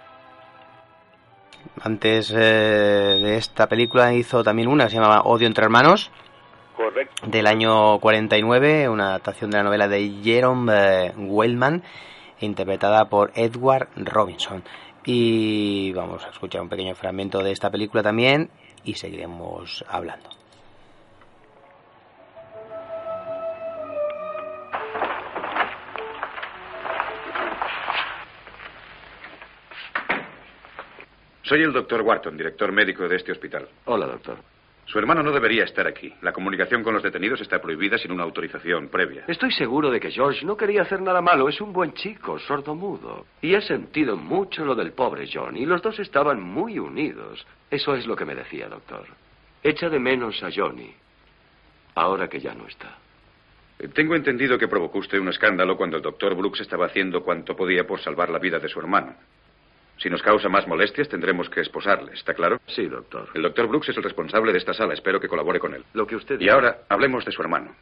Antes 1.82 2.30
eh, 2.30 2.36
de 2.36 3.36
esta 3.36 3.66
película 3.66 4.14
hizo 4.14 4.44
también 4.44 4.68
una 4.68 4.88
se 4.88 4.94
llamaba 4.94 5.22
Odio 5.22 5.46
entre 5.46 5.64
hermanos. 5.64 6.10
Correcto. 6.76 7.26
Del 7.26 7.46
año 7.46 7.98
49, 7.98 8.88
una 8.88 9.08
adaptación 9.08 9.50
de 9.50 9.58
la 9.58 9.64
novela 9.64 9.88
de 9.88 10.08
Jerome 10.22 10.72
eh, 10.74 11.12
Wellman, 11.16 11.82
interpretada 12.40 13.06
por 13.10 13.32
Edward 13.34 13.88
Robinson. 13.96 14.62
Y 15.04 15.92
vamos 15.92 16.24
a 16.24 16.30
escuchar 16.30 16.62
un 16.62 16.68
pequeño 16.68 16.94
fragmento 16.94 17.42
de 17.42 17.52
esta 17.52 17.70
película 17.70 18.02
también 18.02 18.50
y 18.84 18.94
seguiremos 18.94 19.84
hablando. 19.88 20.39
Soy 31.50 31.64
el 31.64 31.72
doctor 31.72 32.02
Wharton, 32.02 32.36
director 32.36 32.70
médico 32.70 33.08
de 33.08 33.16
este 33.16 33.32
hospital. 33.32 33.66
Hola, 33.86 34.06
doctor. 34.06 34.36
Su 34.86 35.00
hermano 35.00 35.20
no 35.20 35.32
debería 35.32 35.64
estar 35.64 35.84
aquí. 35.84 36.14
La 36.22 36.32
comunicación 36.32 36.84
con 36.84 36.94
los 36.94 37.02
detenidos 37.02 37.40
está 37.40 37.60
prohibida 37.60 37.98
sin 37.98 38.12
una 38.12 38.22
autorización 38.22 38.86
previa. 38.86 39.24
Estoy 39.26 39.50
seguro 39.50 39.90
de 39.90 39.98
que 39.98 40.12
George 40.12 40.46
no 40.46 40.56
quería 40.56 40.82
hacer 40.82 41.02
nada 41.02 41.20
malo. 41.20 41.48
Es 41.48 41.60
un 41.60 41.72
buen 41.72 41.92
chico, 41.94 42.38
sordomudo. 42.38 43.26
Y 43.42 43.56
he 43.56 43.60
sentido 43.62 44.16
mucho 44.16 44.64
lo 44.64 44.76
del 44.76 44.92
pobre 44.92 45.28
John. 45.28 45.56
Y 45.56 45.66
los 45.66 45.82
dos 45.82 45.98
estaban 45.98 46.40
muy 46.40 46.78
unidos. 46.78 47.44
Eso 47.68 47.96
es 47.96 48.06
lo 48.06 48.14
que 48.14 48.24
me 48.24 48.36
decía, 48.36 48.68
doctor. 48.68 49.06
Echa 49.60 49.88
de 49.88 49.98
menos 49.98 50.40
a 50.44 50.50
Johnny. 50.54 50.94
Ahora 51.96 52.28
que 52.28 52.38
ya 52.38 52.54
no 52.54 52.68
está. 52.68 52.96
Eh, 53.80 53.88
tengo 53.88 54.14
entendido 54.14 54.56
que 54.56 54.68
provocó 54.68 55.00
usted 55.00 55.18
un 55.18 55.30
escándalo 55.30 55.76
cuando 55.76 55.96
el 55.96 56.02
doctor 56.04 56.32
Brooks 56.36 56.60
estaba 56.60 56.86
haciendo 56.86 57.24
cuanto 57.24 57.56
podía 57.56 57.84
por 57.88 57.98
salvar 57.98 58.30
la 58.30 58.38
vida 58.38 58.60
de 58.60 58.68
su 58.68 58.78
hermano. 58.78 59.16
Si 60.00 60.08
nos 60.08 60.22
causa 60.22 60.48
más 60.48 60.66
molestias, 60.66 61.10
tendremos 61.10 61.50
que 61.50 61.60
esposarle, 61.60 62.14
¿está 62.14 62.32
claro? 62.32 62.58
Sí, 62.68 62.86
doctor. 62.86 63.28
El 63.34 63.42
doctor 63.42 63.66
Brooks 63.66 63.90
es 63.90 63.96
el 63.98 64.02
responsable 64.02 64.50
de 64.50 64.58
esta 64.58 64.72
sala. 64.72 64.94
Espero 64.94 65.20
que 65.20 65.28
colabore 65.28 65.60
con 65.60 65.74
él. 65.74 65.84
Lo 65.92 66.06
que 66.06 66.16
usted 66.16 66.40
Y 66.40 66.48
ahora 66.48 66.78
hablemos 66.88 67.22
de 67.26 67.32
su 67.32 67.42
hermano. 67.42 67.74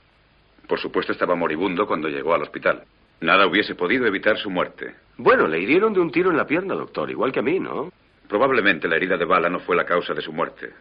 Por 0.66 0.80
supuesto, 0.80 1.12
estaba 1.12 1.36
moribundo 1.36 1.86
cuando 1.86 2.08
llegó 2.08 2.34
al 2.34 2.42
hospital. 2.42 2.82
Nada 3.20 3.46
hubiese 3.46 3.76
podido 3.76 4.04
evitar 4.04 4.36
su 4.36 4.50
muerte. 4.50 4.96
Bueno, 5.16 5.46
le 5.46 5.60
hirieron 5.60 5.92
de 5.92 6.00
un 6.00 6.10
tiro 6.10 6.30
en 6.30 6.36
la 6.36 6.46
pierna, 6.46 6.74
doctor, 6.74 7.08
igual 7.08 7.30
que 7.30 7.38
a 7.38 7.42
mí, 7.42 7.60
¿no? 7.60 7.92
Probablemente 8.28 8.88
la 8.88 8.96
herida 8.96 9.16
de 9.16 9.24
bala 9.24 9.48
no 9.48 9.60
fue 9.60 9.76
la 9.76 9.84
causa 9.84 10.12
de 10.12 10.20
su 10.20 10.32
muerte. 10.32 10.72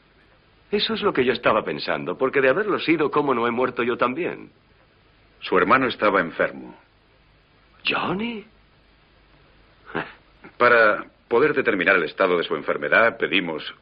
Eso 0.72 0.96
es 0.96 1.02
lo 1.04 1.14
que 1.14 1.24
yo 1.24 1.34
estaba 1.34 1.64
pensando, 1.64 2.18
porque 2.18 2.42
de 2.42 2.50
haberlo 2.50 2.80
sido, 2.80 3.12
¿cómo 3.12 3.36
no 3.36 3.48
he 3.48 3.52
muerto 3.52 3.84
yo 3.84 3.96
también? 3.96 4.50
Su 5.40 5.56
hermano 5.58 5.88
estaba 5.88 6.20
enfermo. 6.20 6.76
¿Johnny? 7.88 8.44
Para 10.58 11.06
poder 11.28 11.54
determinar 11.54 11.96
el 11.96 12.04
estado 12.04 12.38
de 12.38 12.44
su 12.44 12.56
enfermedad, 12.56 13.18
pedimos 13.18 13.74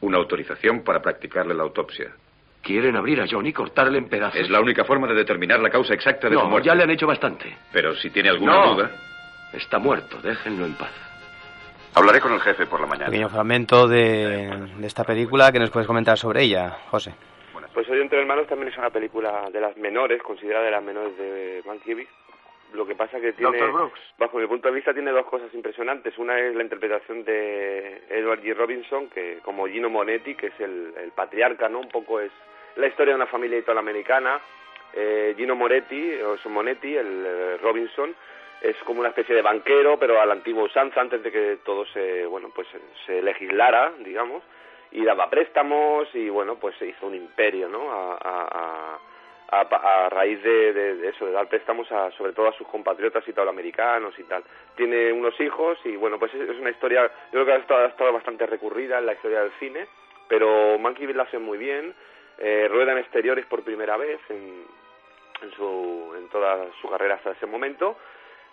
una 0.00 0.18
autorización 0.18 0.82
para 0.82 1.00
practicarle 1.02 1.54
la 1.54 1.62
autopsia. 1.62 2.10
Quieren 2.62 2.96
abrir 2.96 3.20
a 3.20 3.26
John 3.30 3.46
y 3.46 3.52
cortarle 3.52 3.98
en 3.98 4.08
pedazos. 4.08 4.40
Es 4.40 4.50
la 4.50 4.60
única 4.60 4.84
forma 4.84 5.06
de 5.06 5.14
determinar 5.14 5.60
la 5.60 5.70
causa 5.70 5.94
exacta 5.94 6.28
de 6.28 6.34
no, 6.34 6.42
su 6.42 6.46
muerte. 6.48 6.66
ya 6.68 6.74
le 6.74 6.82
han 6.82 6.90
hecho 6.90 7.06
bastante. 7.06 7.56
Pero 7.72 7.94
si 7.94 8.10
tiene 8.10 8.28
alguna 8.30 8.52
No. 8.54 8.74
duda. 8.74 8.90
Está 9.52 9.78
muerto, 9.78 10.18
déjenlo 10.20 10.66
en 10.66 10.74
paz. 10.74 10.90
Hablaré 11.94 12.20
con 12.20 12.32
el 12.32 12.40
jefe 12.40 12.66
por 12.66 12.80
la 12.80 12.86
mañana. 12.86 13.06
Pequeño 13.06 13.28
fragmento 13.30 13.86
de, 13.88 14.50
de 14.78 14.86
esta 14.86 15.04
película 15.04 15.50
que 15.52 15.58
nos 15.60 15.70
puedes 15.70 15.86
comentar 15.86 16.18
sobre 16.18 16.42
ella, 16.42 16.76
José. 16.90 17.14
Pues 17.72 17.88
Hoy 17.90 18.00
entre 18.00 18.20
hermanos 18.20 18.46
también 18.48 18.68
es 18.72 18.78
una 18.78 18.90
película 18.90 19.48
de 19.52 19.60
las 19.60 19.76
menores, 19.76 20.22
considerada 20.22 20.64
de 20.64 20.70
las 20.72 20.82
menores 20.82 21.16
de 21.18 21.62
Mankiewicz. 21.66 22.08
Lo 22.72 22.86
que 22.86 22.94
pasa 22.94 23.20
que 23.20 23.32
tiene, 23.32 23.58
bajo 24.18 24.38
mi 24.38 24.46
punto 24.46 24.68
de 24.68 24.74
vista, 24.74 24.92
tiene 24.92 25.10
dos 25.10 25.26
cosas 25.26 25.52
impresionantes. 25.54 26.16
Una 26.18 26.38
es 26.38 26.54
la 26.54 26.62
interpretación 26.62 27.24
de 27.24 28.02
Edward 28.08 28.42
G. 28.42 28.54
Robinson, 28.54 29.08
que 29.08 29.38
como 29.42 29.66
Gino 29.66 29.88
Monetti, 29.88 30.34
que 30.34 30.48
es 30.48 30.60
el, 30.60 30.92
el 30.96 31.12
patriarca, 31.12 31.68
¿no? 31.68 31.80
Un 31.80 31.88
poco 31.88 32.20
es 32.20 32.30
la 32.76 32.86
historia 32.86 33.12
de 33.12 33.16
una 33.16 33.26
familia 33.26 33.58
italoamericana. 33.58 34.40
Eh, 34.92 35.34
Gino 35.36 35.54
Moretti, 35.54 36.14
o 36.20 36.48
Monetti, 36.48 36.96
el 36.96 37.24
eh, 37.26 37.56
Robinson, 37.62 38.14
es 38.60 38.76
como 38.84 39.00
una 39.00 39.10
especie 39.10 39.34
de 39.34 39.42
banquero, 39.42 39.98
pero 39.98 40.20
a 40.20 40.26
la 40.26 40.32
antigua 40.32 40.64
usanza, 40.64 41.00
antes 41.00 41.22
de 41.22 41.30
que 41.30 41.58
todo 41.64 41.86
se, 41.86 42.26
bueno, 42.26 42.50
pues 42.54 42.66
se 43.06 43.22
legislara, 43.22 43.92
digamos 44.00 44.42
y 44.90 45.04
daba 45.04 45.28
préstamos 45.28 46.08
y 46.14 46.28
bueno 46.28 46.56
pues 46.56 46.76
se 46.76 46.86
hizo 46.86 47.06
un 47.06 47.14
imperio 47.14 47.68
no 47.68 47.90
a, 47.90 48.12
a, 48.14 48.48
a, 48.50 48.98
a- 49.50 49.60
a 50.06 50.08
raíz 50.08 50.42
de, 50.42 50.72
de- 50.72 51.08
eso 51.08 51.26
de 51.26 51.32
dar 51.32 51.48
préstamos 51.48 51.90
a 51.92 52.10
sobre 52.12 52.32
todo 52.32 52.48
a 52.48 52.52
sus 52.52 52.66
compatriotas 52.68 53.26
italoamericanos 53.28 54.18
y 54.18 54.24
tal. 54.24 54.42
Tiene 54.76 55.12
unos 55.12 55.38
hijos 55.40 55.78
y 55.84 55.96
bueno 55.96 56.18
pues 56.18 56.34
es 56.34 56.58
una 56.58 56.70
historia 56.70 57.02
yo 57.32 57.44
creo 57.44 57.46
que 57.46 57.52
ha 57.52 57.56
estado, 57.86 58.12
bastante 58.12 58.46
recurrida 58.46 58.98
en 58.98 59.06
la 59.06 59.12
historia 59.14 59.42
del 59.42 59.52
cine 59.60 59.86
pero 60.28 60.78
Mankiewicz 60.78 61.16
la 61.16 61.22
hace 61.24 61.38
muy 61.38 61.56
bien. 61.58 61.94
Eh, 62.38 62.68
rueda 62.70 62.92
en 62.92 62.98
exteriores 62.98 63.46
por 63.46 63.62
primera 63.62 63.96
vez 63.96 64.20
en, 64.28 64.64
en 65.42 65.50
su 65.52 66.14
en 66.18 66.28
toda 66.28 66.66
su 66.82 66.88
carrera 66.90 67.14
hasta 67.14 67.30
ese 67.30 67.46
momento. 67.46 67.96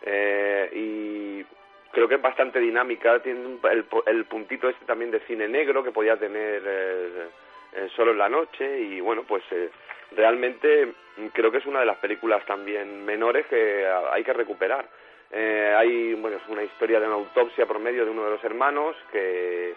Eh, 0.05 0.69
y 0.73 1.43
creo 1.91 2.07
que 2.07 2.15
es 2.15 2.21
bastante 2.21 2.59
dinámica, 2.59 3.19
tiene 3.21 3.57
el, 3.71 3.85
el 4.05 4.25
puntito 4.25 4.69
este 4.69 4.85
también 4.85 5.11
de 5.11 5.19
cine 5.21 5.47
negro 5.47 5.83
que 5.83 5.91
podía 5.91 6.15
tener 6.17 6.61
eh, 6.65 7.27
eh, 7.75 7.89
solo 7.95 8.11
en 8.11 8.17
la 8.17 8.29
noche 8.29 8.79
y 8.79 9.01
bueno, 9.01 9.23
pues 9.27 9.43
eh, 9.51 9.69
realmente 10.15 10.93
mm, 11.17 11.27
creo 11.27 11.51
que 11.51 11.57
es 11.57 11.65
una 11.65 11.79
de 11.79 11.85
las 11.85 11.97
películas 11.97 12.45
también 12.45 13.05
menores 13.05 13.45
que 13.47 13.87
hay 14.11 14.23
que 14.23 14.33
recuperar. 14.33 14.87
Eh, 15.31 15.73
hay, 15.75 16.13
bueno, 16.13 16.37
es 16.37 16.47
una 16.47 16.63
historia 16.63 16.99
de 16.99 17.07
una 17.07 17.15
autopsia 17.15 17.65
por 17.65 17.79
medio 17.79 18.05
de 18.05 18.11
uno 18.11 18.25
de 18.25 18.31
los 18.31 18.43
hermanos 18.43 18.95
que 19.11 19.73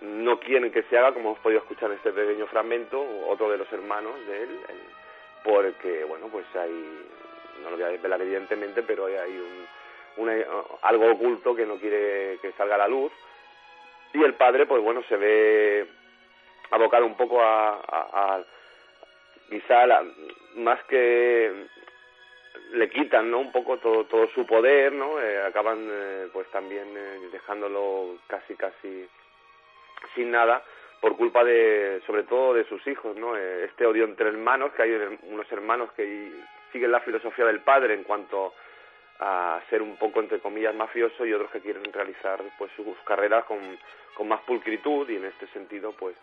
no 0.00 0.40
quieren 0.40 0.72
que 0.72 0.82
se 0.84 0.98
haga, 0.98 1.12
como 1.12 1.30
hemos 1.30 1.40
podido 1.40 1.60
escuchar 1.60 1.90
en 1.90 1.98
este 1.98 2.12
pequeño 2.12 2.46
fragmento, 2.46 3.00
otro 3.28 3.50
de 3.50 3.58
los 3.58 3.72
hermanos 3.72 4.14
de 4.26 4.42
él, 4.42 4.60
porque, 5.44 6.04
bueno, 6.04 6.26
pues 6.28 6.44
hay, 6.56 7.06
no 7.62 7.70
lo 7.70 7.76
voy 7.76 7.84
a 7.84 7.90
desvelar 7.90 8.20
evidentemente, 8.20 8.82
pero 8.82 9.06
hay, 9.06 9.38
un, 9.38 9.66
algo 10.82 11.12
oculto 11.12 11.54
que 11.54 11.66
no 11.66 11.76
quiere 11.76 12.38
que 12.42 12.52
salga 12.52 12.74
a 12.74 12.78
la 12.78 12.88
luz 12.88 13.12
y 14.12 14.22
el 14.22 14.34
padre 14.34 14.66
pues 14.66 14.82
bueno 14.82 15.02
se 15.08 15.16
ve 15.16 15.86
abocado 16.70 17.06
un 17.06 17.16
poco 17.16 17.40
a, 17.42 17.74
a- 17.76 18.34
a- 18.36 18.44
quizá 19.50 19.86
la- 19.86 20.04
más 20.56 20.82
que 20.84 21.66
le 22.72 22.90
quitan 22.90 23.30
no 23.30 23.38
un 23.38 23.52
poco 23.52 23.78
todo, 23.78 24.04
todo 24.04 24.28
su 24.34 24.44
poder 24.46 24.92
no 24.92 25.20
Eh, 25.20 25.42
acaban 25.46 25.78
eh, 25.90 26.28
pues 26.32 26.46
también 26.50 26.86
eh, 26.96 27.28
dejándolo 27.32 28.16
casi 28.26 28.54
casi 28.56 29.08
sin 30.14 30.30
nada 30.30 30.62
por 31.00 31.16
culpa 31.16 31.44
de 31.44 32.02
sobre 32.06 32.24
todo 32.24 32.54
de 32.54 32.64
sus 32.64 32.86
hijos 32.86 33.16
no 33.16 33.36
Eh, 33.36 33.64
este 33.64 33.86
odio 33.86 34.04
entre 34.04 34.28
hermanos 34.28 34.72
que 34.74 34.82
hay 34.82 34.92
unos 35.22 35.50
hermanos 35.52 35.90
que 35.92 36.30
siguen 36.72 36.92
la 36.92 37.00
filosofía 37.00 37.46
del 37.46 37.60
padre 37.60 37.94
en 37.94 38.04
cuanto 38.04 38.52
a 39.20 39.60
ser 39.70 39.80
un 39.82 39.96
poco 39.96 40.20
entre 40.20 40.38
comillas 40.40 40.74
mafioso 40.74 41.24
y 41.24 41.32
otros 41.32 41.50
que 41.50 41.60
quieren 41.60 41.90
realizar 41.92 42.38
pues 42.58 42.70
sus 42.76 42.96
carreras 43.06 43.44
con, 43.46 43.58
con 44.14 44.28
más 44.28 44.40
pulcritud 44.42 45.08
y 45.08 45.16
en 45.16 45.24
este 45.24 45.46
sentido 45.48 45.92
pues 45.92 46.14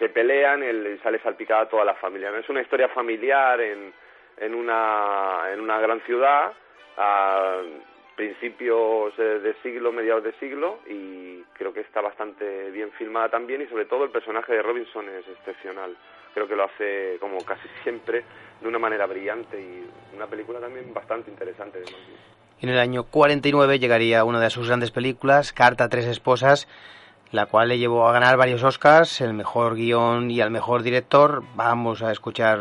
se 0.00 0.08
pelean 0.08 0.64
el, 0.64 0.98
sale 1.02 1.20
salpicada 1.20 1.68
toda 1.68 1.84
la 1.84 1.94
familia 1.94 2.36
es 2.36 2.48
una 2.48 2.62
historia 2.62 2.88
familiar 2.88 3.60
en, 3.60 3.92
en 4.38 4.54
una 4.54 5.42
en 5.52 5.60
una 5.60 5.78
gran 5.78 6.00
ciudad 6.00 6.52
a 6.96 7.58
principios 8.16 9.14
eh, 9.18 9.40
de 9.40 9.54
siglo 9.62 9.92
mediados 9.92 10.24
de 10.24 10.32
siglo 10.40 10.80
y 10.88 11.42
creo 11.52 11.72
que 11.72 11.80
está 11.80 12.00
bastante 12.00 12.70
bien 12.70 12.90
filmada 12.92 13.28
también 13.28 13.62
y 13.62 13.66
sobre 13.66 13.84
todo 13.84 14.04
el 14.04 14.10
personaje 14.10 14.54
de 14.54 14.62
Robinson 14.62 15.08
es 15.08 15.28
excepcional 15.28 15.96
creo 16.34 16.48
que 16.48 16.56
lo 16.56 16.64
hace 16.64 17.18
como 17.20 17.38
casi 17.44 17.68
siempre 17.82 18.24
de 18.60 18.68
una 18.68 18.78
manera 18.78 19.06
brillante 19.06 19.60
y 19.60 20.16
una 20.16 20.26
película 20.26 20.60
también 20.60 20.92
bastante 20.92 21.30
interesante. 21.30 21.82
En 22.60 22.68
el 22.68 22.78
año 22.78 23.04
49 23.04 23.78
llegaría 23.78 24.24
una 24.24 24.40
de 24.40 24.50
sus 24.50 24.68
grandes 24.68 24.90
películas, 24.90 25.52
Carta 25.52 25.84
a 25.84 25.88
tres 25.88 26.06
esposas, 26.06 26.68
la 27.32 27.46
cual 27.46 27.68
le 27.68 27.78
llevó 27.78 28.08
a 28.08 28.12
ganar 28.12 28.36
varios 28.36 28.62
Oscars, 28.62 29.20
el 29.20 29.34
mejor 29.34 29.74
guion 29.76 30.30
y 30.30 30.40
al 30.40 30.50
mejor 30.50 30.82
director. 30.82 31.42
Vamos 31.54 32.02
a 32.02 32.10
escuchar 32.12 32.58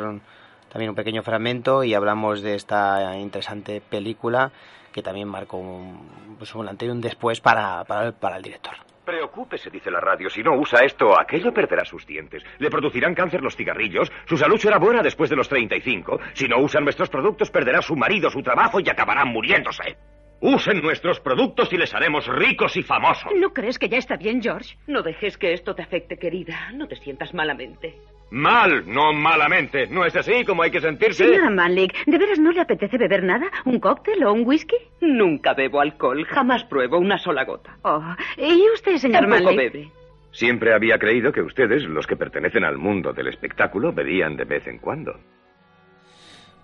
también 0.72 0.90
un 0.90 0.96
pequeño 0.96 1.24
fragmento 1.24 1.84
y 1.84 1.94
hablamos 1.96 2.42
de 2.42 2.56
esta 2.56 3.18
interesante 3.18 3.82
película 3.82 4.52
que 4.92 5.02
también 5.02 5.28
marcó 5.28 5.58
un, 5.58 6.36
pues 6.38 6.54
un 6.56 6.68
antes 6.68 6.88
y 6.88 6.92
un 6.92 7.02
después 7.02 7.42
para, 7.42 7.84
para, 7.86 8.08
el- 8.08 8.14
para 8.14 8.38
el 8.38 8.44
director. 8.44 8.74
Preocúpese, 9.06 9.72
dice 9.72 9.90
la 9.90 10.00
radio. 10.00 10.30
Si 10.30 10.44
no 10.44 10.54
usa 10.54 10.82
esto 10.86 11.20
aquello, 11.20 11.52
perderá 11.52 11.84
sus 11.84 12.06
dientes. 12.06 12.44
Le 12.60 12.70
producirán 12.70 13.16
cáncer 13.16 13.42
los 13.42 13.56
cigarrillos. 13.56 14.12
Su 14.28 14.38
salud 14.38 14.58
será 14.60 14.78
buena 14.78 15.02
después 15.02 15.32
de 15.32 15.36
los 15.36 15.50
35. 15.50 16.20
Si 16.34 16.48
no 16.48 16.60
usan 16.60 16.84
nuestros 16.84 17.10
productos, 17.10 17.50
perderá 17.50 17.82
su 17.82 17.96
marido, 17.96 18.30
su 18.30 18.44
trabajo 18.44 18.80
y 18.80 18.88
acabarán 18.88 19.30
muriéndose. 19.30 19.98
Usen 20.42 20.82
nuestros 20.82 21.20
productos 21.20 21.72
y 21.74 21.78
les 21.78 21.94
haremos 21.94 22.26
ricos 22.28 22.78
y 22.78 22.84
famosos. 22.84 23.32
¿No 23.38 23.52
crees 23.54 23.78
que 23.78 23.90
ya 23.90 23.98
está 23.98 24.16
bien, 24.16 24.42
George? 24.42 24.78
No 24.88 25.02
dejes 25.02 25.38
que 25.38 25.54
esto 25.54 25.76
te 25.76 25.82
afecte, 25.84 26.18
querida. 26.18 26.72
No 26.74 26.88
te 26.88 26.96
sientas 26.96 27.34
malamente. 27.34 27.96
Mal, 28.32 28.84
no 28.88 29.12
malamente. 29.12 29.88
¿No 29.88 30.06
es 30.06 30.16
así 30.16 30.46
como 30.46 30.62
hay 30.64 30.72
que 30.72 30.80
sentirse? 30.80 31.26
Señora 31.26 31.50
Manley, 31.50 31.90
¿de 32.06 32.18
veras 32.18 32.40
no 32.40 32.52
le 32.52 32.62
apetece 32.62 32.98
beber 32.98 33.24
nada? 33.24 33.48
¿Un 33.66 33.80
cóctel 33.80 34.24
o 34.24 34.32
un 34.32 34.46
whisky? 34.46 34.78
Nunca 35.02 35.54
bebo 35.56 35.82
alcohol. 35.82 36.24
Jamás 36.26 36.64
pruebo 36.66 37.00
una 37.00 37.18
sola 37.18 37.44
gota. 37.44 37.78
Oh, 37.82 38.02
¿y 38.38 38.70
usted, 38.74 38.98
señor 38.98 39.22
Tampoco 39.22 39.44
Manley? 39.46 39.58
bebe. 39.70 39.92
Siempre 40.32 40.74
había 40.74 41.00
creído 41.00 41.32
que 41.32 41.42
ustedes, 41.42 41.84
los 41.86 42.06
que 42.06 42.16
pertenecen 42.16 42.64
al 42.64 42.78
mundo 42.78 43.14
del 43.14 43.28
espectáculo, 43.28 43.92
bebían 43.92 44.38
de 44.38 44.46
vez 44.46 44.68
en 44.68 44.78
cuando. 44.78 45.14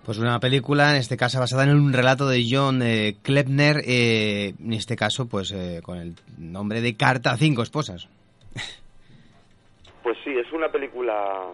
Pues 0.06 0.18
una 0.18 0.38
película, 0.38 0.90
en 0.92 0.98
este 0.98 1.16
caso 1.16 1.40
basada 1.40 1.64
en 1.64 1.70
un 1.74 1.92
relato 1.92 2.28
de 2.28 2.44
John 2.48 2.80
eh, 2.80 3.16
Klepner, 3.24 3.78
eh, 3.84 4.54
en 4.56 4.72
este 4.72 4.94
caso 4.94 5.28
pues 5.28 5.50
eh, 5.50 5.80
con 5.82 5.98
el 5.98 6.14
nombre 6.38 6.80
de 6.80 6.96
Carta 6.96 7.32
a 7.32 7.36
cinco 7.36 7.62
esposas. 7.62 8.08
Pues 10.04 10.16
sí, 10.22 10.30
es 10.38 10.52
una 10.52 10.68
película 10.70 11.46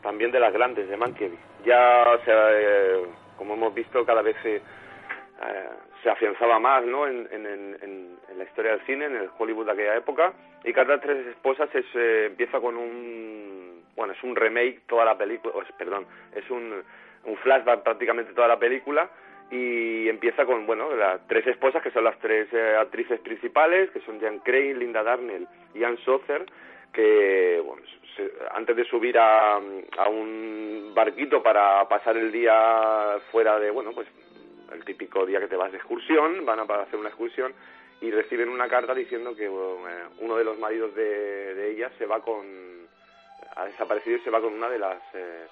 también 0.00 0.30
de 0.30 0.38
las 0.38 0.52
grandes 0.52 0.88
de 0.88 0.96
Mankiewicz. 0.96 1.40
Ya, 1.66 2.04
o 2.20 2.24
sea, 2.24 2.52
eh, 2.52 3.02
como 3.36 3.54
hemos 3.54 3.74
visto, 3.74 4.04
cada 4.06 4.22
vez 4.22 4.36
se, 4.44 4.56
eh, 4.58 4.62
se 6.04 6.08
afianzaba 6.08 6.60
más 6.60 6.84
¿no? 6.86 7.04
en, 7.08 7.26
en- 7.32 8.16
la 8.38 8.44
historia 8.44 8.70
del 8.70 8.86
cine, 8.86 9.06
en 9.06 9.16
el 9.16 9.28
Hollywood 9.36 9.66
de 9.66 9.72
aquella 9.72 9.96
época. 9.96 10.32
Y 10.64 10.72
Carta 10.72 10.94
a 10.94 11.00
tres 11.00 11.26
esposas 11.26 11.68
es, 11.74 11.84
eh, 11.96 12.26
empieza 12.26 12.60
con 12.60 12.76
un... 12.76 13.82
Bueno, 13.96 14.12
es 14.12 14.22
un 14.22 14.36
remake 14.36 14.82
toda 14.88 15.04
la 15.04 15.18
película, 15.18 15.52
perdón, 15.76 16.06
es 16.36 16.48
un, 16.50 16.72
un 17.28 17.36
flashback 17.38 17.82
prácticamente 17.82 18.32
toda 18.34 18.48
la 18.48 18.58
película 18.58 19.08
y 19.50 20.08
empieza 20.08 20.44
con, 20.44 20.66
bueno, 20.66 20.94
las 20.94 21.26
tres 21.26 21.46
esposas 21.46 21.82
que 21.82 21.90
son 21.90 22.04
las 22.04 22.18
tres 22.18 22.48
eh, 22.52 22.76
actrices 22.76 23.20
principales, 23.20 23.90
que 23.90 24.00
son 24.00 24.20
Jan 24.20 24.40
Crane, 24.40 24.74
Linda 24.74 25.02
Darnell 25.02 25.46
y 25.74 25.84
Ann 25.84 25.96
Sothern, 26.04 26.44
que 26.92 27.62
bueno, 27.64 27.82
se- 28.16 28.30
antes 28.54 28.76
de 28.76 28.84
subir 28.84 29.18
a, 29.18 29.54
a 29.56 30.08
un 30.08 30.92
barquito 30.94 31.42
para 31.42 31.86
pasar 31.88 32.16
el 32.16 32.30
día 32.32 33.18
fuera 33.30 33.58
de, 33.58 33.70
bueno, 33.70 33.92
pues 33.92 34.06
el 34.72 34.84
típico 34.84 35.24
día 35.24 35.40
que 35.40 35.48
te 35.48 35.56
vas 35.56 35.72
de 35.72 35.78
excursión, 35.78 36.44
van 36.44 36.60
a 36.60 36.62
hacer 36.64 36.98
una 36.98 37.08
excursión 37.08 37.54
y 38.02 38.10
reciben 38.10 38.50
una 38.50 38.68
carta 38.68 38.94
diciendo 38.94 39.34
que 39.34 39.48
bueno, 39.48 39.88
eh, 39.88 40.04
uno 40.20 40.36
de 40.36 40.44
los 40.44 40.58
maridos 40.58 40.94
de, 40.94 41.54
de 41.54 41.70
ellas 41.70 41.90
se 41.98 42.04
va 42.04 42.20
con, 42.20 42.44
ha 43.56 43.64
desaparecido 43.64 44.18
y 44.18 44.20
se 44.20 44.30
va 44.30 44.40
con 44.42 44.52
una 44.52 44.68
de 44.68 44.78
las 44.78 45.00
eh, 45.14 45.46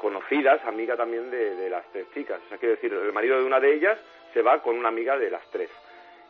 conocidas, 0.00 0.64
amiga 0.64 0.96
también 0.96 1.30
de, 1.30 1.54
de 1.54 1.70
las 1.70 1.84
tres 1.92 2.06
chicas. 2.14 2.40
O 2.46 2.48
sea, 2.48 2.58
quiero 2.58 2.74
decir, 2.74 2.92
el 2.92 3.12
marido 3.12 3.38
de 3.38 3.44
una 3.44 3.60
de 3.60 3.74
ellas 3.74 3.98
se 4.32 4.42
va 4.42 4.62
con 4.62 4.76
una 4.76 4.88
amiga 4.88 5.18
de 5.18 5.30
las 5.30 5.48
tres 5.50 5.70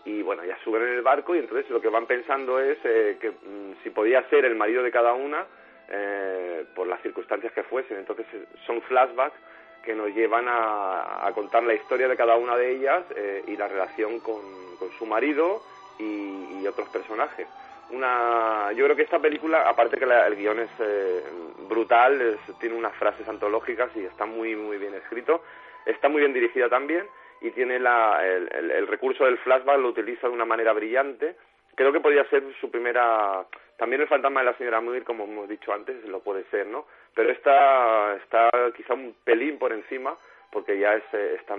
y 0.05 0.23
bueno, 0.23 0.45
ya 0.45 0.57
suben 0.65 0.83
en 0.83 0.95
el 0.95 1.03
barco 1.03 1.35
y 1.35 1.39
entonces 1.39 1.69
lo 1.71 1.81
que 1.81 1.89
van 1.89 2.07
pensando 2.07 2.59
es 2.59 2.79
eh, 2.85 3.19
que 3.21 3.31
mm, 3.31 3.83
si 3.83 3.91
podía 3.91 4.23
ser 4.31 4.45
el 4.45 4.55
marido 4.55 4.83
de 4.83 4.91
cada 4.91 5.13
una 5.13 5.47
eh, 5.89 6.65
por 6.75 6.87
las 6.87 7.03
circunstancias 7.03 7.53
que 7.53 7.63
fuesen. 7.65 7.99
Entonces 7.99 8.27
eh, 8.33 8.47
son 8.67 8.81
flashbacks 8.83 9.37
que 9.83 9.95
nos 9.95 10.09
llevan 10.15 10.47
a, 10.49 11.27
a 11.27 11.33
contar 11.33 11.63
la 11.65 11.75
historia 11.75 12.09
de 12.09 12.17
cada 12.17 12.37
una 12.37 12.57
de 12.57 12.77
ellas 12.77 13.05
eh, 13.17 13.43
y 13.47 13.57
la 13.57 13.69
relación 13.69 14.21
con, 14.21 14.41
con 14.79 14.91
su 14.99 15.07
marido 15.07 15.63
y, 15.99 16.67
otros 16.67 16.89
personajes. 16.91 17.49
Una, 17.91 18.73
yo 18.73 18.85
creo 18.85 18.97
que 18.97 19.03
esta 19.03 19.19
película, 19.19 19.69
aparte 19.69 19.97
que 19.97 20.05
el 20.05 20.37
guion 20.37 20.61
es 20.61 20.71
eh, 20.79 21.23
brutal, 21.69 22.39
tiene 22.61 22.77
unas 22.77 22.95
frases 22.97 23.27
antológicas 23.29 23.91
y 23.97 24.05
está 24.05 24.27
muy 24.27 24.55
muy 24.55 24.79
bien 24.79 24.95
escrito, 24.95 25.43
está 25.87 26.09
muy 26.09 26.21
bien 26.21 26.33
dirigida 26.33 26.69
también 26.69 27.07
y 27.41 27.51
tiene 27.51 27.79
la, 27.79 28.25
el, 28.27 28.87
recurso 28.87 29.25
del 29.25 29.39
flashback 29.39 29.79
lo 29.79 29.89
utiliza 29.89 30.29
de 30.29 30.35
una 30.35 30.45
manera 30.45 30.73
brillante. 30.73 31.37
Creo 31.75 31.93
que 31.93 32.01
podría 32.01 32.25
ser 32.29 32.45
su 32.61 32.71
primera. 32.71 33.47
También 33.79 34.03
el 34.03 34.09
fantasma 34.09 34.41
de 34.41 34.47
la 34.47 34.59
señora 34.59 34.81
Muir, 34.83 35.05
como 35.05 35.25
hemos 35.25 35.49
dicho 35.49 35.73
antes, 35.73 36.05
lo 36.05 36.21
puede 36.21 36.45
ser, 36.51 36.67
¿no? 36.67 36.85
Pero 37.15 37.31
esta 37.31 38.15
está 38.17 38.51
quizá 38.77 38.93
un 38.93 39.17
pelín 39.25 39.59
por 39.59 39.73
encima 39.73 40.15
porque 40.53 40.79
ya 40.79 40.95
es, 40.95 41.05
eh, 41.13 41.37
está 41.41 41.57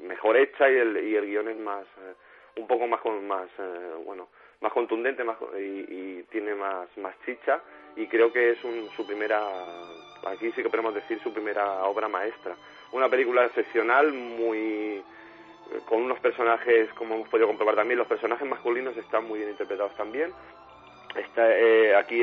mejor 0.00 0.36
hecha 0.36 0.70
y 0.70 0.76
el, 0.76 1.04
y 1.04 1.16
el 1.16 1.26
guion 1.26 1.48
es 1.48 1.58
más 1.58 1.84
eh, 1.84 2.14
un 2.56 2.66
poco 2.66 2.86
más 2.86 3.00
más 3.22 3.48
eh, 3.58 3.94
bueno 4.04 4.28
más 4.60 4.72
contundente 4.72 5.24
más 5.24 5.36
y, 5.58 6.18
y, 6.18 6.26
tiene 6.30 6.54
más 6.54 6.86
más 6.98 7.14
chicha 7.24 7.60
y 7.96 8.06
creo 8.06 8.32
que 8.32 8.50
es 8.50 8.64
un, 8.64 8.88
su 8.96 9.06
primera 9.06 9.40
aquí 10.26 10.52
sí 10.52 10.62
que 10.62 10.68
podemos 10.68 10.94
decir 10.94 11.18
su 11.22 11.32
primera 11.32 11.84
obra 11.84 12.08
maestra. 12.08 12.54
Una 12.92 13.08
película 13.08 13.46
excepcional 13.46 14.12
muy 14.12 15.02
con 15.86 16.02
unos 16.02 16.18
personajes 16.20 16.92
como 16.94 17.14
hemos 17.14 17.28
podido 17.28 17.46
comprobar 17.46 17.76
también 17.76 17.98
los 17.98 18.08
personajes 18.08 18.46
masculinos 18.48 18.96
están 18.96 19.26
muy 19.26 19.38
bien 19.38 19.50
interpretados 19.50 19.96
también. 19.96 20.32
Está, 21.16 21.44
aquí 21.98 22.22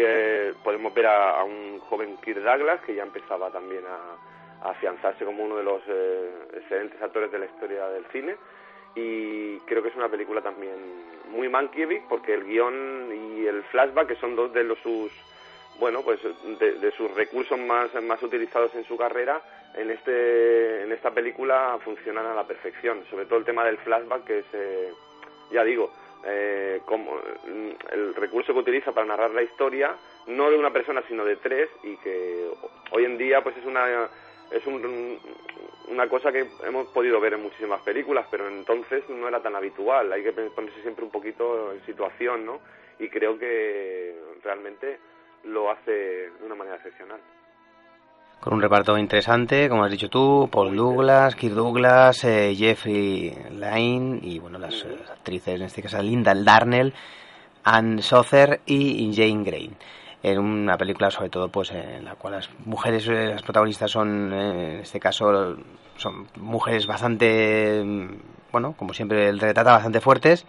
podemos 0.63 0.93
ver 0.93 1.07
a, 1.07 1.39
a, 1.39 1.43
un 1.43 1.79
joven 1.79 2.17
Kirk 2.17 2.41
Douglas 2.41 2.79
que 2.85 2.95
ya 2.95 3.03
empezaba 3.03 3.51
también 3.51 3.83
a, 3.85 4.69
afianzarse 4.69 5.25
como 5.25 5.43
uno 5.43 5.57
de 5.57 5.63
los 5.63 5.81
eh, 5.87 6.31
excelentes 6.55 7.01
actores 7.01 7.31
de 7.31 7.39
la 7.39 7.45
historia 7.45 7.87
del 7.89 8.05
cine 8.11 8.35
y 8.95 9.59
creo 9.59 9.83
que 9.83 9.89
es 9.89 9.95
una 9.95 10.09
película 10.09 10.41
también 10.41 10.75
muy 11.29 11.49
Mankiewicz 11.49 12.03
porque 12.09 12.33
el 12.33 12.45
guion 12.45 13.09
y 13.13 13.45
el 13.45 13.63
flashback 13.63 14.07
que 14.07 14.15
son 14.15 14.35
dos 14.35 14.53
de 14.53 14.63
los 14.63 14.79
sus 14.79 15.11
bueno 15.79 16.01
pues 16.01 16.19
de, 16.59 16.91
sus 16.91 17.13
recursos 17.13 17.59
más 17.59 17.93
más 18.03 18.21
utilizados 18.23 18.73
en 18.75 18.83
su 18.85 18.97
carrera 18.97 19.41
en 19.75 19.91
este 19.91 20.83
en 20.83 20.91
esta 20.91 21.11
película 21.11 21.77
funcionan 21.83 22.25
a 22.25 22.33
la 22.33 22.47
perfección. 22.47 23.03
Sobre 23.09 23.25
todo 23.25 23.39
el 23.39 23.45
tema 23.45 23.63
del 23.65 23.77
flashback 23.77 24.23
que 24.23 24.39
es 24.39 24.45
eh, 24.53 24.91
ya 25.51 25.63
digo 25.63 25.91
eh, 26.25 26.81
como 26.85 27.19
el 27.91 28.15
recurso 28.15 28.53
que 28.53 28.59
utiliza 28.59 28.91
para 28.91 29.05
narrar 29.05 29.31
la 29.31 29.43
historia 29.43 29.95
no 30.27 30.49
de 30.49 30.57
una 30.57 30.71
persona 30.71 31.03
sino 31.07 31.23
de 31.23 31.35
tres 31.35 31.69
y 31.83 31.95
que 31.97 32.49
hoy 32.91 33.05
en 33.05 33.17
día 33.17 33.43
pues 33.43 33.55
es 33.57 33.65
una 33.65 34.09
es 34.51 34.65
un, 34.65 35.19
una 35.89 36.07
cosa 36.07 36.31
que 36.31 36.47
hemos 36.65 36.87
podido 36.87 37.19
ver 37.19 37.33
en 37.33 37.43
muchísimas 37.43 37.81
películas, 37.81 38.25
pero 38.29 38.47
entonces 38.47 39.03
no 39.09 39.27
era 39.27 39.41
tan 39.41 39.55
habitual. 39.55 40.11
Hay 40.11 40.23
que 40.23 40.31
ponerse 40.31 40.81
siempre 40.81 41.05
un 41.05 41.11
poquito 41.11 41.73
en 41.73 41.85
situación, 41.85 42.45
¿no? 42.45 42.59
Y 42.99 43.09
creo 43.09 43.37
que 43.37 44.15
realmente 44.43 44.99
lo 45.43 45.69
hace 45.71 45.91
de 45.91 46.45
una 46.45 46.55
manera 46.55 46.77
excepcional. 46.77 47.19
Con 48.39 48.53
un 48.53 48.61
reparto 48.61 48.97
interesante, 48.97 49.67
como 49.67 49.83
has 49.83 49.91
dicho 49.91 50.09
tú, 50.09 50.47
Paul 50.51 50.75
Douglas, 50.75 51.35
Kirk 51.35 51.55
Douglas, 51.55 52.23
eh, 52.23 52.53
Jeffrey 52.55 53.35
Lane 53.51 54.19
y 54.21 54.39
bueno, 54.39 54.59
las 54.59 54.85
actrices, 55.11 55.55
en 55.55 55.63
este 55.63 55.81
caso 55.81 56.01
Linda 56.01 56.33
Darnell, 56.35 56.93
Anne 57.63 58.01
Sother 58.01 58.61
y 58.65 59.11
Jane 59.15 59.43
Grey 59.43 59.71
en 60.23 60.39
una 60.39 60.77
película 60.77 61.11
sobre 61.11 61.29
todo 61.29 61.49
pues 61.49 61.71
en 61.71 62.05
la 62.05 62.15
cual 62.15 62.33
las 62.33 62.49
mujeres 62.65 63.07
eh, 63.07 63.27
las 63.33 63.43
protagonistas 63.43 63.91
son 63.91 64.31
eh, 64.33 64.73
en 64.75 64.79
este 64.81 64.99
caso 64.99 65.57
son 65.97 66.27
mujeres 66.35 66.87
bastante 66.87 67.83
mm, 67.85 68.07
bueno 68.51 68.73
como 68.77 68.93
siempre 68.93 69.29
el 69.29 69.39
retrata 69.39 69.73
bastante 69.73 70.01
fuertes 70.01 70.45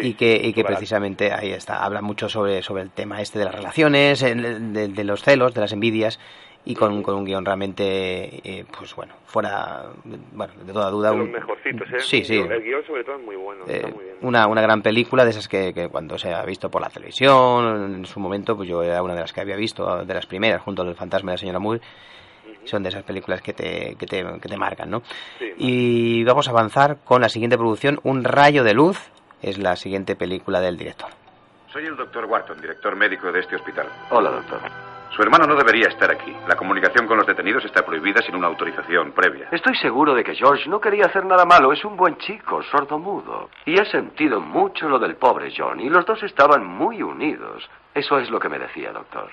y 0.00 0.14
que, 0.14 0.40
y 0.42 0.54
que 0.54 0.64
precisamente 0.64 1.32
ahí 1.32 1.50
está. 1.50 1.84
Habla 1.84 2.00
mucho 2.00 2.28
sobre 2.28 2.62
sobre 2.62 2.82
el 2.82 2.90
tema 2.90 3.20
este 3.20 3.38
de 3.38 3.44
las 3.44 3.54
relaciones 3.54 4.20
de 4.20 5.04
los 5.04 5.22
celos 5.22 5.52
de 5.52 5.60
las 5.60 5.72
envidias 5.72 6.18
y 6.64 6.74
con, 6.74 7.02
con 7.02 7.16
un 7.16 7.24
guion 7.24 7.44
realmente, 7.44 8.40
eh, 8.48 8.64
pues 8.76 8.94
bueno, 8.94 9.14
fuera, 9.26 9.86
bueno, 10.32 10.52
de 10.64 10.72
toda 10.72 10.90
duda. 10.90 11.10
De 11.10 11.16
los 11.16 11.28
mejorcitos, 11.28 11.88
¿eh? 11.92 12.00
Sí, 12.00 12.24
sí. 12.24 12.38
El 12.38 12.62
guion 12.62 12.84
sobre 12.86 13.02
todo 13.02 13.16
es 13.16 13.22
muy 13.22 13.36
bueno. 13.36 13.64
está 13.66 13.88
eh, 13.88 13.92
muy 13.92 14.04
bien. 14.04 14.16
Una, 14.22 14.46
una 14.46 14.62
gran 14.62 14.80
película 14.80 15.24
de 15.24 15.30
esas 15.30 15.48
que, 15.48 15.74
que, 15.74 15.88
cuando 15.88 16.18
se 16.18 16.32
ha 16.32 16.44
visto 16.44 16.70
por 16.70 16.80
la 16.80 16.88
televisión, 16.88 17.96
en 17.96 18.04
su 18.06 18.20
momento, 18.20 18.56
pues 18.56 18.68
yo 18.68 18.82
era 18.82 19.02
una 19.02 19.14
de 19.14 19.22
las 19.22 19.32
que 19.32 19.40
había 19.40 19.56
visto, 19.56 20.04
de 20.04 20.14
las 20.14 20.26
primeras, 20.26 20.62
junto 20.62 20.82
al 20.82 20.94
fantasma 20.94 21.32
de 21.32 21.34
la 21.34 21.38
señora 21.38 21.58
Moore. 21.58 21.80
Son 22.64 22.80
de 22.84 22.90
esas 22.90 23.02
películas 23.02 23.42
que 23.42 23.52
te, 23.52 23.96
que 23.98 24.06
te, 24.06 24.24
que 24.40 24.48
te 24.48 24.56
marcan, 24.56 24.88
¿no? 24.88 25.02
y 25.56 26.22
vamos 26.22 26.46
a 26.46 26.52
avanzar 26.52 26.98
con 27.04 27.20
la 27.20 27.28
siguiente 27.28 27.58
producción, 27.58 27.98
Un 28.04 28.22
rayo 28.22 28.62
de 28.62 28.72
luz, 28.72 29.10
es 29.42 29.58
la 29.58 29.74
siguiente 29.74 30.14
película 30.14 30.60
del 30.60 30.76
director. 30.76 31.10
Soy 31.72 31.86
el 31.86 31.96
doctor 31.96 32.26
Wharton, 32.26 32.60
director 32.60 32.94
médico 32.94 33.32
de 33.32 33.40
este 33.40 33.56
hospital. 33.56 33.88
Hola, 34.10 34.30
doctor. 34.30 34.91
Su 35.14 35.20
hermano 35.20 35.44
no 35.46 35.54
debería 35.54 35.88
estar 35.88 36.10
aquí. 36.10 36.34
La 36.48 36.56
comunicación 36.56 37.06
con 37.06 37.18
los 37.18 37.26
detenidos 37.26 37.62
está 37.66 37.84
prohibida 37.84 38.22
sin 38.22 38.34
una 38.34 38.46
autorización 38.46 39.12
previa. 39.12 39.48
Estoy 39.52 39.76
seguro 39.76 40.14
de 40.14 40.24
que 40.24 40.34
George 40.34 40.70
no 40.70 40.80
quería 40.80 41.04
hacer 41.04 41.26
nada 41.26 41.44
malo. 41.44 41.70
Es 41.70 41.84
un 41.84 41.96
buen 41.98 42.16
chico, 42.16 42.62
sordomudo. 42.62 43.50
Y 43.66 43.78
he 43.78 43.84
sentido 43.84 44.40
mucho 44.40 44.88
lo 44.88 44.98
del 44.98 45.16
pobre 45.16 45.52
John. 45.54 45.80
Y 45.80 45.90
los 45.90 46.06
dos 46.06 46.22
estaban 46.22 46.64
muy 46.64 47.02
unidos. 47.02 47.68
Eso 47.92 48.18
es 48.18 48.30
lo 48.30 48.40
que 48.40 48.48
me 48.48 48.58
decía, 48.58 48.90
doctor. 48.90 49.28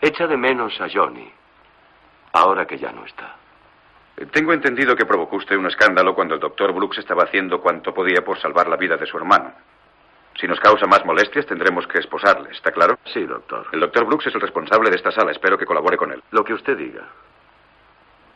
Echa 0.00 0.28
de 0.28 0.36
menos 0.36 0.80
a 0.80 0.86
Johnny. 0.88 1.28
Ahora 2.32 2.64
que 2.64 2.78
ya 2.78 2.92
no 2.92 3.04
está. 3.04 3.34
Tengo 4.30 4.52
entendido 4.52 4.94
que 4.94 5.06
provocó 5.06 5.36
usted 5.36 5.56
un 5.56 5.66
escándalo 5.66 6.14
cuando 6.14 6.34
el 6.34 6.40
doctor 6.40 6.72
Brooks 6.72 6.98
estaba 6.98 7.24
haciendo 7.24 7.60
cuanto 7.60 7.92
podía 7.92 8.24
por 8.24 8.38
salvar 8.38 8.68
la 8.68 8.76
vida 8.76 8.96
de 8.96 9.06
su 9.06 9.16
hermano. 9.18 9.52
Si 10.40 10.46
nos 10.46 10.60
causa 10.60 10.86
más 10.86 11.04
molestias, 11.04 11.46
tendremos 11.46 11.86
que 11.86 11.98
esposarle, 11.98 12.50
¿está 12.50 12.70
claro? 12.70 12.98
Sí, 13.12 13.24
doctor. 13.24 13.66
El 13.72 13.80
doctor 13.80 14.04
Brooks 14.04 14.26
es 14.26 14.34
el 14.34 14.40
responsable 14.40 14.90
de 14.90 14.96
esta 14.96 15.10
sala. 15.10 15.32
Espero 15.32 15.56
que 15.56 15.64
colabore 15.64 15.96
con 15.96 16.12
él. 16.12 16.22
Lo 16.30 16.44
que 16.44 16.52
usted 16.52 16.76
diga. 16.76 17.04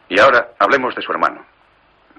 Y 0.09 0.19
ahora, 0.19 0.51
hablemos 0.59 0.95
de 0.95 1.03
su 1.03 1.13
hermano. 1.13 1.45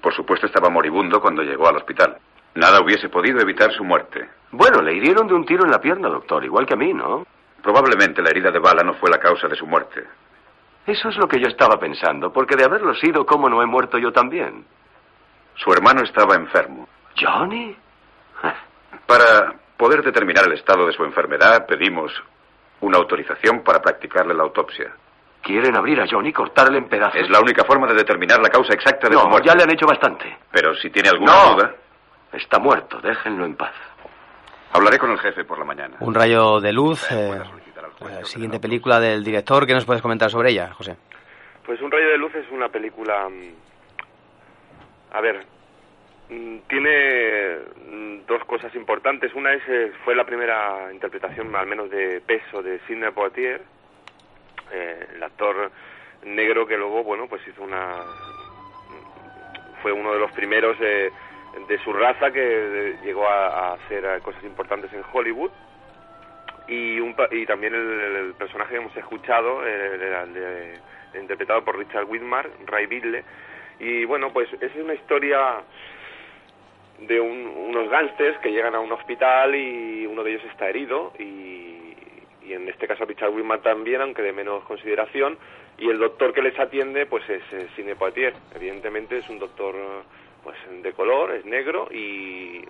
Por 0.00 0.14
supuesto, 0.14 0.46
estaba 0.46 0.70
moribundo 0.70 1.20
cuando 1.20 1.42
llegó 1.42 1.68
al 1.68 1.76
hospital. 1.76 2.16
Nada 2.54 2.80
hubiese 2.80 3.08
podido 3.08 3.40
evitar 3.40 3.72
su 3.72 3.82
muerte. 3.82 4.28
Bueno, 4.52 4.82
le 4.82 4.94
hirieron 4.94 5.26
de 5.26 5.34
un 5.34 5.44
tiro 5.44 5.64
en 5.64 5.70
la 5.70 5.80
pierna, 5.80 6.08
doctor, 6.08 6.44
igual 6.44 6.66
que 6.66 6.74
a 6.74 6.76
mí, 6.76 6.92
¿no? 6.92 7.26
Probablemente 7.62 8.22
la 8.22 8.30
herida 8.30 8.50
de 8.50 8.58
bala 8.58 8.82
no 8.82 8.94
fue 8.94 9.10
la 9.10 9.18
causa 9.18 9.48
de 9.48 9.56
su 9.56 9.66
muerte. 9.66 10.04
Eso 10.86 11.08
es 11.08 11.16
lo 11.16 11.26
que 11.26 11.40
yo 11.40 11.48
estaba 11.48 11.78
pensando, 11.78 12.32
porque 12.32 12.56
de 12.56 12.64
haberlo 12.64 12.94
sido, 12.94 13.24
¿cómo 13.24 13.48
no 13.48 13.62
he 13.62 13.66
muerto 13.66 13.98
yo 13.98 14.12
también? 14.12 14.64
Su 15.54 15.72
hermano 15.72 16.02
estaba 16.02 16.34
enfermo. 16.34 16.88
¿Johnny? 17.16 17.76
Para 19.06 19.54
poder 19.82 20.04
determinar 20.04 20.44
el 20.46 20.52
estado 20.52 20.86
de 20.86 20.92
su 20.92 21.02
enfermedad, 21.02 21.66
pedimos 21.66 22.12
una 22.82 22.98
autorización 22.98 23.64
para 23.64 23.82
practicarle 23.82 24.32
la 24.32 24.44
autopsia. 24.44 24.92
¿Quieren 25.42 25.76
abrir 25.76 26.00
a 26.00 26.06
Johnny 26.08 26.28
y 26.28 26.32
cortarle 26.32 26.78
en 26.78 26.88
pedazos? 26.88 27.20
Es 27.20 27.28
la 27.28 27.40
única 27.40 27.64
forma 27.64 27.88
de 27.88 27.94
determinar 27.94 28.40
la 28.40 28.48
causa 28.48 28.74
exacta 28.74 29.08
de 29.08 29.16
su 29.16 29.28
muerte. 29.28 29.48
ya 29.48 29.56
le 29.56 29.64
han 29.64 29.72
hecho 29.72 29.84
bastante. 29.84 30.38
Pero 30.52 30.72
si 30.76 30.88
tiene 30.90 31.08
alguna 31.08 31.32
duda... 31.32 31.74
Está 32.32 32.60
muerto, 32.60 33.00
déjenlo 33.00 33.44
en 33.44 33.56
paz. 33.56 33.72
Hablaré 34.72 35.00
con 35.00 35.10
el 35.10 35.18
jefe 35.18 35.44
por 35.44 35.58
la 35.58 35.64
mañana. 35.64 35.96
Un 35.98 36.14
rayo 36.14 36.60
de 36.60 36.72
luz, 36.72 37.10
eh, 37.10 37.42
la 38.00 38.24
siguiente 38.24 38.60
película 38.60 39.00
del 39.00 39.24
director, 39.24 39.66
¿qué 39.66 39.74
nos 39.74 39.84
puedes 39.84 40.00
comentar 40.00 40.30
sobre 40.30 40.50
ella, 40.50 40.72
José? 40.74 40.96
Pues 41.66 41.82
Un 41.82 41.90
rayo 41.90 42.08
de 42.08 42.18
luz 42.18 42.32
es 42.36 42.48
una 42.52 42.68
película... 42.68 43.28
Mm, 43.28 43.52
a 45.12 45.20
ver, 45.20 45.44
tiene 46.68 47.58
mm, 47.90 48.26
dos 48.26 48.44
cosas 48.44 48.74
importantes. 48.74 49.34
Una 49.34 49.52
es 49.52 49.62
eh, 49.68 49.92
fue 50.04 50.14
la 50.14 50.24
primera 50.24 50.92
interpretación, 50.92 51.54
al 51.54 51.66
menos 51.66 51.90
de 51.90 52.20
peso, 52.20 52.62
de 52.62 52.78
Sidney 52.86 53.10
Poitier, 53.10 53.62
eh, 54.72 55.06
el 55.14 55.22
actor 55.22 55.70
negro 56.24 56.66
que 56.66 56.76
luego, 56.76 57.02
bueno, 57.02 57.26
pues 57.28 57.46
hizo 57.46 57.62
una 57.62 57.96
fue 59.82 59.90
uno 59.92 60.12
de 60.12 60.20
los 60.20 60.30
primeros 60.32 60.78
de, 60.78 61.10
su 61.82 61.92
raza 61.92 62.30
que 62.30 62.96
llegó 63.02 63.26
a, 63.26 63.72
hacer 63.74 64.20
cosas 64.22 64.44
importantes 64.44 64.92
en 64.92 65.02
Hollywood. 65.12 65.50
Y, 66.68 67.00
un, 67.00 67.16
y 67.32 67.44
también 67.44 67.74
el, 67.74 68.34
personaje 68.38 68.70
que 68.70 68.76
hemos 68.76 68.96
escuchado 68.96 69.66
eh, 69.66 70.78
interpretado 71.20 71.64
por 71.64 71.76
Richard 71.76 72.04
Widmar, 72.04 72.48
Ray 72.66 72.86
Bidle 72.86 73.24
y 73.82 74.04
bueno 74.04 74.32
pues 74.32 74.48
es 74.60 74.74
una 74.76 74.94
historia 74.94 75.60
de 76.98 77.20
unos 77.20 77.88
gángsters 77.88 78.38
que 78.38 78.52
llegan 78.52 78.74
a 78.74 78.80
un 78.80 78.92
hospital 78.92 79.54
y 79.54 80.06
uno 80.06 80.22
de 80.22 80.32
ellos 80.32 80.44
está 80.50 80.68
herido 80.68 81.12
y, 81.18 81.94
y 82.44 82.52
en 82.52 82.68
este 82.68 82.86
caso 82.86 83.04
Richard 83.04 83.30
Widmark 83.30 83.62
también, 83.62 84.00
aunque 84.00 84.22
de 84.22 84.32
menos 84.32 84.64
consideración, 84.64 85.38
y 85.78 85.88
el 85.88 85.98
doctor 85.98 86.32
que 86.32 86.42
les 86.42 86.58
atiende 86.58 87.06
pues 87.06 87.28
es, 87.28 87.42
Cine 87.74 87.96
Poitier. 87.96 88.34
Evidentemente 88.54 89.18
es 89.18 89.28
un 89.28 89.38
doctor 89.38 89.74
pues 90.44 90.56
de 90.82 90.92
color, 90.92 91.32
es 91.32 91.44
negro 91.44 91.88
y 91.90 92.64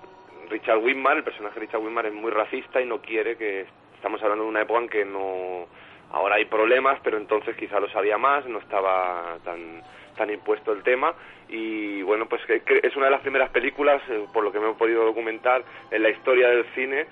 Richard 0.50 0.78
Widmark, 0.78 1.18
el 1.18 1.24
personaje 1.24 1.54
de 1.54 1.66
Richard 1.66 1.80
Widmark 1.80 2.08
es 2.08 2.14
muy 2.14 2.30
racista 2.30 2.80
y 2.80 2.86
no 2.86 3.00
quiere 3.00 3.36
que 3.36 3.66
estamos 3.96 4.22
hablando 4.22 4.44
de 4.44 4.50
una 4.50 4.62
época 4.62 4.80
en 4.80 4.88
que 4.88 5.04
no 5.04 5.66
ahora 6.12 6.36
hay 6.36 6.44
problemas, 6.44 7.00
pero 7.02 7.16
entonces 7.16 7.56
quizá 7.56 7.80
lo 7.80 7.88
sabía 7.88 8.18
más, 8.18 8.46
no 8.46 8.58
estaba 8.58 9.38
tan 9.44 9.82
tan 10.16 10.30
impuesto 10.30 10.72
el 10.72 10.82
tema 10.82 11.14
y 11.48 12.02
bueno 12.02 12.26
pues 12.26 12.42
es 12.48 12.96
una 12.96 13.06
de 13.06 13.12
las 13.12 13.20
primeras 13.20 13.50
películas 13.50 14.02
eh, 14.08 14.26
por 14.32 14.44
lo 14.44 14.52
que 14.52 14.60
me 14.60 14.70
he 14.70 14.74
podido 14.74 15.04
documentar 15.04 15.64
en 15.90 16.02
la 16.02 16.10
historia 16.10 16.48
del 16.48 16.64
cine 16.74 17.06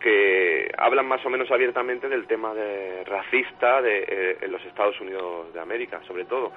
que 0.00 0.70
hablan 0.76 1.06
más 1.06 1.24
o 1.24 1.30
menos 1.30 1.50
abiertamente 1.50 2.08
del 2.08 2.26
tema 2.26 2.54
de 2.54 3.02
racista 3.04 3.80
de, 3.80 4.04
eh, 4.06 4.38
en 4.42 4.52
los 4.52 4.64
Estados 4.64 5.00
Unidos 5.00 5.52
de 5.52 5.60
América, 5.60 6.00
sobre 6.06 6.24
todo. 6.24 6.52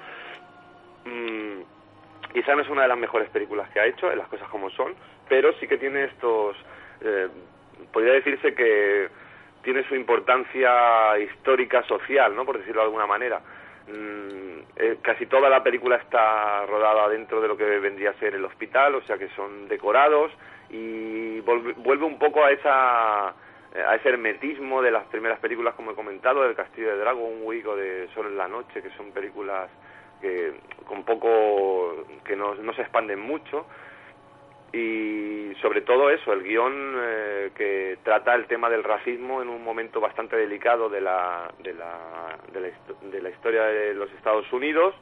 Mm, 1.04 1.62
quizá 2.32 2.54
no 2.54 2.62
es 2.62 2.68
una 2.68 2.82
de 2.82 2.88
las 2.88 2.98
mejores 2.98 3.30
películas 3.30 3.68
que 3.70 3.80
ha 3.80 3.86
hecho, 3.86 4.10
en 4.10 4.18
las 4.18 4.28
cosas 4.28 4.48
como 4.48 4.70
son, 4.70 4.94
pero 5.28 5.52
sí 5.54 5.66
que 5.66 5.78
tiene 5.78 6.04
estos, 6.04 6.56
eh, 7.00 7.28
podría 7.92 8.12
decirse 8.14 8.54
que 8.54 9.08
tiene 9.62 9.86
su 9.88 9.94
importancia 9.94 11.18
histórica 11.18 11.82
social, 11.84 12.34
¿no? 12.34 12.44
Por 12.44 12.58
decirlo 12.58 12.82
de 12.82 12.86
alguna 12.86 13.06
manera. 13.06 13.40
Mm, 13.88 14.60
eh, 14.76 14.98
casi 15.02 15.26
toda 15.26 15.48
la 15.48 15.62
película 15.62 15.96
está 15.96 16.64
rodada 16.66 17.08
dentro 17.08 17.40
de 17.40 17.48
lo 17.48 17.56
que 17.56 17.64
vendría 17.64 18.10
a 18.10 18.18
ser 18.18 18.34
el 18.34 18.44
hospital, 18.44 18.94
o 18.94 19.02
sea 19.02 19.18
que 19.18 19.28
son 19.30 19.68
decorados 19.68 20.30
y 20.68 21.40
vuelve 21.40 22.04
un 22.04 22.18
poco 22.18 22.44
a 22.44 22.52
esa 22.52 23.28
a 23.28 23.94
ese 23.94 24.08
hermetismo 24.08 24.82
de 24.82 24.90
las 24.90 25.04
primeras 25.06 25.38
películas 25.38 25.74
como 25.74 25.92
he 25.92 25.94
comentado 25.94 26.42
del 26.42 26.56
Castillo 26.56 26.88
de 26.88 26.96
Dragon 26.96 27.38
Week 27.42 27.66
o 27.66 27.76
de 27.76 28.08
Sol 28.14 28.26
en 28.26 28.36
la 28.36 28.48
noche 28.48 28.82
que 28.82 28.90
son 28.96 29.12
películas 29.12 29.70
que 30.20 30.54
con 30.86 31.04
poco 31.04 32.04
que 32.24 32.34
no, 32.34 32.54
no 32.56 32.72
se 32.74 32.82
expanden 32.82 33.20
mucho 33.20 33.66
y 34.72 35.52
sobre 35.60 35.80
todo 35.80 36.10
eso, 36.10 36.32
el 36.32 36.42
guion 36.42 36.94
eh, 36.96 37.50
que 37.56 37.98
trata 38.04 38.34
el 38.34 38.46
tema 38.46 38.70
del 38.70 38.84
racismo 38.84 39.42
en 39.42 39.48
un 39.48 39.64
momento 39.64 40.00
bastante 40.00 40.36
delicado 40.36 40.88
de 40.88 41.00
la, 41.00 41.50
de 41.58 41.74
la, 41.74 42.38
de 42.52 43.20
la, 43.20 43.30
historia 43.30 43.64
de 43.64 43.94
los 43.94 44.10
Estados 44.12 44.50
Unidos. 44.52 44.94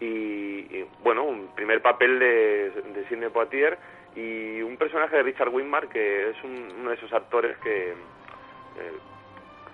Y, 0.00 0.82
bueno, 1.02 1.24
un 1.24 1.54
primer 1.54 1.80
papel 1.80 2.18
de, 2.18 2.70
de 2.70 3.08
Sidney 3.08 3.28
Poitier 3.30 3.78
y 4.16 4.60
un 4.62 4.76
personaje 4.76 5.16
de 5.16 5.22
Richard 5.22 5.48
Widmark 5.48 5.90
que 5.90 6.30
es 6.30 6.36
uno 6.42 6.90
de 6.90 6.96
esos 6.96 7.12
actores 7.12 7.56
que 7.58 7.90
eh, 7.90 7.94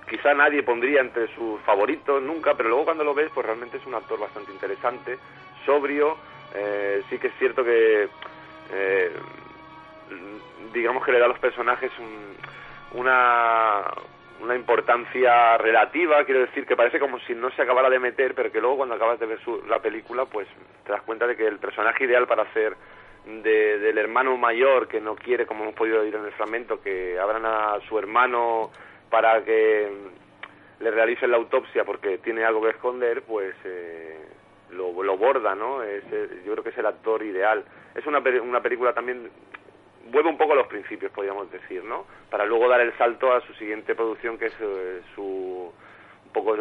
quizá 0.08 0.34
nadie 0.34 0.62
pondría 0.62 1.00
entre 1.00 1.28
sus 1.34 1.60
favoritos 1.62 2.22
nunca, 2.22 2.54
pero 2.54 2.68
luego 2.68 2.84
cuando 2.84 3.04
lo 3.04 3.14
ves 3.14 3.30
pues 3.34 3.46
realmente 3.46 3.78
es 3.78 3.86
un 3.86 3.94
actor 3.94 4.18
bastante 4.18 4.52
interesante, 4.52 5.18
sobrio, 5.66 6.16
eh, 6.54 7.02
sí 7.10 7.18
que 7.18 7.28
es 7.28 7.34
cierto 7.38 7.64
que 7.64 8.08
eh, 8.72 9.12
digamos 10.72 11.04
que 11.04 11.12
le 11.12 11.18
da 11.18 11.26
a 11.26 11.28
los 11.28 11.38
personajes 11.38 11.90
una, 12.92 13.84
una 14.40 14.54
importancia 14.54 15.58
relativa, 15.58 16.24
quiero 16.24 16.40
decir 16.40 16.66
que 16.66 16.76
parece 16.76 16.98
como 16.98 17.18
si 17.20 17.34
no 17.34 17.50
se 17.50 17.62
acabara 17.62 17.90
de 17.90 17.98
meter, 17.98 18.34
pero 18.34 18.52
que 18.52 18.60
luego 18.60 18.78
cuando 18.78 18.94
acabas 18.94 19.18
de 19.18 19.26
ver 19.26 19.40
la 19.68 19.80
película, 19.80 20.24
pues 20.26 20.46
te 20.84 20.92
das 20.92 21.02
cuenta 21.02 21.26
de 21.26 21.36
que 21.36 21.46
el 21.46 21.58
personaje 21.58 22.04
ideal 22.04 22.26
para 22.26 22.44
hacer 22.44 22.76
de, 23.26 23.78
del 23.78 23.98
hermano 23.98 24.36
mayor 24.36 24.88
que 24.88 25.00
no 25.00 25.14
quiere, 25.16 25.46
como 25.46 25.64
hemos 25.64 25.74
podido 25.74 26.00
oír 26.00 26.14
en 26.14 26.24
el 26.24 26.32
fragmento, 26.32 26.80
que 26.80 27.18
abran 27.18 27.44
a 27.44 27.78
su 27.88 27.98
hermano 27.98 28.70
para 29.10 29.42
que 29.44 29.90
le 30.80 30.90
realicen 30.90 31.30
la 31.30 31.36
autopsia 31.36 31.84
porque 31.84 32.18
tiene 32.18 32.44
algo 32.44 32.62
que 32.62 32.70
esconder, 32.70 33.22
pues 33.22 33.54
eh, 33.64 34.16
lo, 34.70 35.02
lo 35.02 35.16
borda, 35.16 35.54
¿no? 35.54 35.82
Es, 35.82 36.04
yo 36.44 36.52
creo 36.52 36.62
que 36.62 36.70
es 36.70 36.78
el 36.78 36.86
actor 36.86 37.22
ideal. 37.22 37.64
Es 37.98 38.06
una, 38.06 38.18
una 38.18 38.62
película 38.62 38.92
también 38.92 39.28
vuelve 40.10 40.30
un 40.30 40.38
poco 40.38 40.52
a 40.52 40.56
los 40.56 40.68
principios, 40.68 41.12
podríamos 41.12 41.50
decir, 41.50 41.82
¿no? 41.84 42.06
Para 42.30 42.46
luego 42.46 42.68
dar 42.68 42.80
el 42.80 42.96
salto 42.96 43.32
a 43.32 43.40
su 43.42 43.52
siguiente 43.54 43.94
producción, 43.94 44.38
que 44.38 44.46
es 44.46 44.54
eh, 44.60 45.02
su 45.14 45.72
un 46.26 46.32
poco 46.32 46.56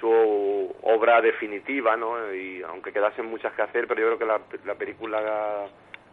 su 0.00 0.76
obra 0.82 1.20
definitiva, 1.20 1.96
¿no? 1.96 2.32
Y 2.32 2.62
aunque 2.62 2.92
quedasen 2.92 3.26
muchas 3.26 3.52
que 3.52 3.62
hacer, 3.62 3.86
pero 3.86 4.00
yo 4.00 4.06
creo 4.06 4.18
que 4.18 4.24
la, 4.24 4.40
la 4.64 4.78
película 4.78 5.66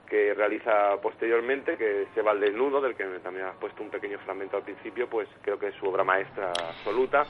que 0.08 0.34
realiza 0.34 1.00
posteriormente, 1.02 1.78
que 1.78 2.08
se 2.14 2.22
va 2.22 2.32
al 2.32 2.40
desnudo, 2.40 2.82
del 2.82 2.96
que 2.96 3.06
también 3.24 3.46
has 3.46 3.56
puesto 3.56 3.82
un 3.82 3.90
pequeño 3.90 4.20
fragmento 4.20 4.58
al 4.58 4.64
principio, 4.64 5.08
pues 5.08 5.30
creo 5.42 5.58
que 5.58 5.68
es 5.68 5.76
su 5.76 5.86
obra 5.86 6.04
maestra 6.04 6.50
absoluta 6.50 7.26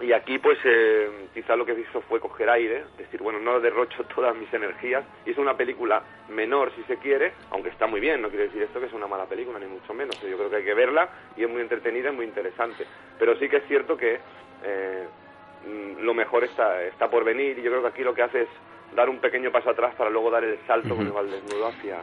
y 0.00 0.12
aquí 0.12 0.38
pues 0.38 0.58
eh, 0.64 1.28
quizá 1.34 1.56
lo 1.56 1.66
que 1.66 1.72
hizo 1.72 2.00
fue 2.02 2.20
coger 2.20 2.48
aire, 2.50 2.84
decir, 2.96 3.20
bueno, 3.22 3.38
no 3.40 3.60
derrocho 3.60 4.04
todas 4.14 4.34
mis 4.36 4.52
energías, 4.52 5.04
hizo 5.26 5.40
una 5.40 5.56
película 5.56 6.02
menor 6.28 6.72
si 6.76 6.82
se 6.84 6.98
quiere, 6.98 7.32
aunque 7.50 7.70
está 7.70 7.86
muy 7.86 8.00
bien, 8.00 8.22
no 8.22 8.28
quiere 8.28 8.44
decir 8.44 8.62
esto 8.62 8.80
que 8.80 8.86
es 8.86 8.92
una 8.92 9.06
mala 9.06 9.26
película, 9.26 9.58
ni 9.58 9.66
mucho 9.66 9.92
menos, 9.94 10.20
yo 10.20 10.36
creo 10.36 10.50
que 10.50 10.56
hay 10.56 10.64
que 10.64 10.74
verla 10.74 11.08
y 11.36 11.44
es 11.44 11.50
muy 11.50 11.60
entretenida 11.60 12.10
y 12.10 12.16
muy 12.16 12.26
interesante, 12.26 12.86
pero 13.18 13.36
sí 13.38 13.48
que 13.48 13.56
es 13.56 13.66
cierto 13.66 13.96
que 13.96 14.20
eh, 14.64 15.06
mm, 15.66 16.02
lo 16.02 16.14
mejor 16.14 16.44
está, 16.44 16.82
está 16.82 17.10
por 17.10 17.24
venir 17.24 17.58
y 17.58 17.62
yo 17.62 17.70
creo 17.70 17.82
que 17.82 17.88
aquí 17.88 18.02
lo 18.02 18.14
que 18.14 18.22
hace 18.22 18.42
es 18.42 18.48
dar 18.94 19.08
un 19.08 19.18
pequeño 19.18 19.50
paso 19.50 19.70
atrás 19.70 19.94
para 19.96 20.10
luego 20.10 20.30
dar 20.30 20.44
el 20.44 20.58
salto 20.66 20.94
con 20.94 21.06
el 21.06 21.30
desnudo 21.30 21.68
hacia 21.68 21.98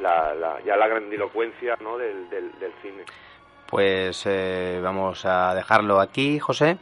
la, 0.00 0.34
la, 0.34 0.60
ya 0.64 0.76
la 0.76 0.88
grandilocuencia 0.88 1.76
¿no? 1.80 1.98
del, 1.98 2.28
del, 2.30 2.72
cine. 2.82 3.04
Pues 3.66 4.24
eh, 4.26 4.80
vamos 4.82 5.24
a 5.24 5.54
dejarlo 5.54 6.00
aquí, 6.00 6.38
José. 6.38 6.78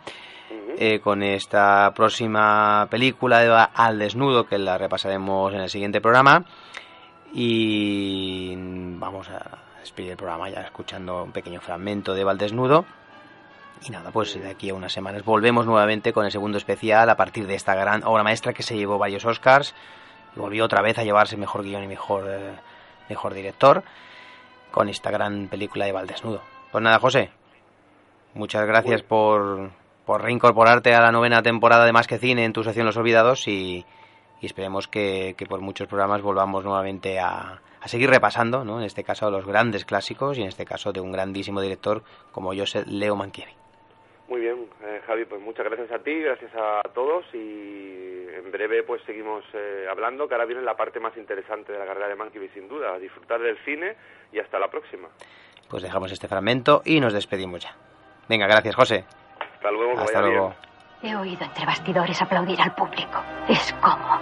Eh, 0.76 1.00
con 1.00 1.22
esta 1.22 1.92
próxima 1.94 2.88
película 2.90 3.40
de 3.40 3.66
Al 3.74 3.98
Desnudo, 3.98 4.46
que 4.46 4.58
la 4.58 4.76
repasaremos 4.76 5.52
en 5.54 5.60
el 5.60 5.70
siguiente 5.70 6.00
programa. 6.00 6.44
Y 7.32 8.54
vamos 8.56 9.28
a 9.28 9.58
despedir 9.80 10.12
el 10.12 10.16
programa 10.16 10.48
ya 10.50 10.62
escuchando 10.62 11.22
un 11.24 11.32
pequeño 11.32 11.60
fragmento 11.60 12.14
de 12.14 12.24
Val 12.24 12.38
Desnudo. 12.38 12.84
Y 13.86 13.90
nada, 13.90 14.10
pues 14.10 14.34
de 14.34 14.48
aquí 14.48 14.70
a 14.70 14.74
unas 14.74 14.92
semanas 14.92 15.24
volvemos 15.24 15.66
nuevamente 15.66 16.12
con 16.12 16.24
el 16.24 16.32
segundo 16.32 16.58
especial 16.58 17.08
a 17.10 17.16
partir 17.16 17.46
de 17.46 17.54
esta 17.54 17.74
gran 17.74 18.02
obra 18.04 18.22
maestra 18.22 18.52
que 18.52 18.62
se 18.62 18.76
llevó 18.76 18.98
varios 18.98 19.24
Oscars 19.24 19.74
y 20.34 20.40
volvió 20.40 20.64
otra 20.64 20.80
vez 20.80 20.98
a 20.98 21.04
llevarse 21.04 21.36
mejor 21.36 21.62
guion 21.62 21.84
y 21.84 21.86
mejor, 21.86 22.24
eh, 22.28 22.54
mejor 23.08 23.34
director 23.34 23.84
con 24.70 24.88
esta 24.88 25.10
gran 25.10 25.48
película 25.48 25.84
de 25.84 25.92
Val 25.92 26.06
Desnudo. 26.06 26.40
Pues 26.72 26.82
nada, 26.82 26.98
José, 26.98 27.30
muchas 28.32 28.66
gracias 28.66 29.02
por, 29.02 29.70
por 30.04 30.22
reincorporarte 30.22 30.94
a 30.94 31.00
la 31.00 31.12
novena 31.12 31.42
temporada 31.42 31.84
de 31.84 31.92
Más 31.92 32.06
que 32.06 32.18
Cine 32.18 32.44
en 32.44 32.52
tu 32.52 32.62
sección 32.62 32.86
Los 32.86 32.96
Olvidados 32.96 33.48
y, 33.48 33.84
esperemos 34.42 34.88
que, 34.88 35.34
por 35.48 35.60
muchos 35.60 35.88
programas 35.88 36.20
volvamos 36.20 36.64
nuevamente 36.64 37.18
a, 37.18 37.60
seguir 37.86 38.10
repasando, 38.10 38.64
¿no? 38.64 38.78
en 38.78 38.86
este 38.86 39.04
caso, 39.04 39.30
los 39.30 39.46
grandes 39.46 39.84
clásicos 39.84 40.38
y 40.38 40.42
en 40.42 40.48
este 40.48 40.64
caso 40.64 40.92
de 40.92 41.00
un 41.00 41.12
grandísimo 41.12 41.60
director 41.60 42.02
como 42.32 42.54
José 42.54 42.84
Leo 42.86 43.14
Mankiewicz. 43.16 43.56
Muy 44.28 44.40
bien, 44.40 44.68
eh, 44.82 45.02
Javi, 45.06 45.26
pues 45.26 45.40
muchas 45.42 45.66
gracias 45.66 45.92
a 45.92 45.98
ti, 45.98 46.18
gracias 46.18 46.50
a 46.54 46.80
todos 46.94 47.26
y 47.34 48.24
en 48.34 48.50
breve 48.50 48.82
pues 48.82 49.02
seguimos 49.04 49.44
eh, 49.52 49.86
hablando, 49.90 50.26
que 50.26 50.34
ahora 50.34 50.46
viene 50.46 50.62
la 50.62 50.76
parte 50.76 50.98
más 50.98 51.14
interesante 51.18 51.72
de 51.72 51.78
la 51.78 51.84
carrera 51.84 52.08
de 52.08 52.16
Mankiewicz 52.16 52.54
sin 52.54 52.68
duda, 52.68 52.94
a 52.94 52.98
disfrutar 52.98 53.40
del 53.40 53.58
cine 53.64 53.96
y 54.32 54.38
hasta 54.38 54.58
la 54.58 54.68
próxima. 54.68 55.08
Pues 55.68 55.82
dejamos 55.82 56.10
este 56.10 56.26
fragmento 56.26 56.80
y 56.86 57.00
nos 57.00 57.12
despedimos 57.12 57.62
ya. 57.62 57.76
Venga, 58.28 58.46
gracias 58.46 58.74
José. 58.74 59.04
Hasta 59.64 59.72
luego. 59.72 59.98
Hasta 59.98 60.20
luego. 60.20 60.54
He 61.02 61.16
oído 61.16 61.42
entre 61.42 61.64
bastidores 61.64 62.20
aplaudir 62.20 62.60
al 62.60 62.74
público. 62.74 63.22
Es 63.48 63.72
como. 63.80 64.20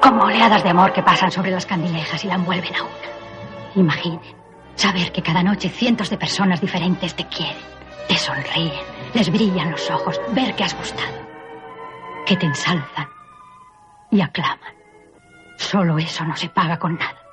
como 0.00 0.22
oleadas 0.24 0.62
de 0.62 0.70
amor 0.70 0.90
que 0.94 1.02
pasan 1.02 1.30
sobre 1.30 1.50
las 1.50 1.66
candilejas 1.66 2.24
y 2.24 2.28
la 2.28 2.34
envuelven 2.34 2.74
a 2.74 2.82
una. 2.82 3.74
Imaginen. 3.74 4.34
Saber 4.74 5.12
que 5.12 5.22
cada 5.22 5.42
noche 5.42 5.68
cientos 5.68 6.08
de 6.08 6.16
personas 6.16 6.62
diferentes 6.62 7.14
te 7.14 7.26
quieren, 7.26 7.62
te 8.08 8.16
sonríen, 8.16 8.72
les 9.12 9.30
brillan 9.30 9.70
los 9.70 9.90
ojos, 9.90 10.20
ver 10.30 10.54
que 10.56 10.64
has 10.64 10.76
gustado, 10.76 11.12
que 12.26 12.36
te 12.36 12.46
ensalzan 12.46 13.08
y 14.10 14.20
aclaman. 14.20 14.74
Solo 15.58 15.98
eso 15.98 16.24
no 16.24 16.34
se 16.36 16.48
paga 16.48 16.78
con 16.78 16.96
nada. 16.96 17.23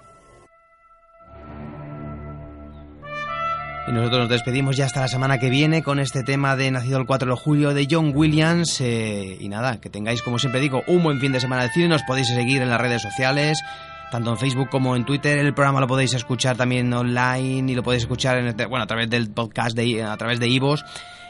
Y 3.88 3.92
nosotros 3.92 4.22
nos 4.22 4.30
despedimos 4.30 4.78
ya 4.78 4.86
hasta 4.86 5.02
la 5.02 5.08
semana 5.08 5.40
que 5.40 5.50
viene 5.50 5.82
con 5.82 6.00
este 6.00 6.24
tema 6.24 6.56
de 6.56 6.70
Nacido 6.70 7.00
el 7.00 7.06
4 7.06 7.32
de 7.32 7.42
julio 7.42 7.74
de 7.74 7.88
John 7.90 8.12
Williams. 8.16 8.80
Eh, 8.80 9.38
y 9.40 9.50
nada, 9.50 9.82
que 9.82 9.90
tengáis, 9.90 10.22
como 10.22 10.38
siempre 10.38 10.62
digo, 10.62 10.84
un 10.88 11.02
buen 11.04 11.20
fin 11.20 11.32
de 11.32 11.40
semana 11.40 11.64
de 11.64 11.70
cine. 11.70 11.88
Nos 11.88 12.04
podéis 12.04 12.28
seguir 12.28 12.62
en 12.62 12.70
las 12.70 12.80
redes 12.80 13.02
sociales, 13.02 13.60
tanto 14.12 14.30
en 14.30 14.38
Facebook 14.38 14.70
como 14.70 14.96
en 14.96 15.04
Twitter. 15.04 15.40
El 15.40 15.54
programa 15.56 15.80
lo 15.80 15.88
podéis 15.88 16.14
escuchar 16.14 16.58
también 16.58 16.94
online 16.94 17.72
y 17.72 17.76
lo 17.76 17.82
podéis 17.82 18.04
escuchar 18.04 18.38
en 18.38 18.56
bueno, 18.70 18.84
a 18.84 18.88
través 18.88 19.10
del 19.10 19.32
podcast, 19.32 19.76
de, 19.76 20.04
a 20.04 20.16
través 20.16 20.40
de 20.40 20.48
Ivos. 20.48 20.86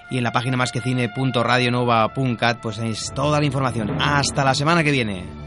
Y 0.10 0.18
en 0.18 0.24
la 0.24 0.34
página 0.34 0.58
más 0.58 0.74
que 0.74 0.82
cine.radionova.cat 0.82 2.60
pues 2.62 2.76
tenéis 2.76 3.14
toda 3.16 3.40
la 3.40 3.46
información. 3.46 3.96
Hasta 4.02 4.44
la 4.44 4.54
semana 4.54 4.84
que 4.84 4.92
viene. 4.92 5.41